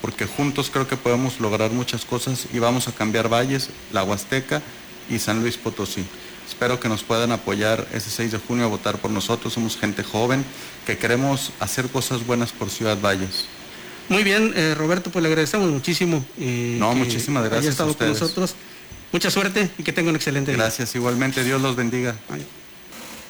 porque 0.00 0.26
juntos 0.26 0.70
creo 0.70 0.88
que 0.88 0.96
podemos 0.96 1.40
lograr 1.40 1.70
muchas 1.70 2.04
cosas 2.04 2.46
y 2.52 2.58
vamos 2.58 2.88
a 2.88 2.92
cambiar 2.92 3.28
Valles, 3.28 3.70
la 3.92 4.04
Huasteca 4.04 4.62
y 5.08 5.18
San 5.18 5.40
Luis 5.40 5.56
Potosí. 5.56 6.04
Espero 6.48 6.80
que 6.80 6.88
nos 6.88 7.02
puedan 7.04 7.32
apoyar 7.32 7.86
ese 7.92 8.10
6 8.10 8.32
de 8.32 8.38
junio 8.38 8.64
a 8.64 8.68
votar 8.68 8.98
por 8.98 9.10
nosotros. 9.10 9.52
Somos 9.52 9.76
gente 9.76 10.02
joven 10.02 10.44
que 10.84 10.98
queremos 10.98 11.52
hacer 11.60 11.88
cosas 11.88 12.26
buenas 12.26 12.52
por 12.52 12.70
Ciudad 12.70 12.98
Valles. 13.00 13.44
Muy 14.08 14.24
bien, 14.24 14.52
eh, 14.56 14.74
Roberto, 14.76 15.10
pues 15.10 15.22
le 15.22 15.28
agradecemos 15.28 15.70
muchísimo. 15.70 16.24
Eh, 16.38 16.76
no, 16.78 16.92
muchísimas 16.94 17.44
gracias. 17.44 17.60
Haya 17.60 17.70
estado 17.70 17.96
con 17.96 18.08
nosotros. 18.08 18.56
Mucha 19.12 19.30
suerte 19.30 19.70
y 19.78 19.82
que 19.84 19.92
tenga 19.92 20.10
un 20.10 20.16
excelente 20.16 20.50
día. 20.50 20.62
Gracias, 20.62 20.94
igualmente. 20.96 21.44
Dios 21.44 21.60
los 21.60 21.76
bendiga. 21.76 22.16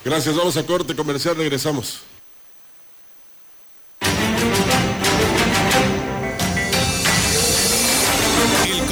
Gracias, 0.05 0.35
vamos 0.35 0.57
a 0.57 0.65
corte 0.65 0.97
comercial, 0.97 1.37
regresamos. 1.37 2.01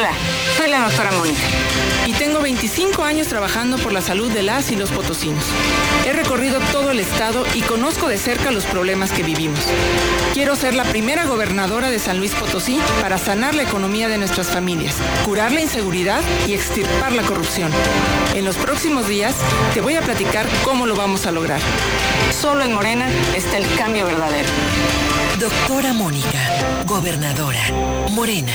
Hola, 0.00 0.12
soy 0.56 0.70
la 0.70 0.80
doctora 0.88 1.12
Mónica 1.12 1.42
y 2.06 2.12
tengo 2.14 2.40
25 2.40 3.04
años 3.04 3.26
trabajando 3.26 3.76
por 3.76 3.92
la 3.92 4.00
salud 4.00 4.32
de 4.32 4.42
las 4.42 4.70
y 4.70 4.76
los 4.76 4.90
potosinos. 4.90 5.44
He 6.06 6.14
recorrido 6.14 6.58
todo 6.72 6.90
el 6.90 7.00
estado 7.00 7.44
y 7.54 7.60
conozco 7.60 8.08
de 8.08 8.16
cerca 8.16 8.50
los 8.50 8.64
problemas 8.64 9.12
que 9.12 9.22
vivimos. 9.22 9.60
Quiero 10.32 10.56
ser 10.56 10.72
la 10.72 10.84
primera 10.84 11.26
gobernadora 11.26 11.90
de 11.90 11.98
San 11.98 12.16
Luis 12.16 12.34
Potosí 12.34 12.80
para 13.02 13.18
sanar 13.18 13.54
la 13.54 13.64
economía 13.64 14.08
de 14.08 14.16
nuestras 14.16 14.48
familias, 14.48 14.96
curar 15.26 15.52
la 15.52 15.60
inseguridad 15.60 16.22
y 16.48 16.54
extirpar 16.54 17.12
la 17.12 17.24
corrupción. 17.24 17.70
En 18.34 18.46
los 18.46 18.56
próximos 18.56 19.06
días 19.06 19.34
te 19.74 19.82
voy 19.82 19.96
a 19.96 20.00
platicar 20.00 20.46
cómo 20.64 20.86
lo 20.86 20.96
vamos 20.96 21.26
a 21.26 21.30
lograr. 21.30 21.60
Solo 22.30 22.64
en 22.64 22.72
Morena 22.72 23.06
está 23.36 23.58
el 23.58 23.66
cambio 23.76 24.06
verdadero. 24.06 24.48
Doctora 25.38 25.92
Mónica, 25.92 26.84
gobernadora. 26.86 27.60
Morena. 28.08 28.54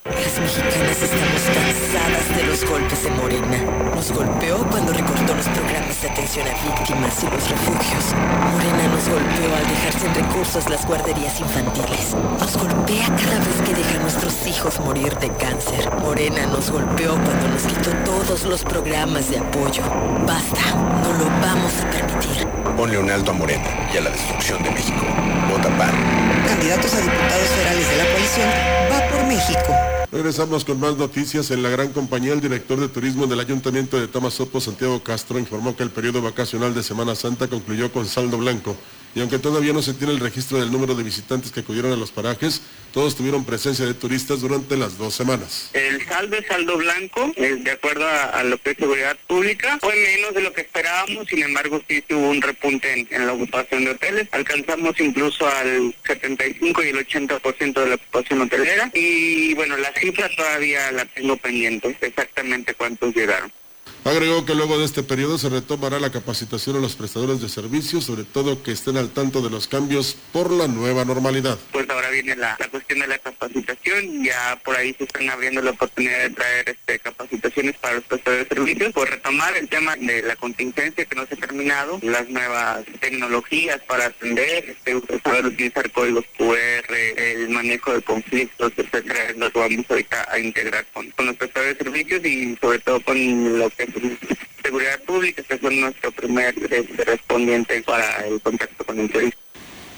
Las 0.03 0.39
mexicanas 0.39 0.99
estamos 0.99 1.41
cansadas 1.43 2.35
de 2.35 2.43
los 2.47 2.65
golpes 2.65 3.03
de 3.03 3.11
Morena. 3.11 3.93
Nos 3.93 4.11
golpeó 4.11 4.57
cuando 4.71 4.93
recortó 4.93 5.35
los 5.35 5.47
programas 5.49 6.01
de 6.01 6.09
atención 6.09 6.47
a 6.47 6.53
víctimas 6.53 7.21
y 7.21 7.25
los 7.27 7.49
refugios. 7.49 8.15
Morena 8.51 8.87
nos 8.87 9.07
golpeó 9.07 9.55
al 9.55 9.67
dejar 9.67 9.93
sin 9.93 10.15
recursos 10.15 10.69
las 10.71 10.87
guarderías 10.87 11.39
infantiles. 11.39 12.15
Nos 12.39 12.57
golpea 12.57 13.05
cada 13.05 13.37
vez 13.45 13.61
que 13.63 13.75
deja 13.75 13.99
a 13.99 14.01
nuestros 14.01 14.47
hijos 14.47 14.79
morir 14.79 15.15
de 15.17 15.29
cáncer. 15.35 15.87
Morena 15.99 16.47
nos 16.47 16.71
golpeó 16.71 17.11
cuando 17.13 17.47
nos 17.49 17.61
quitó 17.61 17.91
todos 18.03 18.43
los 18.45 18.63
programas 18.63 19.29
de 19.29 19.37
apoyo. 19.37 19.83
Basta, 20.25 20.61
no 21.03 21.13
lo 21.13 21.25
vamos 21.45 21.73
a 21.79 21.89
permitir. 21.91 22.47
Ponle 22.75 22.97
un 22.97 23.11
alto 23.11 23.29
a 23.29 23.33
Morena 23.35 23.67
y 23.93 23.97
a 23.97 24.01
la 24.01 24.09
destrucción 24.09 24.63
de 24.63 24.71
México. 24.71 25.05
Vota 25.47 25.69
PAN. 25.77 25.91
Candidatos 26.47 26.91
a 26.95 27.01
diputados 27.01 27.47
federales 27.49 27.87
de 27.87 27.97
la 27.97 28.03
coalición 28.05 28.49
va 28.91 29.07
por 29.09 29.27
México. 29.27 29.80
Regresamos 30.11 30.65
con 30.65 30.77
más 30.77 30.97
noticias. 30.97 31.51
En 31.51 31.63
la 31.63 31.69
gran 31.69 31.93
compañía, 31.93 32.33
el 32.33 32.41
director 32.41 32.77
de 32.77 32.89
turismo 32.89 33.27
del 33.27 33.39
Ayuntamiento 33.39 33.97
de 33.97 34.09
Tamasopo, 34.09 34.59
Santiago 34.59 35.01
Castro, 35.01 35.39
informó 35.39 35.77
que 35.77 35.83
el 35.83 35.89
periodo 35.89 36.21
vacacional 36.21 36.73
de 36.73 36.83
Semana 36.83 37.15
Santa 37.15 37.47
concluyó 37.47 37.93
con 37.93 38.05
saldo 38.05 38.37
blanco 38.37 38.75
y 39.13 39.19
aunque 39.19 39.39
todavía 39.39 39.73
no 39.73 39.81
se 39.81 39.93
tiene 39.93 40.13
el 40.13 40.19
registro 40.19 40.59
del 40.59 40.71
número 40.71 40.95
de 40.95 41.03
visitantes 41.03 41.51
que 41.51 41.61
acudieron 41.61 41.91
a 41.91 41.95
los 41.95 42.11
parajes, 42.11 42.61
todos 42.93 43.15
tuvieron 43.15 43.45
presencia 43.45 43.85
de 43.85 43.93
turistas 43.93 44.41
durante 44.41 44.77
las 44.77 44.97
dos 44.97 45.13
semanas. 45.13 45.69
El 45.73 46.05
saldo 46.05 46.37
es 46.37 46.45
saldo 46.47 46.77
blanco, 46.77 47.33
de 47.35 47.71
acuerdo 47.71 48.05
a, 48.07 48.43
lo 48.43 48.57
que 48.57 48.71
es 48.71 48.77
seguridad 48.77 49.17
pública, 49.27 49.77
fue 49.81 49.95
menos 49.95 50.33
de 50.33 50.41
lo 50.41 50.53
que 50.53 50.61
esperábamos, 50.61 51.27
sin 51.27 51.43
embargo 51.43 51.81
sí 51.87 52.01
tuvo 52.01 52.29
un 52.29 52.41
repunte 52.41 53.07
en, 53.09 53.25
la 53.25 53.33
ocupación 53.33 53.85
de 53.85 53.91
hoteles, 53.91 54.27
alcanzamos 54.31 54.99
incluso 54.99 55.47
al 55.47 55.93
75 56.05 56.83
y 56.83 56.87
el 56.89 57.07
80% 57.07 57.73
de 57.73 57.89
la 57.89 57.95
ocupación 57.95 58.41
hotelera 58.41 58.91
y 58.93 59.53
bueno, 59.53 59.77
la 59.77 59.91
cifra 59.93 60.29
todavía 60.35 60.91
la 60.91 61.05
tengo 61.05 61.37
pendiente, 61.37 61.95
exactamente 62.01 62.73
cuántos 62.73 63.13
llegaron. 63.15 63.51
Agregó 64.03 64.45
que 64.45 64.55
luego 64.55 64.79
de 64.79 64.85
este 64.85 65.03
periodo 65.03 65.37
se 65.37 65.47
retomará 65.49 65.99
la 65.99 66.11
capacitación 66.11 66.75
a 66.75 66.79
los 66.79 66.95
prestadores 66.95 67.39
de 67.39 67.49
servicios, 67.49 68.05
sobre 68.05 68.23
todo 68.23 68.63
que 68.63 68.71
estén 68.71 68.97
al 68.97 69.11
tanto 69.11 69.43
de 69.43 69.51
los 69.51 69.67
cambios 69.67 70.17
por 70.33 70.49
la 70.49 70.67
nueva 70.67 71.05
normalidad. 71.05 71.59
Pues 71.71 71.87
ahora 71.87 72.09
viene 72.09 72.35
la, 72.35 72.57
cuestión 72.71 72.99
de 72.99 73.07
la 73.07 73.19
capacitación, 73.19 74.23
ya 74.23 74.59
por 74.65 74.75
ahí 74.75 74.95
se 74.95 75.03
están 75.03 75.29
abriendo 75.29 75.61
la 75.61 75.71
oportunidad 75.71 76.17
de 76.17 76.29
traer 76.31 76.69
este, 76.69 76.97
capacitaciones 76.97 77.77
para 77.77 77.95
los 77.95 78.03
prestadores 78.05 78.49
de 78.49 78.55
servicios, 78.55 78.91
por 78.91 79.07
retomar 79.07 79.55
el 79.55 79.69
tema 79.69 79.95
de 79.95 80.23
la 80.23 80.35
contingencia 80.35 81.05
que 81.05 81.15
no 81.15 81.27
se 81.27 81.35
ha 81.35 81.37
terminado, 81.37 81.99
las 82.01 82.27
nuevas 82.27 82.83
tecnologías 83.01 83.81
para 83.81 84.07
atender, 84.07 84.65
este, 84.67 84.99
saber 85.23 85.45
utilizar 85.45 85.91
códigos 85.91 86.25
QR, 86.39 86.95
el 87.17 87.49
manejo 87.49 87.93
de 87.93 88.01
conflictos, 88.01 88.71
etcétera, 88.75 89.33
lo 89.37 89.51
vamos 89.53 89.85
ahorita 89.87 90.27
a 90.31 90.39
integrar 90.39 90.87
con, 90.91 91.07
con 91.11 91.27
los 91.27 91.35
prestadores 91.35 91.77
de 91.77 91.83
servicios 91.83 92.25
y 92.25 92.57
sobre 92.59 92.79
todo 92.79 92.99
con 93.01 93.59
lo 93.59 93.69
que 93.69 93.90
Seguridad 94.63 94.99
Pública, 95.01 95.43
que 95.43 95.57
fue 95.57 95.75
nuestro 95.75 96.11
primer 96.11 96.55
respondiente 97.05 97.81
para 97.83 98.25
el 98.27 98.39
contacto 98.41 98.85
con 98.85 98.99
el 98.99 99.09
turismo. 99.09 99.41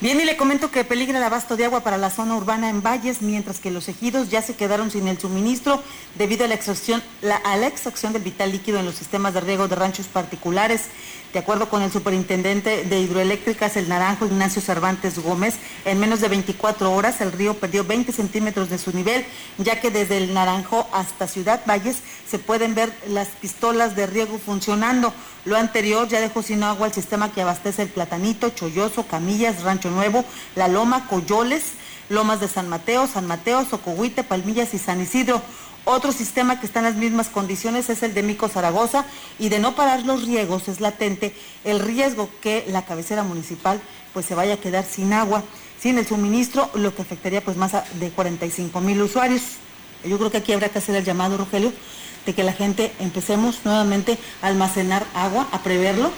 Bien, 0.03 0.19
y 0.19 0.25
le 0.25 0.35
comento 0.35 0.69
que 0.69 0.83
peligra 0.83 1.17
el 1.17 1.23
abasto 1.23 1.55
de 1.55 1.63
agua 1.63 1.81
para 1.81 1.97
la 1.97 2.09
zona 2.09 2.35
urbana 2.35 2.69
en 2.69 2.81
Valles, 2.81 3.21
mientras 3.21 3.59
que 3.59 3.71
los 3.71 3.87
ejidos 3.87 4.29
ya 4.29 4.41
se 4.41 4.53
quedaron 4.53 4.91
sin 4.91 5.07
el 5.07 5.17
suministro 5.17 5.81
debido 6.15 6.43
a 6.43 6.49
la 6.49 6.55
extracción, 6.55 7.01
a 7.45 7.55
la 7.55 7.67
extracción 7.67 8.11
del 8.11 8.21
vital 8.21 8.51
líquido 8.51 8.79
en 8.79 8.85
los 8.85 8.95
sistemas 8.95 9.33
de 9.33 9.39
riego 9.39 9.69
de 9.69 9.77
ranchos 9.77 10.07
particulares. 10.07 10.89
De 11.33 11.39
acuerdo 11.39 11.67
con 11.67 11.81
el 11.81 11.91
superintendente 11.91 12.83
de 12.83 12.99
hidroeléctricas 12.99 13.75
El 13.75 13.89
Naranjo, 13.89 14.27
Ignacio 14.27 14.61
Cervantes 14.61 15.17
Gómez, 15.17 15.55
en 15.83 15.99
menos 15.99 16.21
de 16.21 16.27
24 16.27 16.91
horas 16.91 17.21
el 17.21 17.31
río 17.31 17.55
perdió 17.55 17.83
20 17.83 18.11
centímetros 18.11 18.69
de 18.69 18.77
su 18.77 18.91
nivel, 18.91 19.25
ya 19.57 19.81
que 19.81 19.89
desde 19.89 20.17
el 20.17 20.35
Naranjo 20.35 20.87
hasta 20.93 21.27
Ciudad 21.27 21.61
Valles 21.67 21.97
se 22.29 22.37
pueden 22.37 22.75
ver 22.75 22.93
las 23.07 23.29
pistolas 23.29 23.95
de 23.95 24.05
riego 24.05 24.37
funcionando. 24.37 25.11
Lo 25.45 25.57
anterior 25.57 26.07
ya 26.07 26.21
dejó 26.21 26.43
sin 26.43 26.61
agua 26.61 26.85
el 26.85 26.93
sistema 26.93 27.31
que 27.31 27.41
abastece 27.41 27.81
el 27.81 27.89
Platanito, 27.89 28.51
Cholloso, 28.51 29.07
Camillas, 29.07 29.63
Rancho 29.63 29.89
Nuevo, 29.89 30.23
La 30.55 30.67
Loma, 30.67 31.07
Coyoles, 31.07 31.63
Lomas 32.09 32.41
de 32.41 32.47
San 32.47 32.69
Mateo, 32.69 33.07
San 33.07 33.25
Mateo, 33.25 33.65
Socohuite, 33.65 34.23
Palmillas 34.23 34.75
y 34.75 34.77
San 34.77 35.01
Isidro. 35.01 35.41
Otro 35.85 36.13
sistema 36.13 36.59
que 36.59 36.65
está 36.65 36.79
en 36.79 36.85
las 36.85 36.95
mismas 36.95 37.27
condiciones 37.27 37.89
es 37.89 38.03
el 38.03 38.13
de 38.13 38.23
Mico 38.23 38.47
Zaragoza 38.47 39.05
y 39.37 39.49
de 39.49 39.59
no 39.59 39.75
parar 39.75 40.03
los 40.03 40.25
riegos 40.25 40.69
es 40.69 40.79
latente 40.79 41.35
el 41.65 41.79
riesgo 41.79 42.29
que 42.41 42.63
la 42.69 42.85
cabecera 42.85 43.23
municipal 43.23 43.81
pues 44.13 44.25
se 44.25 44.35
vaya 44.35 44.53
a 44.53 44.57
quedar 44.57 44.85
sin 44.85 45.11
agua, 45.11 45.43
sin 45.81 45.97
el 45.97 46.07
suministro, 46.07 46.69
lo 46.73 46.95
que 46.95 47.01
afectaría 47.01 47.43
pues 47.43 47.57
más 47.57 47.73
de 47.99 48.09
45 48.11 48.79
mil 48.79 49.01
usuarios. 49.01 49.41
Yo 50.05 50.17
creo 50.17 50.31
que 50.31 50.37
aquí 50.37 50.53
habrá 50.53 50.69
que 50.69 50.77
hacer 50.77 50.95
el 50.95 51.03
llamado, 51.03 51.35
Rogelio, 51.37 51.73
de 52.25 52.33
que 52.33 52.43
la 52.43 52.53
gente 52.53 52.93
empecemos 52.99 53.59
nuevamente 53.65 54.17
a 54.41 54.47
almacenar 54.47 55.05
agua, 55.13 55.47
a 55.51 55.63
preverlo, 55.63 56.11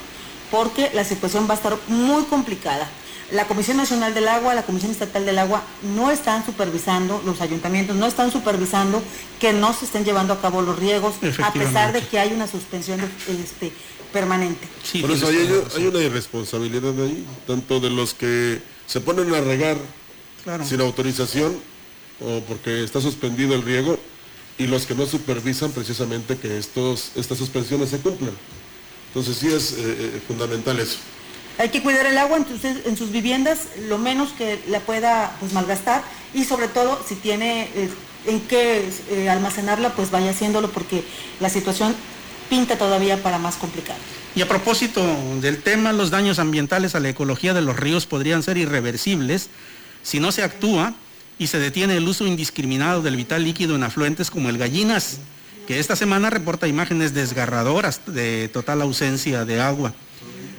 porque 0.52 0.92
la 0.94 1.04
situación 1.04 1.48
va 1.50 1.54
a 1.54 1.58
estar 1.58 1.76
muy 1.88 2.24
complicada. 2.26 2.88
La 3.32 3.48
Comisión 3.48 3.78
Nacional 3.78 4.14
del 4.14 4.28
Agua, 4.28 4.54
la 4.54 4.64
Comisión 4.64 4.92
Estatal 4.92 5.26
del 5.26 5.40
Agua 5.40 5.64
no 5.96 6.12
están 6.12 6.46
supervisando, 6.46 7.22
los 7.26 7.42
ayuntamientos 7.42 7.96
no 7.96 8.06
están 8.06 8.32
supervisando 8.32 9.02
que 9.40 9.52
no 9.52 9.74
se 9.74 9.86
estén 9.86 10.06
llevando 10.06 10.34
a 10.34 10.42
cabo 10.42 10.62
los 10.62 10.78
riegos, 10.78 11.16
a 11.44 11.52
pesar 11.52 11.92
de 11.92 12.02
que 12.02 12.20
hay 12.20 12.34
una 12.34 12.48
suspensión 12.48 13.00
este, 13.28 13.72
permanente. 14.14 14.68
Por 15.02 15.12
eso 15.12 15.28
hay, 15.28 15.88
una 15.88 16.00
irresponsabilidad 16.00 16.94
ahí, 17.04 17.26
tanto 17.48 17.80
de 17.80 17.90
los 17.90 18.14
que 18.14 18.62
se 18.86 19.02
ponen 19.02 19.34
a 19.34 19.42
regar 19.42 19.78
sin 20.64 20.82
autorización 20.82 21.58
o 22.22 22.42
porque 22.42 22.84
está 22.84 23.02
suspendido 23.02 23.56
el 23.56 23.64
riego 23.64 23.98
y 24.58 24.68
los 24.68 24.86
que 24.86 24.96
no 24.96 25.06
supervisan 25.06 25.72
precisamente 25.72 26.38
que 26.38 26.58
estos, 26.58 27.12
estas 27.16 27.38
suspensiones 27.38 27.90
se 27.90 27.98
cumplan. 28.00 28.32
Entonces 29.08 29.38
sí 29.38 29.48
es 29.48 29.74
eh, 29.74 29.78
eh, 29.80 30.22
fundamental 30.28 30.80
eso. 30.80 30.98
Hay 31.58 31.70
que 31.70 31.82
cuidar 31.82 32.06
el 32.06 32.18
agua 32.18 32.38
en, 32.38 32.98
sus 32.98 33.12
viviendas, 33.12 33.68
lo 33.88 33.98
menos 33.98 34.34
que 34.34 34.60
la 34.68 34.82
pueda 34.82 35.36
pues, 35.40 35.54
malgastar 35.54 36.04
y 36.34 36.44
sobre 36.44 36.68
todo 36.68 37.02
si 37.08 37.16
tiene 37.16 37.70
eh, 37.76 37.90
en 38.28 38.42
qué 38.42 38.90
eh, 39.10 39.30
almacenarla, 39.30 39.94
pues 39.94 40.12
vaya 40.12 40.32
haciéndolo 40.32 40.70
porque 40.72 41.04
la 41.40 41.50
situación 41.50 41.96
pinta 42.50 42.78
todavía 42.78 43.24
para 43.24 43.38
más 43.38 43.56
complicado. 43.56 44.00
Y 44.36 44.42
a 44.42 44.48
propósito 44.48 45.02
del 45.40 45.62
tema, 45.62 45.94
los 45.94 46.12
daños 46.12 46.40
ambientales 46.40 46.94
a 46.94 47.00
la 47.00 47.10
ecología 47.10 47.54
de 47.54 47.62
los 47.62 47.78
ríos 47.78 48.06
podrían 48.06 48.44
ser 48.44 48.58
irreversibles 48.58 49.50
si 50.04 50.20
no 50.20 50.34
se 50.34 50.44
actúa 50.44 50.94
y 51.40 51.48
se 51.48 51.60
detiene 51.60 51.96
el 51.96 52.08
uso 52.08 52.28
indiscriminado 52.28 53.02
del 53.02 53.16
vital 53.16 53.44
líquido 53.44 53.76
en 53.76 53.84
afluentes 53.84 54.30
como 54.30 54.50
el 54.50 54.58
Gallinas, 54.58 55.20
que 55.68 55.80
esta 55.80 55.96
semana 55.96 56.30
reporta 56.30 56.68
imágenes 56.68 57.14
desgarradoras 57.14 58.02
de 58.08 58.50
total 58.50 58.82
ausencia 58.82 59.46
de 59.46 59.62
agua. 59.62 59.94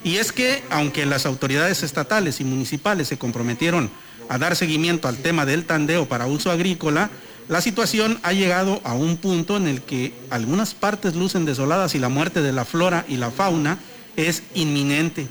Y 0.07 0.19
es 0.19 0.31
que, 0.31 0.63
aunque 0.71 1.05
las 1.05 1.27
autoridades 1.27 1.83
estatales 1.83 2.41
y 2.41 2.45
municipales 2.45 3.09
se 3.09 3.19
comprometieron 3.19 3.91
a 4.29 4.39
dar 4.39 4.55
seguimiento 4.55 5.09
al 5.09 5.17
tema 5.17 5.45
del 5.45 5.65
tandeo 5.65 6.07
para 6.07 6.29
uso 6.29 6.53
agrícola, 6.53 7.11
la 7.49 7.61
situación 7.61 8.21
ha 8.23 8.33
llegado 8.33 8.81
a 8.85 8.95
un 8.95 9.17
punto 9.17 9.57
en 9.57 9.67
el 9.67 9.83
que 9.83 10.15
algunas 10.31 10.75
partes 10.75 11.17
lucen 11.17 11.45
desoladas 11.45 11.97
y 11.97 11.99
la 11.99 12.09
muerte 12.09 12.41
de 12.41 12.53
la 12.53 12.65
flora 12.65 13.05
y 13.09 13.17
la 13.17 13.33
fauna 13.33 13.81
es 14.15 14.45
inminente. 14.55 15.27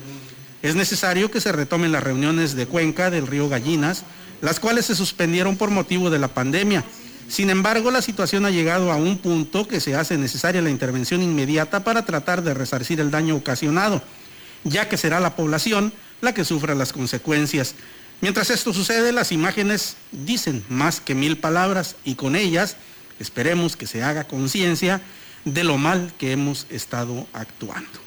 Es 0.62 0.76
necesario 0.76 1.32
que 1.32 1.40
se 1.40 1.54
retomen 1.54 1.94
las 1.94 2.04
reuniones 2.04 2.54
de 2.54 2.68
cuenca 2.68 3.10
del 3.10 3.28
río 3.28 3.48
Gallinas, 3.48 4.04
las 4.42 4.60
cuales 4.60 4.88
se 4.88 4.96
suspendieron 4.96 5.56
por 5.56 5.72
motivo 5.72 6.10
de 6.10 6.20
la 6.20 6.28
pandemia. 6.28 6.84
Sin 7.30 7.50
embargo, 7.50 7.92
la 7.92 8.02
situación 8.02 8.46
ha 8.46 8.52
llegado 8.52 8.92
a 8.92 8.98
un 8.98 9.20
punto 9.20 9.70
que 9.70 9.80
se 9.80 9.96
hace 9.96 10.18
necesaria 10.18 10.62
la 10.62 10.70
intervención 10.70 11.24
inmediata 11.24 11.86
para 11.86 12.04
tratar 12.04 12.44
de 12.44 12.54
resarcir 12.54 13.00
el 13.00 13.10
daño 13.10 13.38
ocasionado 13.38 14.02
ya 14.66 14.90
que 14.90 14.98
será 14.98 15.22
la 15.22 15.38
población 15.38 15.94
la 16.22 16.34
que 16.34 16.44
sufra 16.44 16.76
las 16.76 16.92
consecuencias. 16.92 17.76
Mientras 18.20 18.50
esto 18.50 18.74
sucede, 18.74 19.12
las 19.12 19.32
imágenes 19.32 19.96
dicen 20.12 20.66
más 20.68 21.00
que 21.00 21.16
mil 21.16 21.38
palabras 21.38 21.96
y 22.04 22.16
con 22.16 22.36
ellas 22.36 22.76
esperemos 23.20 23.78
que 23.78 23.88
se 23.88 24.04
haga 24.04 24.26
conciencia 24.26 25.02
de 25.46 25.64
lo 25.64 25.78
mal 25.78 26.12
que 26.18 26.32
hemos 26.32 26.66
estado 26.70 27.28
actuando. 27.32 28.06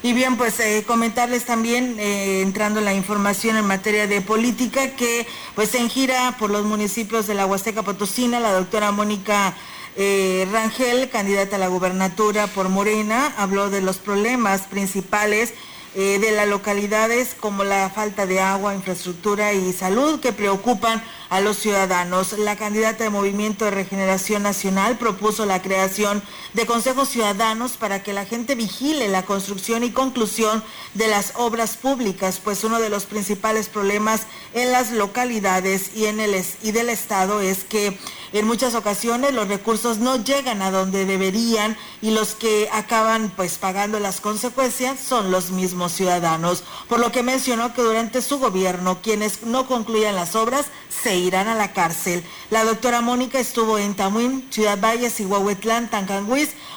Y 0.00 0.12
bien, 0.12 0.36
pues 0.36 0.60
eh, 0.60 0.84
comentarles 0.86 1.44
también, 1.44 1.96
eh, 1.98 2.42
entrando 2.42 2.78
en 2.78 2.84
la 2.84 2.94
información 2.94 3.56
en 3.56 3.64
materia 3.64 4.06
de 4.06 4.20
política, 4.20 4.90
que 4.94 5.26
pues 5.56 5.74
en 5.74 5.90
gira 5.90 6.36
por 6.38 6.50
los 6.50 6.64
municipios 6.64 7.26
de 7.26 7.34
la 7.34 7.46
Huasteca 7.46 7.82
Potosina, 7.82 8.38
la 8.38 8.52
doctora 8.52 8.92
Mónica 8.92 9.56
eh, 9.96 10.46
Rangel, 10.52 11.10
candidata 11.10 11.56
a 11.56 11.58
la 11.58 11.66
gubernatura 11.66 12.46
por 12.46 12.68
Morena, 12.68 13.34
habló 13.36 13.70
de 13.70 13.80
los 13.80 13.96
problemas 13.96 14.62
principales 14.62 15.54
eh, 16.00 16.20
de 16.20 16.30
las 16.30 16.46
localidades 16.46 17.34
como 17.34 17.64
la 17.64 17.90
falta 17.90 18.24
de 18.24 18.38
agua, 18.38 18.72
infraestructura 18.72 19.52
y 19.52 19.72
salud 19.72 20.20
que 20.20 20.32
preocupan 20.32 21.02
a 21.28 21.40
los 21.40 21.58
ciudadanos. 21.58 22.38
La 22.38 22.54
candidata 22.54 23.02
de 23.02 23.10
Movimiento 23.10 23.64
de 23.64 23.72
Regeneración 23.72 24.44
Nacional 24.44 24.96
propuso 24.96 25.44
la 25.44 25.60
creación 25.60 26.22
de 26.54 26.66
consejos 26.66 27.08
ciudadanos 27.08 27.72
para 27.72 28.04
que 28.04 28.12
la 28.12 28.24
gente 28.24 28.54
vigile 28.54 29.08
la 29.08 29.24
construcción 29.24 29.82
y 29.82 29.90
conclusión 29.90 30.62
de 30.94 31.08
las 31.08 31.32
obras 31.34 31.76
públicas, 31.76 32.40
pues 32.44 32.62
uno 32.62 32.78
de 32.78 32.90
los 32.90 33.06
principales 33.06 33.68
problemas 33.68 34.22
en 34.54 34.70
las 34.70 34.92
localidades 34.92 35.96
y 35.96 36.06
en 36.06 36.20
el 36.20 36.40
y 36.62 36.70
del 36.70 36.90
estado 36.90 37.40
es 37.40 37.64
que 37.64 37.98
en 38.32 38.46
muchas 38.46 38.74
ocasiones 38.74 39.34
los 39.34 39.48
recursos 39.48 39.98
no 39.98 40.16
llegan 40.16 40.62
a 40.62 40.70
donde 40.70 41.04
deberían 41.04 41.76
y 42.02 42.10
los 42.10 42.34
que 42.34 42.68
acaban 42.72 43.32
pues 43.34 43.58
pagando 43.58 43.98
las 44.00 44.20
consecuencias 44.20 45.00
son 45.00 45.30
los 45.30 45.50
mismos 45.50 45.92
ciudadanos, 45.92 46.62
por 46.88 47.00
lo 47.00 47.12
que 47.12 47.22
mencionó 47.22 47.72
que 47.74 47.82
durante 47.82 48.22
su 48.22 48.38
gobierno 48.38 48.98
quienes 49.02 49.42
no 49.42 49.66
concluyan 49.66 50.16
las 50.16 50.34
obras 50.34 50.66
se 51.02 51.16
irán 51.16 51.48
a 51.48 51.54
la 51.54 51.72
cárcel. 51.72 52.24
La 52.50 52.64
doctora 52.64 53.00
Mónica 53.00 53.38
estuvo 53.38 53.78
en 53.78 53.94
Tamuín, 53.94 54.46
Ciudad 54.50 54.78
Valles 54.80 55.20
y 55.20 55.24
Huahuetlán, 55.24 55.90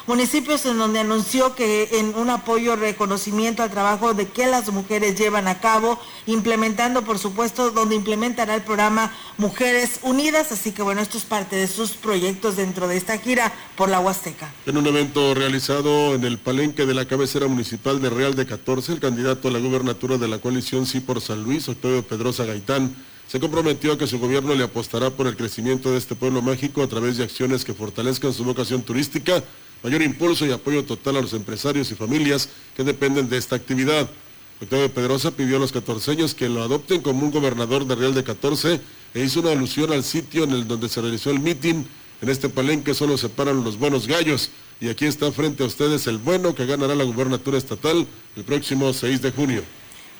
municipios 0.06 0.66
en 0.66 0.78
donde 0.78 1.00
anunció 1.00 1.54
que 1.54 1.88
en 1.98 2.14
un 2.14 2.30
apoyo 2.30 2.76
reconocimiento 2.76 3.62
al 3.62 3.70
trabajo 3.70 4.14
de 4.14 4.28
que 4.28 4.46
las 4.46 4.70
mujeres 4.70 5.18
llevan 5.18 5.48
a 5.48 5.60
cabo, 5.60 5.98
implementando 6.26 7.02
por 7.02 7.18
supuesto 7.18 7.70
donde 7.70 7.94
implementará 7.94 8.54
el 8.54 8.62
programa 8.62 9.12
Mujeres 9.38 10.00
Unidas, 10.02 10.52
así 10.52 10.72
que 10.72 10.82
bueno, 10.82 11.00
esto 11.00 11.18
es 11.18 11.24
para 11.24 11.41
de 11.50 11.66
sus 11.66 11.92
proyectos 11.92 12.56
dentro 12.56 12.88
de 12.88 12.96
esta 12.96 13.18
gira 13.18 13.52
por 13.76 13.88
la 13.88 14.00
Huasteca. 14.00 14.52
En 14.66 14.76
un 14.76 14.86
evento 14.86 15.34
realizado 15.34 16.14
en 16.14 16.24
el 16.24 16.38
palenque 16.38 16.86
de 16.86 16.94
la 16.94 17.06
cabecera 17.06 17.48
municipal 17.48 18.00
de 18.00 18.10
Real 18.10 18.34
de 18.34 18.46
14, 18.46 18.92
el 18.92 19.00
candidato 19.00 19.48
a 19.48 19.50
la 19.50 19.58
gubernatura 19.58 20.18
de 20.18 20.28
la 20.28 20.38
coalición 20.38 20.86
Sí 20.86 21.00
por 21.00 21.20
San 21.20 21.42
Luis, 21.42 21.68
Octavio 21.68 22.02
Pedrosa 22.02 22.44
Gaitán, 22.44 22.94
se 23.26 23.40
comprometió 23.40 23.92
a 23.92 23.98
que 23.98 24.06
su 24.06 24.18
gobierno 24.18 24.54
le 24.54 24.64
apostará 24.64 25.10
por 25.10 25.26
el 25.26 25.36
crecimiento 25.36 25.90
de 25.90 25.98
este 25.98 26.14
pueblo 26.14 26.42
mágico 26.42 26.82
a 26.82 26.86
través 26.88 27.16
de 27.16 27.24
acciones 27.24 27.64
que 27.64 27.72
fortalezcan 27.72 28.32
su 28.32 28.44
vocación 28.44 28.82
turística, 28.82 29.42
mayor 29.82 30.02
impulso 30.02 30.46
y 30.46 30.52
apoyo 30.52 30.84
total 30.84 31.16
a 31.16 31.22
los 31.22 31.32
empresarios 31.32 31.90
y 31.90 31.94
familias 31.94 32.48
que 32.76 32.84
dependen 32.84 33.28
de 33.28 33.38
esta 33.38 33.56
actividad. 33.56 34.08
Octavio 34.60 34.92
Pedrosa 34.92 35.32
pidió 35.32 35.56
a 35.56 35.60
los 35.60 35.72
catorceños 35.72 36.34
que 36.34 36.48
lo 36.48 36.62
adopten 36.62 37.00
como 37.00 37.24
un 37.24 37.32
gobernador 37.32 37.86
de 37.86 37.94
Real 37.96 38.14
de 38.14 38.22
14 38.22 38.80
e 39.14 39.20
hizo 39.20 39.40
una 39.40 39.52
alusión 39.52 39.92
al 39.92 40.04
sitio 40.04 40.44
en 40.44 40.52
el 40.52 40.66
donde 40.66 40.88
se 40.88 41.00
realizó 41.00 41.30
el 41.30 41.40
mitin. 41.40 41.86
En 42.20 42.28
este 42.28 42.48
palenque 42.48 42.94
solo 42.94 43.18
se 43.18 43.28
paran 43.28 43.64
los 43.64 43.78
buenos 43.78 44.06
gallos 44.06 44.50
y 44.80 44.88
aquí 44.88 45.06
está 45.06 45.30
frente 45.32 45.62
a 45.62 45.66
ustedes 45.66 46.06
el 46.06 46.18
bueno 46.18 46.54
que 46.54 46.66
ganará 46.66 46.94
la 46.94 47.04
gubernatura 47.04 47.58
estatal 47.58 48.06
el 48.36 48.44
próximo 48.44 48.92
6 48.92 49.22
de 49.22 49.32
junio. 49.32 49.62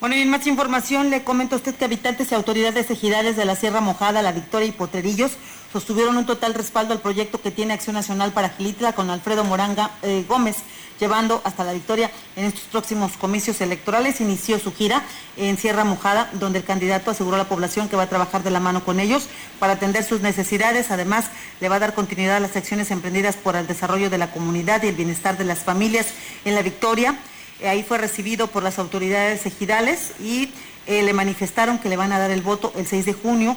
Bueno, 0.00 0.16
y 0.16 0.20
en 0.20 0.30
más 0.30 0.48
información 0.48 1.10
le 1.10 1.22
comento 1.22 1.54
a 1.54 1.58
usted 1.58 1.76
que 1.76 1.84
habitantes 1.84 2.32
y 2.32 2.34
autoridades 2.34 2.90
ejidales 2.90 3.36
de 3.36 3.44
la 3.44 3.54
Sierra 3.54 3.80
Mojada, 3.80 4.20
La 4.20 4.32
Victoria 4.32 4.66
y 4.66 4.72
Potrerillos 4.72 5.30
sostuvieron 5.72 6.16
un 6.16 6.26
total 6.26 6.54
respaldo 6.54 6.92
al 6.92 7.00
proyecto 7.00 7.40
que 7.40 7.52
tiene 7.52 7.72
Acción 7.72 7.94
Nacional 7.94 8.32
para 8.32 8.50
Gilitla 8.50 8.94
con 8.94 9.10
Alfredo 9.10 9.44
Moranga 9.44 9.92
eh, 10.02 10.24
Gómez, 10.28 10.56
llevando 11.00 11.40
hasta 11.44 11.64
La 11.64 11.72
Victoria 11.72 12.10
en 12.36 12.44
estos 12.44 12.62
próximos 12.64 13.12
comicios 13.16 13.60
electorales. 13.60 14.20
Inició 14.20 14.58
su 14.58 14.72
gira 14.72 15.02
en 15.36 15.58
Sierra 15.58 15.84
Mojada, 15.84 16.30
donde 16.34 16.58
el 16.58 16.64
candidato 16.64 17.10
aseguró 17.10 17.36
a 17.36 17.38
la 17.38 17.48
población 17.48 17.88
que 17.88 17.96
va 17.96 18.04
a 18.04 18.08
trabajar 18.08 18.42
de 18.42 18.50
la 18.50 18.60
mano 18.60 18.84
con 18.84 19.00
ellos 19.00 19.28
para 19.58 19.74
atender 19.74 20.04
sus 20.04 20.20
necesidades. 20.20 20.90
Además, 20.90 21.26
le 21.60 21.68
va 21.68 21.76
a 21.76 21.80
dar 21.80 21.94
continuidad 21.94 22.36
a 22.36 22.40
las 22.40 22.56
acciones 22.56 22.90
emprendidas 22.90 23.36
por 23.36 23.56
el 23.56 23.66
desarrollo 23.66 24.10
de 24.10 24.18
la 24.18 24.30
comunidad 24.30 24.82
y 24.82 24.88
el 24.88 24.94
bienestar 24.94 25.38
de 25.38 25.44
las 25.44 25.60
familias 25.60 26.08
en 26.44 26.54
La 26.54 26.62
Victoria. 26.62 27.16
Eh, 27.60 27.68
ahí 27.68 27.82
fue 27.82 27.98
recibido 27.98 28.48
por 28.48 28.62
las 28.62 28.78
autoridades 28.78 29.46
ejidales 29.46 30.12
y 30.20 30.52
eh, 30.86 31.02
le 31.02 31.12
manifestaron 31.12 31.78
que 31.78 31.88
le 31.88 31.96
van 31.96 32.12
a 32.12 32.18
dar 32.18 32.30
el 32.30 32.42
voto 32.42 32.72
el 32.76 32.86
6 32.86 33.06
de 33.06 33.12
junio, 33.12 33.56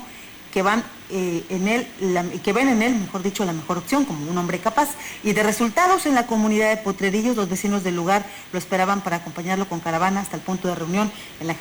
que 0.55 0.61
van 0.61 0.85
eh, 1.09 1.43
en 1.49 1.67
él, 1.67 1.85
que 2.41 2.53
ven 2.53 2.69
en 2.69 2.81
él, 2.81 2.95
mejor 2.95 3.21
dicho, 3.21 3.43
la 3.43 3.51
mejor 3.51 3.77
opción 3.77 4.05
como 4.05 4.31
un 4.31 4.37
hombre 4.37 4.59
capaz. 4.59 4.87
Y 5.21 5.33
de 5.33 5.43
resultados 5.43 6.05
en 6.05 6.15
la 6.15 6.27
comunidad 6.27 6.69
de 6.69 6.77
Potrerillos, 6.77 7.35
los 7.35 7.49
vecinos 7.49 7.83
del 7.83 7.97
lugar 7.97 8.25
lo 8.53 8.57
esperaban 8.57 9.01
para 9.01 9.17
acompañarlo 9.17 9.67
con 9.67 9.81
caravana 9.81 10.21
hasta 10.21 10.37
el 10.37 10.41
punto 10.41 10.69
de 10.69 10.75
reunión 10.75 11.11
en 11.41 11.47
la, 11.47 11.57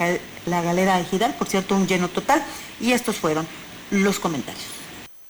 la 0.46 0.62
galera 0.62 1.00
ejidal, 1.00 1.34
por 1.34 1.48
cierto, 1.48 1.74
un 1.74 1.88
lleno 1.88 2.06
total. 2.06 2.40
Y 2.80 2.92
estos 2.92 3.16
fueron 3.16 3.48
los 3.90 4.20
comentarios. 4.20 4.62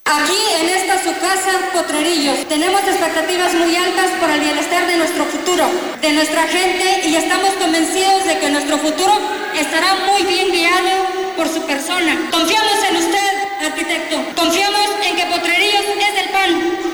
Aquí 0.05 0.43
en 0.61 0.69
esta 0.69 1.03
su 1.03 1.19
casa, 1.19 1.71
Potrerillos, 1.73 2.47
tenemos 2.47 2.83
expectativas 2.83 3.55
muy 3.55 3.75
altas 3.75 4.11
por 4.21 4.29
el 4.29 4.41
bienestar 4.41 4.87
de 4.87 4.99
nuestro 4.99 5.25
futuro, 5.25 5.65
de 6.03 6.12
nuestra 6.12 6.47
gente 6.49 7.09
y 7.09 7.17
estamos 7.17 7.55
convencidos 7.55 8.27
de 8.27 8.39
que 8.41 8.51
nuestro 8.51 8.77
futuro 8.77 9.19
estará 9.59 9.95
muy 10.12 10.23
bien 10.25 10.53
guiado 10.53 11.25
por 11.35 11.49
su 11.49 11.62
persona. 11.62 12.29
Confiamos 12.31 12.79
en 12.91 12.97
usted, 12.97 13.34
arquitecto. 13.65 14.17
Confiamos 14.37 14.81
en 15.05 15.17
que 15.17 15.27
Potrerillos 15.27 15.83
es 15.83 16.15
del 16.15 16.31
pan. 16.31 16.51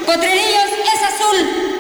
Potrerillos 0.07 0.71
es 0.95 1.03
azul. 1.03 1.71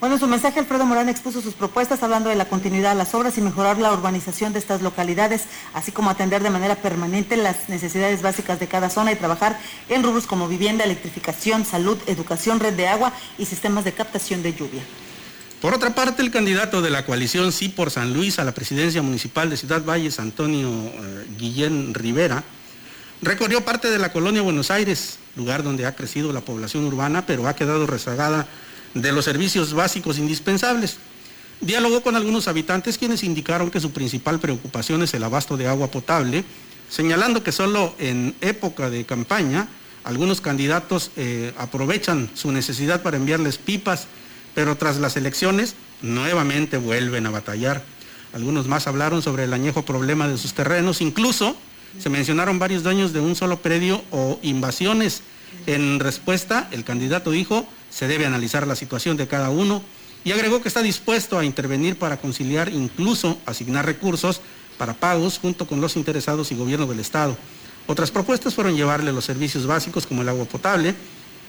Bueno, 0.00 0.14
en 0.14 0.20
su 0.20 0.26
mensaje 0.26 0.58
Alfredo 0.58 0.86
Morán 0.86 1.10
expuso 1.10 1.42
sus 1.42 1.52
propuestas 1.52 2.02
hablando 2.02 2.30
de 2.30 2.34
la 2.34 2.46
continuidad 2.46 2.92
de 2.92 2.96
las 2.96 3.14
obras 3.14 3.36
y 3.36 3.42
mejorar 3.42 3.76
la 3.76 3.92
urbanización 3.92 4.54
de 4.54 4.58
estas 4.58 4.80
localidades, 4.80 5.44
así 5.74 5.92
como 5.92 6.08
atender 6.08 6.42
de 6.42 6.48
manera 6.48 6.76
permanente 6.76 7.36
las 7.36 7.68
necesidades 7.68 8.22
básicas 8.22 8.58
de 8.58 8.66
cada 8.66 8.88
zona 8.88 9.12
y 9.12 9.16
trabajar 9.16 9.60
en 9.90 10.02
rubros 10.02 10.26
como 10.26 10.48
vivienda, 10.48 10.84
electrificación, 10.84 11.66
salud, 11.66 11.98
educación, 12.06 12.60
red 12.60 12.72
de 12.72 12.88
agua 12.88 13.12
y 13.36 13.44
sistemas 13.44 13.84
de 13.84 13.92
captación 13.92 14.42
de 14.42 14.54
lluvia. 14.54 14.82
Por 15.60 15.74
otra 15.74 15.94
parte, 15.94 16.22
el 16.22 16.30
candidato 16.30 16.80
de 16.80 16.88
la 16.88 17.04
coalición 17.04 17.52
Sí 17.52 17.68
por 17.68 17.90
San 17.90 18.14
Luis 18.14 18.38
a 18.38 18.44
la 18.44 18.52
presidencia 18.52 19.02
municipal 19.02 19.50
de 19.50 19.58
Ciudad 19.58 19.84
Valles, 19.84 20.18
Antonio 20.18 20.70
eh, 20.70 21.26
Guillén 21.38 21.92
Rivera, 21.92 22.42
recorrió 23.22 23.64
parte 23.64 23.90
de 23.90 23.98
la 23.98 24.12
colonia 24.12 24.42
Buenos 24.42 24.70
Aires, 24.70 25.18
lugar 25.36 25.62
donde 25.62 25.86
ha 25.86 25.94
crecido 25.94 26.32
la 26.32 26.40
población 26.40 26.84
urbana, 26.84 27.26
pero 27.26 27.46
ha 27.46 27.54
quedado 27.54 27.86
rezagada 27.86 28.46
de 28.94 29.12
los 29.12 29.24
servicios 29.24 29.74
básicos 29.74 30.18
indispensables. 30.18 30.98
Dialogó 31.60 32.02
con 32.02 32.16
algunos 32.16 32.48
habitantes 32.48 32.96
quienes 32.96 33.22
indicaron 33.22 33.70
que 33.70 33.80
su 33.80 33.92
principal 33.92 34.40
preocupación 34.40 35.02
es 35.02 35.12
el 35.12 35.22
abasto 35.22 35.56
de 35.56 35.68
agua 35.68 35.90
potable, 35.90 36.44
señalando 36.88 37.42
que 37.42 37.52
solo 37.52 37.94
en 37.98 38.34
época 38.40 38.88
de 38.88 39.04
campaña 39.04 39.68
algunos 40.02 40.40
candidatos 40.40 41.10
eh, 41.16 41.52
aprovechan 41.58 42.30
su 42.34 42.50
necesidad 42.50 43.02
para 43.02 43.18
enviarles 43.18 43.58
pipas, 43.58 44.06
pero 44.54 44.76
tras 44.76 44.96
las 44.96 45.16
elecciones 45.16 45.74
nuevamente 46.00 46.78
vuelven 46.78 47.26
a 47.26 47.30
batallar. 47.30 47.84
Algunos 48.32 48.66
más 48.66 48.86
hablaron 48.86 49.22
sobre 49.22 49.44
el 49.44 49.52
añejo 49.52 49.84
problema 49.84 50.28
de 50.28 50.38
sus 50.38 50.54
terrenos, 50.54 51.02
incluso 51.02 51.56
se 51.98 52.08
mencionaron 52.08 52.58
varios 52.58 52.82
daños 52.82 53.12
de 53.12 53.20
un 53.20 53.34
solo 53.34 53.58
predio 53.58 54.02
o 54.10 54.38
invasiones. 54.42 55.22
En 55.66 56.00
respuesta, 56.00 56.68
el 56.70 56.84
candidato 56.84 57.30
dijo 57.30 57.66
se 57.90 58.06
debe 58.06 58.24
analizar 58.24 58.66
la 58.66 58.76
situación 58.76 59.16
de 59.16 59.26
cada 59.26 59.50
uno 59.50 59.82
y 60.24 60.32
agregó 60.32 60.62
que 60.62 60.68
está 60.68 60.82
dispuesto 60.82 61.38
a 61.38 61.44
intervenir 61.44 61.96
para 61.96 62.18
conciliar, 62.18 62.68
incluso 62.68 63.38
asignar 63.46 63.84
recursos 63.84 64.40
para 64.78 64.94
pagos 64.94 65.38
junto 65.38 65.66
con 65.66 65.80
los 65.80 65.96
interesados 65.96 66.52
y 66.52 66.54
gobierno 66.54 66.86
del 66.86 67.00
Estado. 67.00 67.36
Otras 67.86 68.10
propuestas 68.10 68.54
fueron 68.54 68.76
llevarle 68.76 69.12
los 69.12 69.24
servicios 69.24 69.66
básicos 69.66 70.06
como 70.06 70.22
el 70.22 70.28
agua 70.28 70.44
potable, 70.44 70.94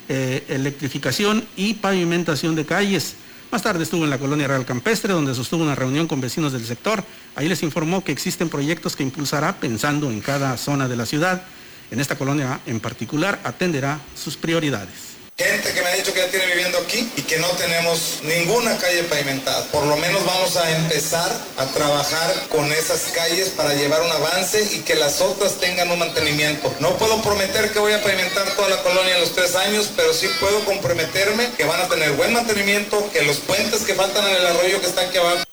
eh, 0.09 0.43
electrificación 0.49 1.45
y 1.55 1.75
pavimentación 1.75 2.55
de 2.55 2.65
calles. 2.65 3.15
Más 3.51 3.63
tarde 3.63 3.83
estuvo 3.83 4.05
en 4.05 4.09
la 4.09 4.17
colonia 4.17 4.47
Real 4.47 4.65
Campestre, 4.65 5.11
donde 5.11 5.35
sostuvo 5.35 5.61
una 5.61 5.75
reunión 5.75 6.07
con 6.07 6.21
vecinos 6.21 6.53
del 6.53 6.63
sector. 6.63 7.03
Ahí 7.35 7.49
les 7.49 7.63
informó 7.63 8.01
que 8.01 8.13
existen 8.13 8.47
proyectos 8.47 8.95
que 8.95 9.03
impulsará 9.03 9.59
pensando 9.59 10.09
en 10.09 10.21
cada 10.21 10.55
zona 10.55 10.87
de 10.87 10.95
la 10.95 11.05
ciudad. 11.05 11.43
En 11.91 11.99
esta 11.99 12.17
colonia 12.17 12.61
en 12.65 12.79
particular 12.79 13.41
atenderá 13.43 13.99
sus 14.15 14.37
prioridades. 14.37 15.10
Gente 15.41 15.73
que 15.73 15.81
me 15.81 15.87
ha 15.89 15.95
dicho 15.95 16.13
que 16.13 16.19
ya 16.19 16.27
tiene 16.29 16.45
viviendo 16.45 16.77
aquí 16.77 17.11
y 17.17 17.23
que 17.23 17.39
no 17.39 17.47
tenemos 17.51 18.19
ninguna 18.21 18.77
calle 18.77 19.01
pavimentada. 19.05 19.65
Por 19.71 19.87
lo 19.87 19.97
menos 19.97 20.23
vamos 20.23 20.55
a 20.55 20.69
empezar 20.69 21.31
a 21.57 21.65
trabajar 21.65 22.47
con 22.49 22.71
esas 22.71 23.01
calles 23.11 23.49
para 23.49 23.73
llevar 23.73 24.03
un 24.03 24.11
avance 24.11 24.61
y 24.71 24.81
que 24.81 24.93
las 24.93 25.19
otras 25.19 25.55
tengan 25.55 25.89
un 25.89 25.97
mantenimiento. 25.97 26.71
No 26.79 26.95
puedo 26.97 27.23
prometer 27.23 27.71
que 27.71 27.79
voy 27.79 27.93
a 27.93 28.03
pavimentar 28.03 28.55
toda 28.55 28.69
la 28.69 28.83
colonia 28.83 29.15
en 29.15 29.21
los 29.21 29.33
tres 29.33 29.55
años, 29.55 29.89
pero 29.95 30.13
sí 30.13 30.29
puedo 30.39 30.63
comprometerme 30.63 31.49
que 31.57 31.63
van 31.63 31.81
a 31.81 31.87
tener 31.87 32.11
buen 32.11 32.33
mantenimiento, 32.33 33.09
que 33.11 33.23
los 33.23 33.37
puentes 33.37 33.81
que 33.81 33.95
faltan 33.95 34.23
en 34.27 34.35
el 34.35 34.45
arroyo 34.45 34.79
que 34.79 34.87
están 34.87 35.07
aquí 35.07 35.17
abajo 35.17 35.43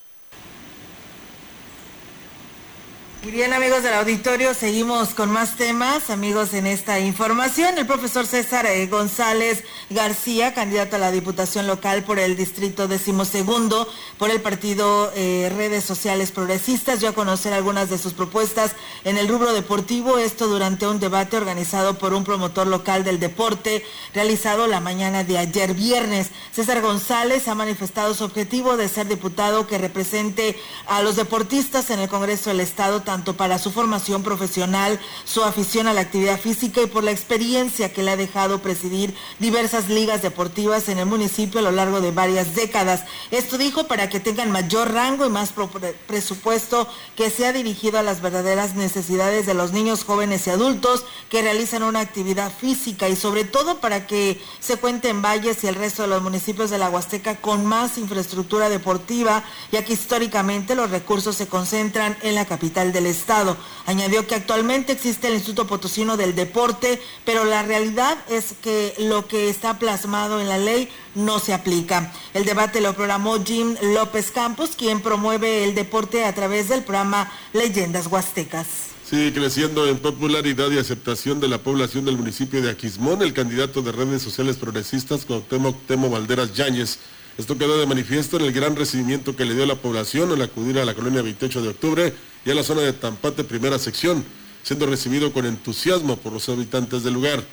Bien 3.31 3.53
amigos 3.53 3.83
del 3.83 3.93
auditorio, 3.93 4.55
seguimos 4.55 5.11
con 5.11 5.31
más 5.31 5.57
temas, 5.57 6.09
amigos, 6.09 6.55
en 6.55 6.67
esta 6.67 6.99
información. 6.99 7.77
El 7.77 7.87
profesor 7.87 8.25
César 8.25 8.65
eh, 8.65 8.87
González 8.87 9.65
García, 9.91 10.55
candidato 10.55 10.97
a 10.97 10.99
la 10.99 11.11
Diputación 11.11 11.67
Local 11.67 12.05
por 12.05 12.19
el 12.19 12.39
Distrito 12.39 12.89
Decimosegundo, 12.89 13.87
por 14.17 14.31
el 14.31 14.41
partido 14.41 15.13
eh, 15.15 15.53
Redes 15.55 15.85
Sociales 15.85 16.33
Progresistas, 16.33 17.01
dio 17.01 17.11
a 17.11 17.15
conocer 17.15 17.53
algunas 17.53 17.91
de 17.91 17.99
sus 17.99 18.15
propuestas 18.15 18.73
en 19.05 19.19
el 19.19 19.29
rubro 19.29 19.53
deportivo, 19.53 20.17
esto 20.17 20.47
durante 20.47 20.87
un 20.87 20.99
debate 20.99 21.37
organizado 21.37 21.99
por 21.99 22.15
un 22.15 22.25
promotor 22.25 22.67
local 22.67 23.05
del 23.05 23.21
deporte, 23.21 23.85
realizado 24.15 24.67
la 24.67 24.81
mañana 24.81 25.23
de 25.23 25.37
ayer 25.37 25.75
viernes. 25.75 26.31
César 26.51 26.81
González 26.81 27.47
ha 27.47 27.55
manifestado 27.55 28.15
su 28.15 28.25
objetivo 28.25 28.79
de 28.79 28.89
ser 28.89 29.07
diputado 29.07 29.67
que 29.67 29.77
represente 29.77 30.59
a 30.87 31.03
los 31.03 31.17
deportistas 31.17 31.91
en 31.91 32.01
el 32.01 32.09
Congreso 32.09 32.49
del 32.49 32.61
Estado, 32.61 33.03
para 33.25 33.59
su 33.59 33.71
formación 33.71 34.23
profesional, 34.23 34.99
su 35.25 35.43
afición 35.43 35.87
a 35.87 35.93
la 35.93 36.01
actividad 36.03 36.41
física 36.41 36.81
y 36.81 36.87
por 36.87 37.05
la 37.05 37.11
experiencia 37.11 37.93
que 37.93 38.03
le 38.03 38.11
ha 38.11 38.17
dejado 38.17 38.61
presidir 38.61 39.15
diversas 39.39 39.89
ligas 39.89 40.23
deportivas 40.23 40.89
en 40.89 40.99
el 40.99 41.07
municipio 41.07 41.61
a 41.61 41.63
lo 41.63 41.71
largo 41.71 42.01
de 42.01 42.11
varias 42.11 42.55
décadas. 42.55 43.05
Esto 43.31 43.59
dijo 43.59 43.89
para 43.89 44.09
que 44.09 44.21
tengan 44.21 44.51
mayor 44.51 44.93
rango 44.93 45.27
y 45.27 45.31
más 45.31 45.53
presupuesto 46.07 46.89
que 47.17 47.31
sea 47.31 47.53
dirigido 47.53 47.99
a 47.99 48.03
las 48.03 48.23
verdaderas 48.23 48.75
necesidades 48.75 49.47
de 49.47 49.55
los 49.55 49.73
niños, 49.73 50.05
jóvenes 50.05 50.47
y 50.47 50.51
adultos 50.51 51.05
que 51.29 51.43
realizan 51.43 51.83
una 51.83 52.01
actividad 52.01 52.53
física 52.53 53.09
y 53.09 53.17
sobre 53.17 53.45
todo 53.45 53.79
para 53.79 54.07
que 54.07 54.41
se 54.61 54.77
cuente 54.77 55.09
en 55.09 55.23
Valles 55.23 55.63
y 55.65 55.67
el 55.67 55.75
resto 55.75 56.03
de 56.03 56.09
los 56.09 56.23
municipios 56.23 56.71
de 56.71 56.79
la 56.79 56.91
Huasteca 56.91 57.37
con 57.37 57.67
más 57.67 57.99
infraestructura 57.99 58.69
deportiva, 58.69 59.45
ya 59.73 59.85
que 59.85 59.93
históricamente 59.93 60.75
los 60.75 60.91
recursos 60.91 61.37
se 61.37 61.47
concentran 61.47 62.17
en 62.23 62.35
la 62.35 62.45
capital 62.45 62.93
de 62.93 62.98
del 62.99 63.07
Estado. 63.07 63.57
Añadió 63.87 64.27
que 64.27 64.35
actualmente 64.35 64.93
existe 64.93 65.29
el 65.29 65.35
Instituto 65.35 65.67
Potosino 65.67 66.17
del 66.17 66.35
Deporte, 66.35 67.01
pero 67.25 67.45
la 67.45 67.63
realidad 67.63 68.19
es 68.29 68.55
que 68.61 68.95
lo 68.99 69.27
que 69.27 69.49
está 69.49 69.79
plasmado 69.79 70.41
en 70.41 70.49
la 70.49 70.59
ley 70.59 70.89
no 71.15 71.39
se 71.39 71.55
aplica. 71.55 72.13
El 72.35 72.45
debate 72.45 72.81
lo 72.81 72.95
programó 72.95 73.43
Jim 73.45 73.77
López 73.95 74.31
Campos, 74.33 74.71
quien 74.77 75.01
promueve 75.01 75.65
el 75.65 75.75
deporte 75.75 76.25
a 76.25 76.35
través 76.35 76.69
del 76.69 76.83
programa 76.83 77.31
Leyendas 77.53 78.09
Huastecas. 78.09 78.67
Sigue 79.09 79.33
creciendo 79.33 79.87
en 79.87 79.99
popularidad 79.99 80.71
y 80.71 80.79
aceptación 80.79 81.41
de 81.41 81.49
la 81.49 81.59
población 81.59 82.05
del 82.05 82.19
municipio 82.19 82.61
de 82.61 82.71
Aquismón 82.71 83.23
el 83.23 83.33
candidato 83.33 83.81
de 83.81 83.93
redes 83.93 84.21
sociales 84.21 84.57
progresistas 84.57 85.25
Cuauhtémoc 85.25 85.87
Temo 85.87 86.11
Valderas 86.11 86.53
Yáñez. 86.53 86.99
Esto 87.39 87.57
quedó 87.57 87.79
de 87.79 87.87
manifiesto 87.87 88.37
en 88.37 88.45
el 88.45 88.53
gran 88.53 88.75
recibimiento 88.75 89.37
que 89.37 89.45
le 89.45 89.55
dio 89.55 89.65
la 89.65 89.77
población 89.77 90.33
al 90.33 90.43
acudir 90.43 90.79
a 90.79 90.85
la 90.85 90.95
colonia 90.95 91.23
28 91.23 91.63
de 91.63 91.69
octubre 91.69 92.15
y 92.45 92.51
a 92.51 92.55
la 92.55 92.63
zona 92.63 92.83
de 92.83 92.93
Tampate 92.93 93.45
primera 93.45 93.79
sección, 93.79 94.25
siendo 94.63 94.87
recibido 94.87 95.33
con 95.33 95.47
entusiasmo 95.47 96.17
por 96.17 96.33
los 96.33 96.49
habitantes 96.49 97.03
del 97.03 97.15
lugar. 97.15 97.45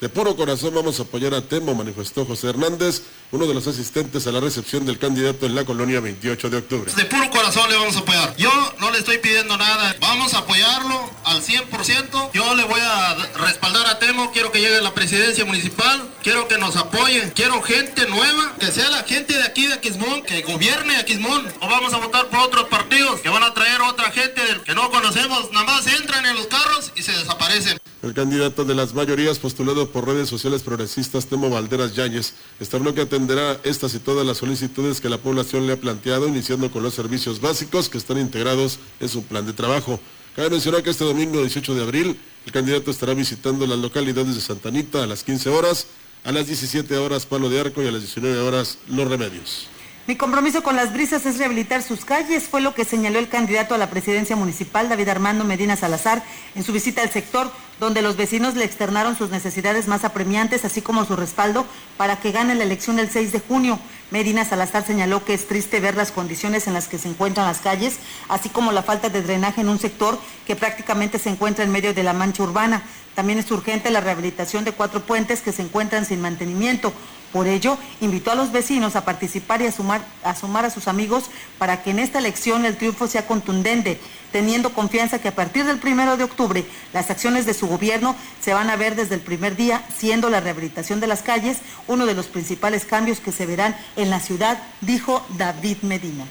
De 0.00 0.10
puro 0.10 0.36
corazón 0.36 0.74
vamos 0.74 1.00
a 1.00 1.04
apoyar 1.04 1.32
a 1.32 1.40
Temo, 1.40 1.74
manifestó 1.74 2.26
José 2.26 2.50
Hernández, 2.50 3.00
uno 3.32 3.46
de 3.46 3.54
los 3.54 3.66
asistentes 3.66 4.26
a 4.26 4.32
la 4.32 4.40
recepción 4.40 4.84
del 4.84 4.98
candidato 4.98 5.46
en 5.46 5.54
la 5.54 5.64
colonia 5.64 6.00
28 6.00 6.50
de 6.50 6.58
octubre. 6.58 6.92
De 6.92 7.06
puro 7.06 7.30
corazón 7.30 7.70
le 7.70 7.76
vamos 7.76 7.96
a 7.96 8.00
apoyar. 8.00 8.36
Yo 8.36 8.50
no 8.78 8.90
le 8.90 8.98
estoy 8.98 9.16
pidiendo 9.18 9.56
nada. 9.56 9.96
Vamos 9.98 10.34
a 10.34 10.38
apoyarlo 10.38 11.10
al 11.24 11.42
100%. 11.42 12.30
Yo 12.34 12.54
le 12.54 12.64
voy 12.64 12.80
a 12.80 13.14
respaldar 13.38 13.86
a 13.86 13.98
Temo. 13.98 14.32
Quiero 14.32 14.52
que 14.52 14.60
llegue 14.60 14.76
a 14.76 14.82
la 14.82 14.92
presidencia 14.92 15.46
municipal. 15.46 16.06
Quiero 16.22 16.46
que 16.46 16.58
nos 16.58 16.76
apoye. 16.76 17.32
Quiero 17.34 17.62
gente 17.62 18.06
nueva. 18.06 18.54
Que 18.60 18.66
sea 18.66 18.90
la 18.90 19.02
gente 19.04 19.32
de 19.32 19.44
aquí 19.44 19.66
de 19.66 19.74
Aquismón. 19.74 20.22
Que 20.24 20.42
gobierne 20.42 20.96
Aquismón. 20.96 21.46
O 21.60 21.68
vamos 21.68 21.94
a 21.94 21.98
votar 21.98 22.26
por 22.28 22.40
otros 22.40 22.68
partidos 22.68 23.20
que 23.22 23.30
van 23.30 23.42
a 23.42 23.54
traer 23.54 23.80
otra 23.80 24.10
gente 24.10 24.42
que 24.62 24.74
no 24.74 24.90
conocemos. 24.90 25.50
Nada 25.52 25.64
más 25.64 25.86
entran 25.86 26.26
en 26.26 26.36
los 26.36 26.48
carros 26.48 26.92
y 26.94 27.02
se 27.02 27.12
desaparecen. 27.12 27.78
El 28.06 28.14
candidato 28.14 28.64
de 28.64 28.76
las 28.76 28.94
mayorías 28.94 29.40
postulado 29.40 29.90
por 29.90 30.06
redes 30.06 30.28
sociales 30.28 30.62
progresistas 30.62 31.26
Temo 31.26 31.50
Valderas 31.50 31.96
Yáñez 31.96 32.34
estableció 32.60 32.94
que 32.94 33.00
atenderá 33.00 33.60
estas 33.64 33.96
y 33.96 33.98
todas 33.98 34.24
las 34.24 34.36
solicitudes 34.36 35.00
que 35.00 35.08
la 35.08 35.18
población 35.18 35.66
le 35.66 35.72
ha 35.72 35.76
planteado, 35.76 36.28
iniciando 36.28 36.70
con 36.70 36.84
los 36.84 36.94
servicios 36.94 37.40
básicos 37.40 37.88
que 37.88 37.98
están 37.98 38.18
integrados 38.18 38.78
en 39.00 39.08
su 39.08 39.24
plan 39.24 39.44
de 39.44 39.54
trabajo. 39.54 39.98
Cabe 40.36 40.50
mencionar 40.50 40.84
que 40.84 40.90
este 40.90 41.02
domingo 41.02 41.40
18 41.40 41.74
de 41.74 41.82
abril 41.82 42.16
el 42.46 42.52
candidato 42.52 42.92
estará 42.92 43.12
visitando 43.12 43.66
las 43.66 43.80
localidades 43.80 44.36
de 44.36 44.40
Santa 44.40 44.68
Anita 44.68 45.02
a 45.02 45.06
las 45.08 45.24
15 45.24 45.50
horas, 45.50 45.88
a 46.22 46.30
las 46.30 46.46
17 46.46 46.96
horas 46.98 47.26
Palo 47.26 47.50
de 47.50 47.58
Arco 47.58 47.82
y 47.82 47.88
a 47.88 47.90
las 47.90 48.02
19 48.02 48.38
horas 48.38 48.78
Los 48.86 49.08
Remedios. 49.08 49.66
Mi 50.06 50.14
compromiso 50.14 50.62
con 50.62 50.76
las 50.76 50.92
brisas 50.92 51.26
es 51.26 51.36
rehabilitar 51.36 51.82
sus 51.82 52.04
calles, 52.04 52.44
fue 52.44 52.60
lo 52.60 52.74
que 52.74 52.84
señaló 52.84 53.18
el 53.18 53.28
candidato 53.28 53.74
a 53.74 53.78
la 53.78 53.90
presidencia 53.90 54.36
municipal, 54.36 54.88
David 54.88 55.08
Armando 55.08 55.42
Medina 55.42 55.74
Salazar, 55.74 56.22
en 56.54 56.62
su 56.62 56.72
visita 56.72 57.02
al 57.02 57.10
sector, 57.10 57.50
donde 57.80 58.02
los 58.02 58.16
vecinos 58.16 58.54
le 58.54 58.64
externaron 58.64 59.18
sus 59.18 59.30
necesidades 59.30 59.88
más 59.88 60.04
apremiantes, 60.04 60.64
así 60.64 60.80
como 60.80 61.04
su 61.06 61.16
respaldo 61.16 61.66
para 61.96 62.20
que 62.20 62.30
gane 62.30 62.54
la 62.54 62.62
elección 62.62 63.00
el 63.00 63.10
6 63.10 63.32
de 63.32 63.40
junio. 63.40 63.80
Medina 64.12 64.44
Salazar 64.44 64.86
señaló 64.86 65.24
que 65.24 65.34
es 65.34 65.48
triste 65.48 65.80
ver 65.80 65.96
las 65.96 66.12
condiciones 66.12 66.68
en 66.68 66.74
las 66.74 66.86
que 66.86 66.98
se 66.98 67.08
encuentran 67.08 67.44
las 67.44 67.58
calles, 67.58 67.96
así 68.28 68.48
como 68.48 68.70
la 68.70 68.84
falta 68.84 69.08
de 69.08 69.22
drenaje 69.22 69.62
en 69.62 69.68
un 69.68 69.80
sector 69.80 70.20
que 70.46 70.54
prácticamente 70.54 71.18
se 71.18 71.30
encuentra 71.30 71.64
en 71.64 71.72
medio 71.72 71.92
de 71.92 72.04
la 72.04 72.12
mancha 72.12 72.44
urbana. 72.44 72.84
También 73.16 73.38
es 73.38 73.50
urgente 73.50 73.90
la 73.90 74.02
rehabilitación 74.02 74.64
de 74.64 74.72
cuatro 74.72 75.00
puentes 75.00 75.40
que 75.40 75.50
se 75.50 75.62
encuentran 75.62 76.04
sin 76.04 76.20
mantenimiento. 76.20 76.92
Por 77.32 77.48
ello, 77.48 77.78
invitó 78.02 78.30
a 78.30 78.34
los 78.34 78.52
vecinos 78.52 78.94
a 78.94 79.06
participar 79.06 79.62
y 79.62 79.66
a 79.66 79.72
sumar, 79.72 80.02
a 80.22 80.36
sumar 80.36 80.66
a 80.66 80.70
sus 80.70 80.86
amigos 80.86 81.24
para 81.58 81.82
que 81.82 81.90
en 81.90 81.98
esta 81.98 82.18
elección 82.18 82.66
el 82.66 82.76
triunfo 82.76 83.08
sea 83.08 83.26
contundente, 83.26 83.98
teniendo 84.32 84.74
confianza 84.74 85.18
que 85.18 85.28
a 85.28 85.34
partir 85.34 85.64
del 85.64 85.78
primero 85.78 86.18
de 86.18 86.24
octubre 86.24 86.66
las 86.92 87.10
acciones 87.10 87.46
de 87.46 87.54
su 87.54 87.66
gobierno 87.66 88.14
se 88.40 88.52
van 88.52 88.68
a 88.68 88.76
ver 88.76 88.94
desde 88.96 89.14
el 89.14 89.22
primer 89.22 89.56
día, 89.56 89.82
siendo 89.96 90.28
la 90.28 90.40
rehabilitación 90.40 91.00
de 91.00 91.06
las 91.06 91.22
calles 91.22 91.58
uno 91.88 92.04
de 92.04 92.14
los 92.14 92.26
principales 92.26 92.84
cambios 92.84 93.20
que 93.20 93.32
se 93.32 93.46
verán 93.46 93.74
en 93.96 94.10
la 94.10 94.20
ciudad, 94.20 94.62
dijo 94.82 95.26
David 95.38 95.78
Medina. 95.80 96.26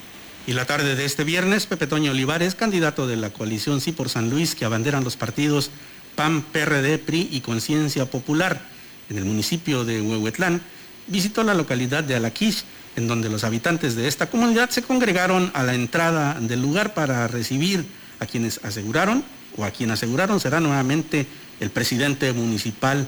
Y 0.48 0.54
la 0.54 0.66
tarde 0.66 0.96
de 0.96 1.06
este 1.06 1.24
viernes, 1.24 1.66
Pepe 1.66 1.88
Toño 1.88 2.12
Olivares, 2.12 2.54
candidato 2.54 3.08
de 3.08 3.16
la 3.16 3.32
coalición 3.32 3.82
Sí 3.82 3.92
por 3.92 4.10
San 4.10 4.30
Luis, 4.30 4.54
que 4.54 4.66
abanderan 4.66 5.04
los 5.04 5.18
partidos 5.18 5.72
PAN, 6.16 6.42
PRD, 6.42 6.98
PRI 6.98 7.30
y 7.32 7.42
Conciencia 7.42 8.06
Popular 8.10 8.62
en 9.10 9.18
el 9.18 9.26
municipio 9.26 9.86
de 9.86 10.02
Huehuetlán, 10.02 10.62
visitó 11.08 11.44
la 11.44 11.54
localidad 11.54 12.04
de 12.04 12.16
Alaquish, 12.16 12.64
en 12.96 13.08
donde 13.08 13.30
los 13.30 13.44
habitantes 13.44 13.96
de 13.96 14.08
esta 14.08 14.28
comunidad 14.30 14.70
se 14.70 14.82
congregaron 14.82 15.52
a 15.54 15.64
la 15.64 15.76
entrada 15.76 16.40
del 16.40 16.62
lugar 16.62 16.94
para 16.94 17.28
recibir 17.28 17.86
a 18.20 18.26
quienes 18.26 18.60
aseguraron, 18.64 19.24
o 19.58 19.64
a 19.64 19.72
quien 19.72 19.92
aseguraron 19.92 20.40
será 20.40 20.60
nuevamente 20.60 21.28
el 21.60 21.70
presidente 21.70 22.32
municipal. 22.34 23.08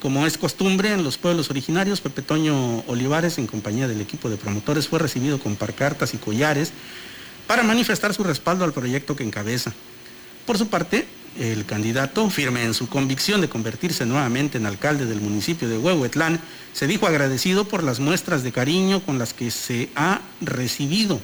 Como 0.00 0.26
es 0.26 0.38
costumbre 0.38 0.92
en 0.92 1.04
los 1.04 1.18
pueblos 1.18 1.50
originarios, 1.50 2.00
Pepe 2.00 2.22
Toño 2.22 2.80
Olivares, 2.86 3.38
en 3.38 3.46
compañía 3.46 3.88
del 3.88 4.00
equipo 4.00 4.28
de 4.28 4.36
promotores, 4.36 4.88
fue 4.88 4.98
recibido 4.98 5.38
con 5.38 5.56
parcartas 5.56 6.14
y 6.14 6.18
collares 6.18 6.72
para 7.46 7.62
manifestar 7.62 8.14
su 8.14 8.24
respaldo 8.24 8.64
al 8.64 8.72
proyecto 8.72 9.16
que 9.16 9.24
encabeza. 9.24 9.72
Por 10.44 10.58
su 10.58 10.68
parte, 10.68 11.06
el 11.38 11.64
candidato, 11.64 12.28
firme 12.30 12.64
en 12.64 12.74
su 12.74 12.88
convicción 12.88 13.40
de 13.40 13.48
convertirse 13.48 14.06
nuevamente 14.06 14.58
en 14.58 14.66
alcalde 14.66 15.06
del 15.06 15.20
municipio 15.20 15.68
de 15.68 15.78
Huehuetlán, 15.78 16.40
se 16.72 16.86
dijo 16.86 17.06
agradecido 17.06 17.66
por 17.66 17.82
las 17.82 18.00
muestras 18.00 18.42
de 18.42 18.52
cariño 18.52 19.00
con 19.00 19.18
las 19.18 19.34
que 19.34 19.50
se 19.50 19.90
ha 19.94 20.20
recibido 20.40 21.20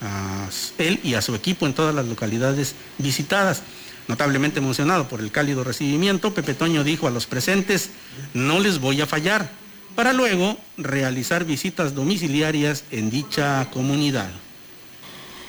a 0.00 0.48
él 0.78 1.00
y 1.02 1.14
a 1.14 1.22
su 1.22 1.34
equipo 1.34 1.66
en 1.66 1.74
todas 1.74 1.94
las 1.94 2.06
localidades 2.06 2.74
visitadas. 2.98 3.62
Notablemente 4.08 4.58
emocionado 4.58 5.08
por 5.08 5.20
el 5.20 5.30
cálido 5.30 5.64
recibimiento, 5.64 6.34
Pepe 6.34 6.54
Toño 6.54 6.82
dijo 6.84 7.06
a 7.06 7.10
los 7.10 7.26
presentes, 7.26 7.90
no 8.34 8.58
les 8.58 8.80
voy 8.80 9.00
a 9.00 9.06
fallar, 9.06 9.50
para 9.94 10.12
luego 10.12 10.58
realizar 10.76 11.44
visitas 11.44 11.94
domiciliarias 11.94 12.84
en 12.90 13.10
dicha 13.10 13.68
comunidad. 13.70 14.30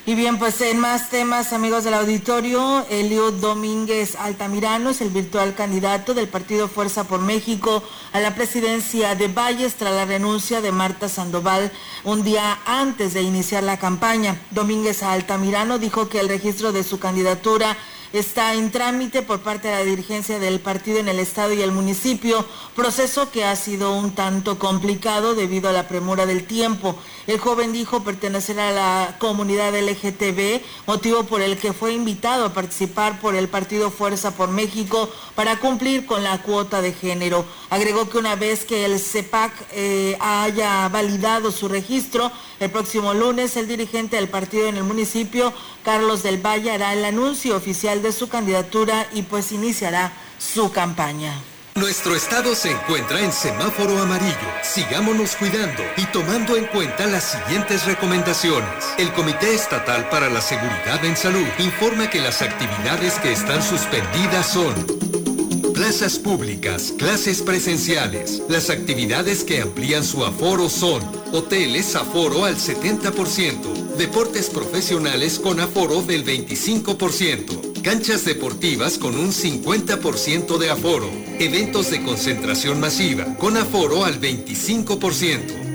Y 0.05 0.15
bien, 0.15 0.37
pues 0.37 0.59
en 0.59 0.79
más 0.79 1.09
temas, 1.09 1.53
amigos 1.53 1.85
del 1.85 1.93
auditorio, 1.93 2.85
Eliud 2.89 3.35
Domínguez 3.35 4.17
Altamirano 4.17 4.89
es 4.89 4.99
el 4.99 5.11
virtual 5.11 5.55
candidato 5.55 6.13
del 6.13 6.27
partido 6.27 6.67
Fuerza 6.67 7.05
por 7.05 7.21
México 7.21 7.81
a 8.11 8.19
la 8.19 8.35
presidencia 8.35 9.15
de 9.15 9.29
Valles 9.29 9.75
tras 9.75 9.93
la 9.93 10.03
renuncia 10.03 10.59
de 10.59 10.73
Marta 10.73 11.07
Sandoval 11.07 11.71
un 12.03 12.21
día 12.21 12.59
antes 12.65 13.13
de 13.13 13.21
iniciar 13.21 13.63
la 13.63 13.79
campaña. 13.79 14.41
Domínguez 14.51 15.03
Altamirano 15.03 15.79
dijo 15.79 16.09
que 16.09 16.19
el 16.19 16.27
registro 16.27 16.73
de 16.73 16.83
su 16.83 16.99
candidatura 16.99 17.77
está 18.13 18.53
en 18.53 18.71
trámite 18.71 19.23
por 19.23 19.41
parte 19.41 19.67
de 19.67 19.73
la 19.73 19.83
dirigencia 19.83 20.37
del 20.37 20.59
partido 20.59 20.99
en 20.99 21.09
el 21.09 21.19
estado 21.19 21.51
y 21.53 21.61
el 21.61 21.71
municipio, 21.71 22.45
proceso 22.75 23.31
que 23.31 23.43
ha 23.43 23.55
sido 23.55 23.95
un 23.95 24.13
tanto 24.13 24.59
complicado 24.59 25.33
debido 25.33 25.69
a 25.69 25.73
la 25.73 25.87
premura 25.87 26.27
del 26.27 26.45
tiempo. 26.45 26.95
El 27.25 27.39
joven 27.39 27.73
dijo 27.73 28.03
pertenecer 28.03 28.59
a 28.59 28.71
la 28.71 29.15
comunidad 29.17 29.73
LGTB, 29.73 30.61
motivo 30.85 31.23
por 31.23 31.41
el 31.41 31.57
que 31.57 31.73
fue 31.73 31.93
invitado 31.93 32.45
a 32.45 32.53
participar 32.53 33.19
por 33.19 33.33
el 33.33 33.47
partido 33.47 33.89
Fuerza 33.89 34.35
por 34.35 34.49
México 34.49 35.09
para 35.35 35.59
cumplir 35.59 36.05
con 36.05 36.23
la 36.23 36.41
cuota 36.43 36.81
de 36.81 36.93
género. 36.93 37.45
Agregó 37.69 38.09
que 38.09 38.19
una 38.19 38.35
vez 38.35 38.63
que 38.63 38.85
el 38.85 38.99
CEPAC 38.99 39.53
eh, 39.71 40.17
haya 40.19 40.87
validado 40.89 41.51
su 41.51 41.67
registro, 41.67 42.31
el 42.59 42.69
próximo 42.69 43.13
lunes 43.13 43.57
el 43.57 43.67
dirigente 43.67 44.17
del 44.17 44.29
partido 44.29 44.67
en 44.67 44.77
el 44.77 44.83
municipio, 44.83 45.51
Carlos 45.83 46.23
del 46.23 46.43
Valle, 46.43 46.71
hará 46.71 46.93
el 46.93 47.05
anuncio 47.05 47.55
oficial 47.55 48.01
de 48.01 48.11
su 48.11 48.29
candidatura 48.29 49.07
y 49.13 49.23
pues 49.23 49.51
iniciará 49.51 50.13
su 50.39 50.71
campaña. 50.71 51.33
Nuestro 51.75 52.15
estado 52.15 52.53
se 52.53 52.69
encuentra 52.69 53.19
en 53.19 53.31
semáforo 53.31 53.99
amarillo. 53.99 54.35
Sigámonos 54.61 55.35
cuidando 55.35 55.81
y 55.97 56.05
tomando 56.05 56.55
en 56.55 56.65
cuenta 56.65 57.07
las 57.07 57.31
siguientes 57.31 57.85
recomendaciones. 57.85 58.69
El 58.99 59.11
Comité 59.13 59.55
Estatal 59.55 60.07
para 60.09 60.29
la 60.29 60.39
Seguridad 60.39 61.03
en 61.03 61.17
Salud 61.17 61.47
informa 61.57 62.11
que 62.11 62.21
las 62.21 62.43
actividades 62.43 63.15
que 63.15 63.31
están 63.31 63.63
suspendidas 63.63 64.47
son 64.47 65.32
plazas 65.73 66.19
públicas, 66.19 66.93
clases 66.97 67.41
presenciales. 67.41 68.43
Las 68.47 68.69
actividades 68.69 69.43
que 69.43 69.61
amplían 69.61 70.03
su 70.03 70.23
aforo 70.23 70.69
son 70.69 71.01
hoteles 71.33 71.95
aforo 71.95 72.45
al 72.45 72.57
70%, 72.57 73.95
deportes 73.97 74.49
profesionales 74.49 75.39
con 75.39 75.59
aforo 75.59 76.03
del 76.03 76.23
25%, 76.23 77.81
canchas 77.81 78.23
deportivas 78.23 78.97
con 78.97 79.17
un 79.17 79.31
50% 79.31 80.57
de 80.57 80.69
aforo, 80.69 81.09
eventos 81.39 81.89
de 81.89 82.03
concentración 82.03 82.79
masiva 82.79 83.35
con 83.37 83.57
aforo 83.57 84.05
al 84.05 84.21
25%. 84.21 85.72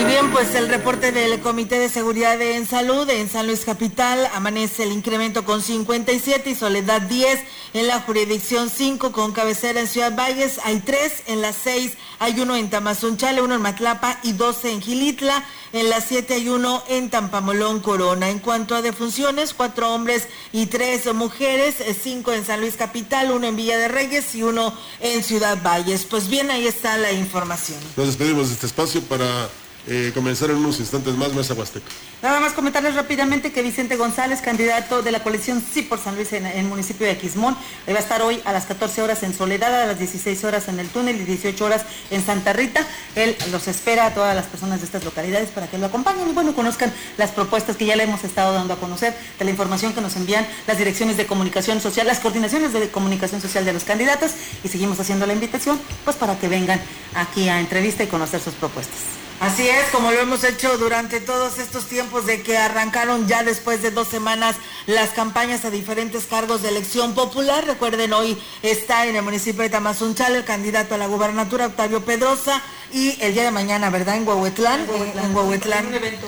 Y 0.00 0.04
bien, 0.04 0.30
pues 0.30 0.54
el 0.54 0.70
reporte 0.70 1.12
del 1.12 1.40
Comité 1.40 1.78
de 1.78 1.90
Seguridad 1.90 2.40
en 2.40 2.66
Salud 2.66 3.08
en 3.10 3.28
San 3.28 3.46
Luis 3.46 3.66
Capital 3.66 4.30
amanece 4.34 4.84
el 4.84 4.92
incremento 4.92 5.44
con 5.44 5.60
57 5.60 6.48
y 6.48 6.54
Soledad 6.54 7.02
10 7.02 7.40
en 7.74 7.86
la 7.86 8.00
jurisdicción 8.00 8.70
5 8.70 9.12
con 9.12 9.32
cabecera 9.32 9.78
en 9.78 9.86
Ciudad 9.86 10.16
Valles. 10.16 10.58
Hay 10.64 10.80
3 10.80 11.24
en 11.26 11.42
las 11.42 11.54
6, 11.62 11.92
hay 12.18 12.40
uno 12.40 12.56
en 12.56 12.70
Tamazunchale, 12.70 13.42
uno 13.42 13.56
en 13.56 13.60
Matlapa 13.60 14.18
y 14.22 14.32
12 14.32 14.72
en 14.72 14.80
Gilitla. 14.80 15.44
En 15.74 15.90
las 15.90 16.06
7 16.06 16.32
hay 16.32 16.48
uno 16.48 16.82
en 16.88 17.10
Tampamolón, 17.10 17.80
Corona. 17.80 18.30
En 18.30 18.38
cuanto 18.38 18.74
a 18.74 18.80
defunciones, 18.80 19.52
4 19.52 19.94
hombres 19.94 20.28
y 20.50 20.64
3 20.64 21.12
mujeres, 21.12 21.74
5 22.02 22.32
en 22.32 22.46
San 22.46 22.60
Luis 22.60 22.76
Capital, 22.76 23.32
uno 23.32 23.46
en 23.46 23.54
Villa 23.54 23.76
de 23.76 23.88
Reyes 23.88 24.34
y 24.34 24.42
uno 24.44 24.72
en 25.00 25.22
Ciudad 25.22 25.62
Valles. 25.62 26.06
Pues 26.06 26.30
bien, 26.30 26.50
ahí 26.50 26.66
está 26.66 26.96
la 26.96 27.12
información. 27.12 27.78
Nos 27.98 28.06
despedimos 28.06 28.48
de 28.48 28.54
este 28.54 28.66
espacio 28.66 29.02
para 29.02 29.50
eh, 29.86 30.12
comenzar 30.14 30.50
en 30.50 30.56
unos 30.56 30.80
instantes 30.80 31.14
más 31.14 31.32
Mesa 31.32 31.54
Huasteca. 31.54 31.86
Nada 32.22 32.38
más 32.38 32.52
comentarles 32.52 32.96
rápidamente 32.96 33.50
que 33.50 33.62
Vicente 33.62 33.96
González, 33.96 34.42
candidato 34.42 35.00
de 35.00 35.10
la 35.10 35.22
coalición 35.22 35.64
Sí 35.72 35.80
por 35.80 35.98
San 35.98 36.16
Luis 36.16 36.30
en 36.34 36.44
el 36.44 36.66
municipio 36.66 37.06
de 37.06 37.12
Aquismón, 37.12 37.56
va 37.88 37.96
a 37.96 37.98
estar 37.98 38.20
hoy 38.20 38.42
a 38.44 38.52
las 38.52 38.66
14 38.66 39.00
horas 39.00 39.22
en 39.22 39.32
Soledad, 39.32 39.74
a 39.84 39.86
las 39.86 39.98
16 39.98 40.44
horas 40.44 40.68
en 40.68 40.78
el 40.80 40.90
túnel 40.90 41.18
y 41.18 41.24
18 41.24 41.64
horas 41.64 41.86
en 42.10 42.22
Santa 42.22 42.52
Rita. 42.52 42.86
Él 43.14 43.34
los 43.50 43.68
espera 43.68 44.04
a 44.04 44.14
todas 44.14 44.36
las 44.36 44.44
personas 44.44 44.80
de 44.80 44.84
estas 44.84 45.02
localidades 45.02 45.48
para 45.48 45.66
que 45.66 45.78
lo 45.78 45.86
acompañen 45.86 46.28
y 46.28 46.32
bueno, 46.32 46.54
conozcan 46.54 46.92
las 47.16 47.30
propuestas 47.30 47.78
que 47.78 47.86
ya 47.86 47.96
le 47.96 48.02
hemos 48.02 48.22
estado 48.22 48.52
dando 48.52 48.74
a 48.74 48.76
conocer, 48.76 49.14
de 49.38 49.44
la 49.46 49.50
información 49.50 49.94
que 49.94 50.02
nos 50.02 50.14
envían 50.16 50.46
las 50.66 50.76
direcciones 50.76 51.16
de 51.16 51.24
comunicación 51.26 51.80
social, 51.80 52.06
las 52.06 52.20
coordinaciones 52.20 52.74
de 52.74 52.90
comunicación 52.90 53.40
social 53.40 53.64
de 53.64 53.72
los 53.72 53.84
candidatos 53.84 54.32
y 54.62 54.68
seguimos 54.68 55.00
haciendo 55.00 55.24
la 55.24 55.32
invitación 55.32 55.80
pues 56.04 56.16
para 56.16 56.38
que 56.38 56.48
vengan 56.48 56.82
aquí 57.14 57.48
a 57.48 57.60
entrevista 57.60 58.04
y 58.04 58.08
conocer 58.08 58.40
sus 58.40 58.52
propuestas. 58.52 59.20
Así 59.40 59.66
es, 59.66 59.88
como 59.90 60.12
lo 60.12 60.20
hemos 60.20 60.44
hecho 60.44 60.76
durante 60.76 61.18
todos 61.18 61.58
estos 61.58 61.86
tiempos 61.86 62.09
de 62.10 62.42
que 62.42 62.58
arrancaron 62.58 63.28
ya 63.28 63.44
después 63.44 63.82
de 63.82 63.92
dos 63.92 64.08
semanas 64.08 64.56
las 64.86 65.10
campañas 65.10 65.64
a 65.64 65.70
diferentes 65.70 66.24
cargos 66.24 66.62
de 66.62 66.70
elección 66.70 67.14
popular. 67.14 67.64
Recuerden, 67.64 68.12
hoy 68.12 68.36
está 68.62 69.06
en 69.06 69.14
el 69.14 69.22
municipio 69.22 69.62
de 69.62 69.70
Tamazunchal 69.70 70.34
el 70.34 70.44
candidato 70.44 70.96
a 70.96 70.98
la 70.98 71.06
gubernatura 71.06 71.66
Octavio 71.66 72.04
Pedrosa 72.04 72.60
y 72.92 73.16
el 73.20 73.32
día 73.34 73.44
de 73.44 73.52
mañana, 73.52 73.90
¿verdad? 73.90 74.16
En 74.16 74.26
Huehuetlán. 74.26 74.86
En 75.22 75.34
Huehuetlán. 75.34 75.86
Un 75.86 75.94
evento 75.94 76.26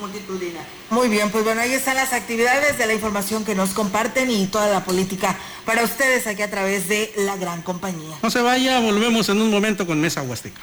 multitudinario. 0.00 0.66
Muy 0.90 1.08
bien, 1.08 1.30
pues 1.30 1.44
bueno, 1.44 1.60
ahí 1.60 1.72
están 1.72 1.96
las 1.96 2.12
actividades 2.12 2.78
de 2.78 2.86
la 2.86 2.94
información 2.94 3.44
que 3.44 3.54
nos 3.54 3.70
comparten 3.70 4.30
y 4.30 4.46
toda 4.46 4.68
la 4.68 4.84
política 4.84 5.36
para 5.64 5.84
ustedes 5.84 6.26
aquí 6.26 6.42
a 6.42 6.50
través 6.50 6.88
de 6.88 7.12
la 7.18 7.36
gran 7.36 7.62
compañía. 7.62 8.16
No 8.22 8.30
se 8.30 8.40
vaya, 8.40 8.80
volvemos 8.80 9.28
en 9.28 9.40
un 9.40 9.50
momento 9.50 9.86
con 9.86 10.00
Mesa 10.00 10.22
Huasteca. 10.22 10.62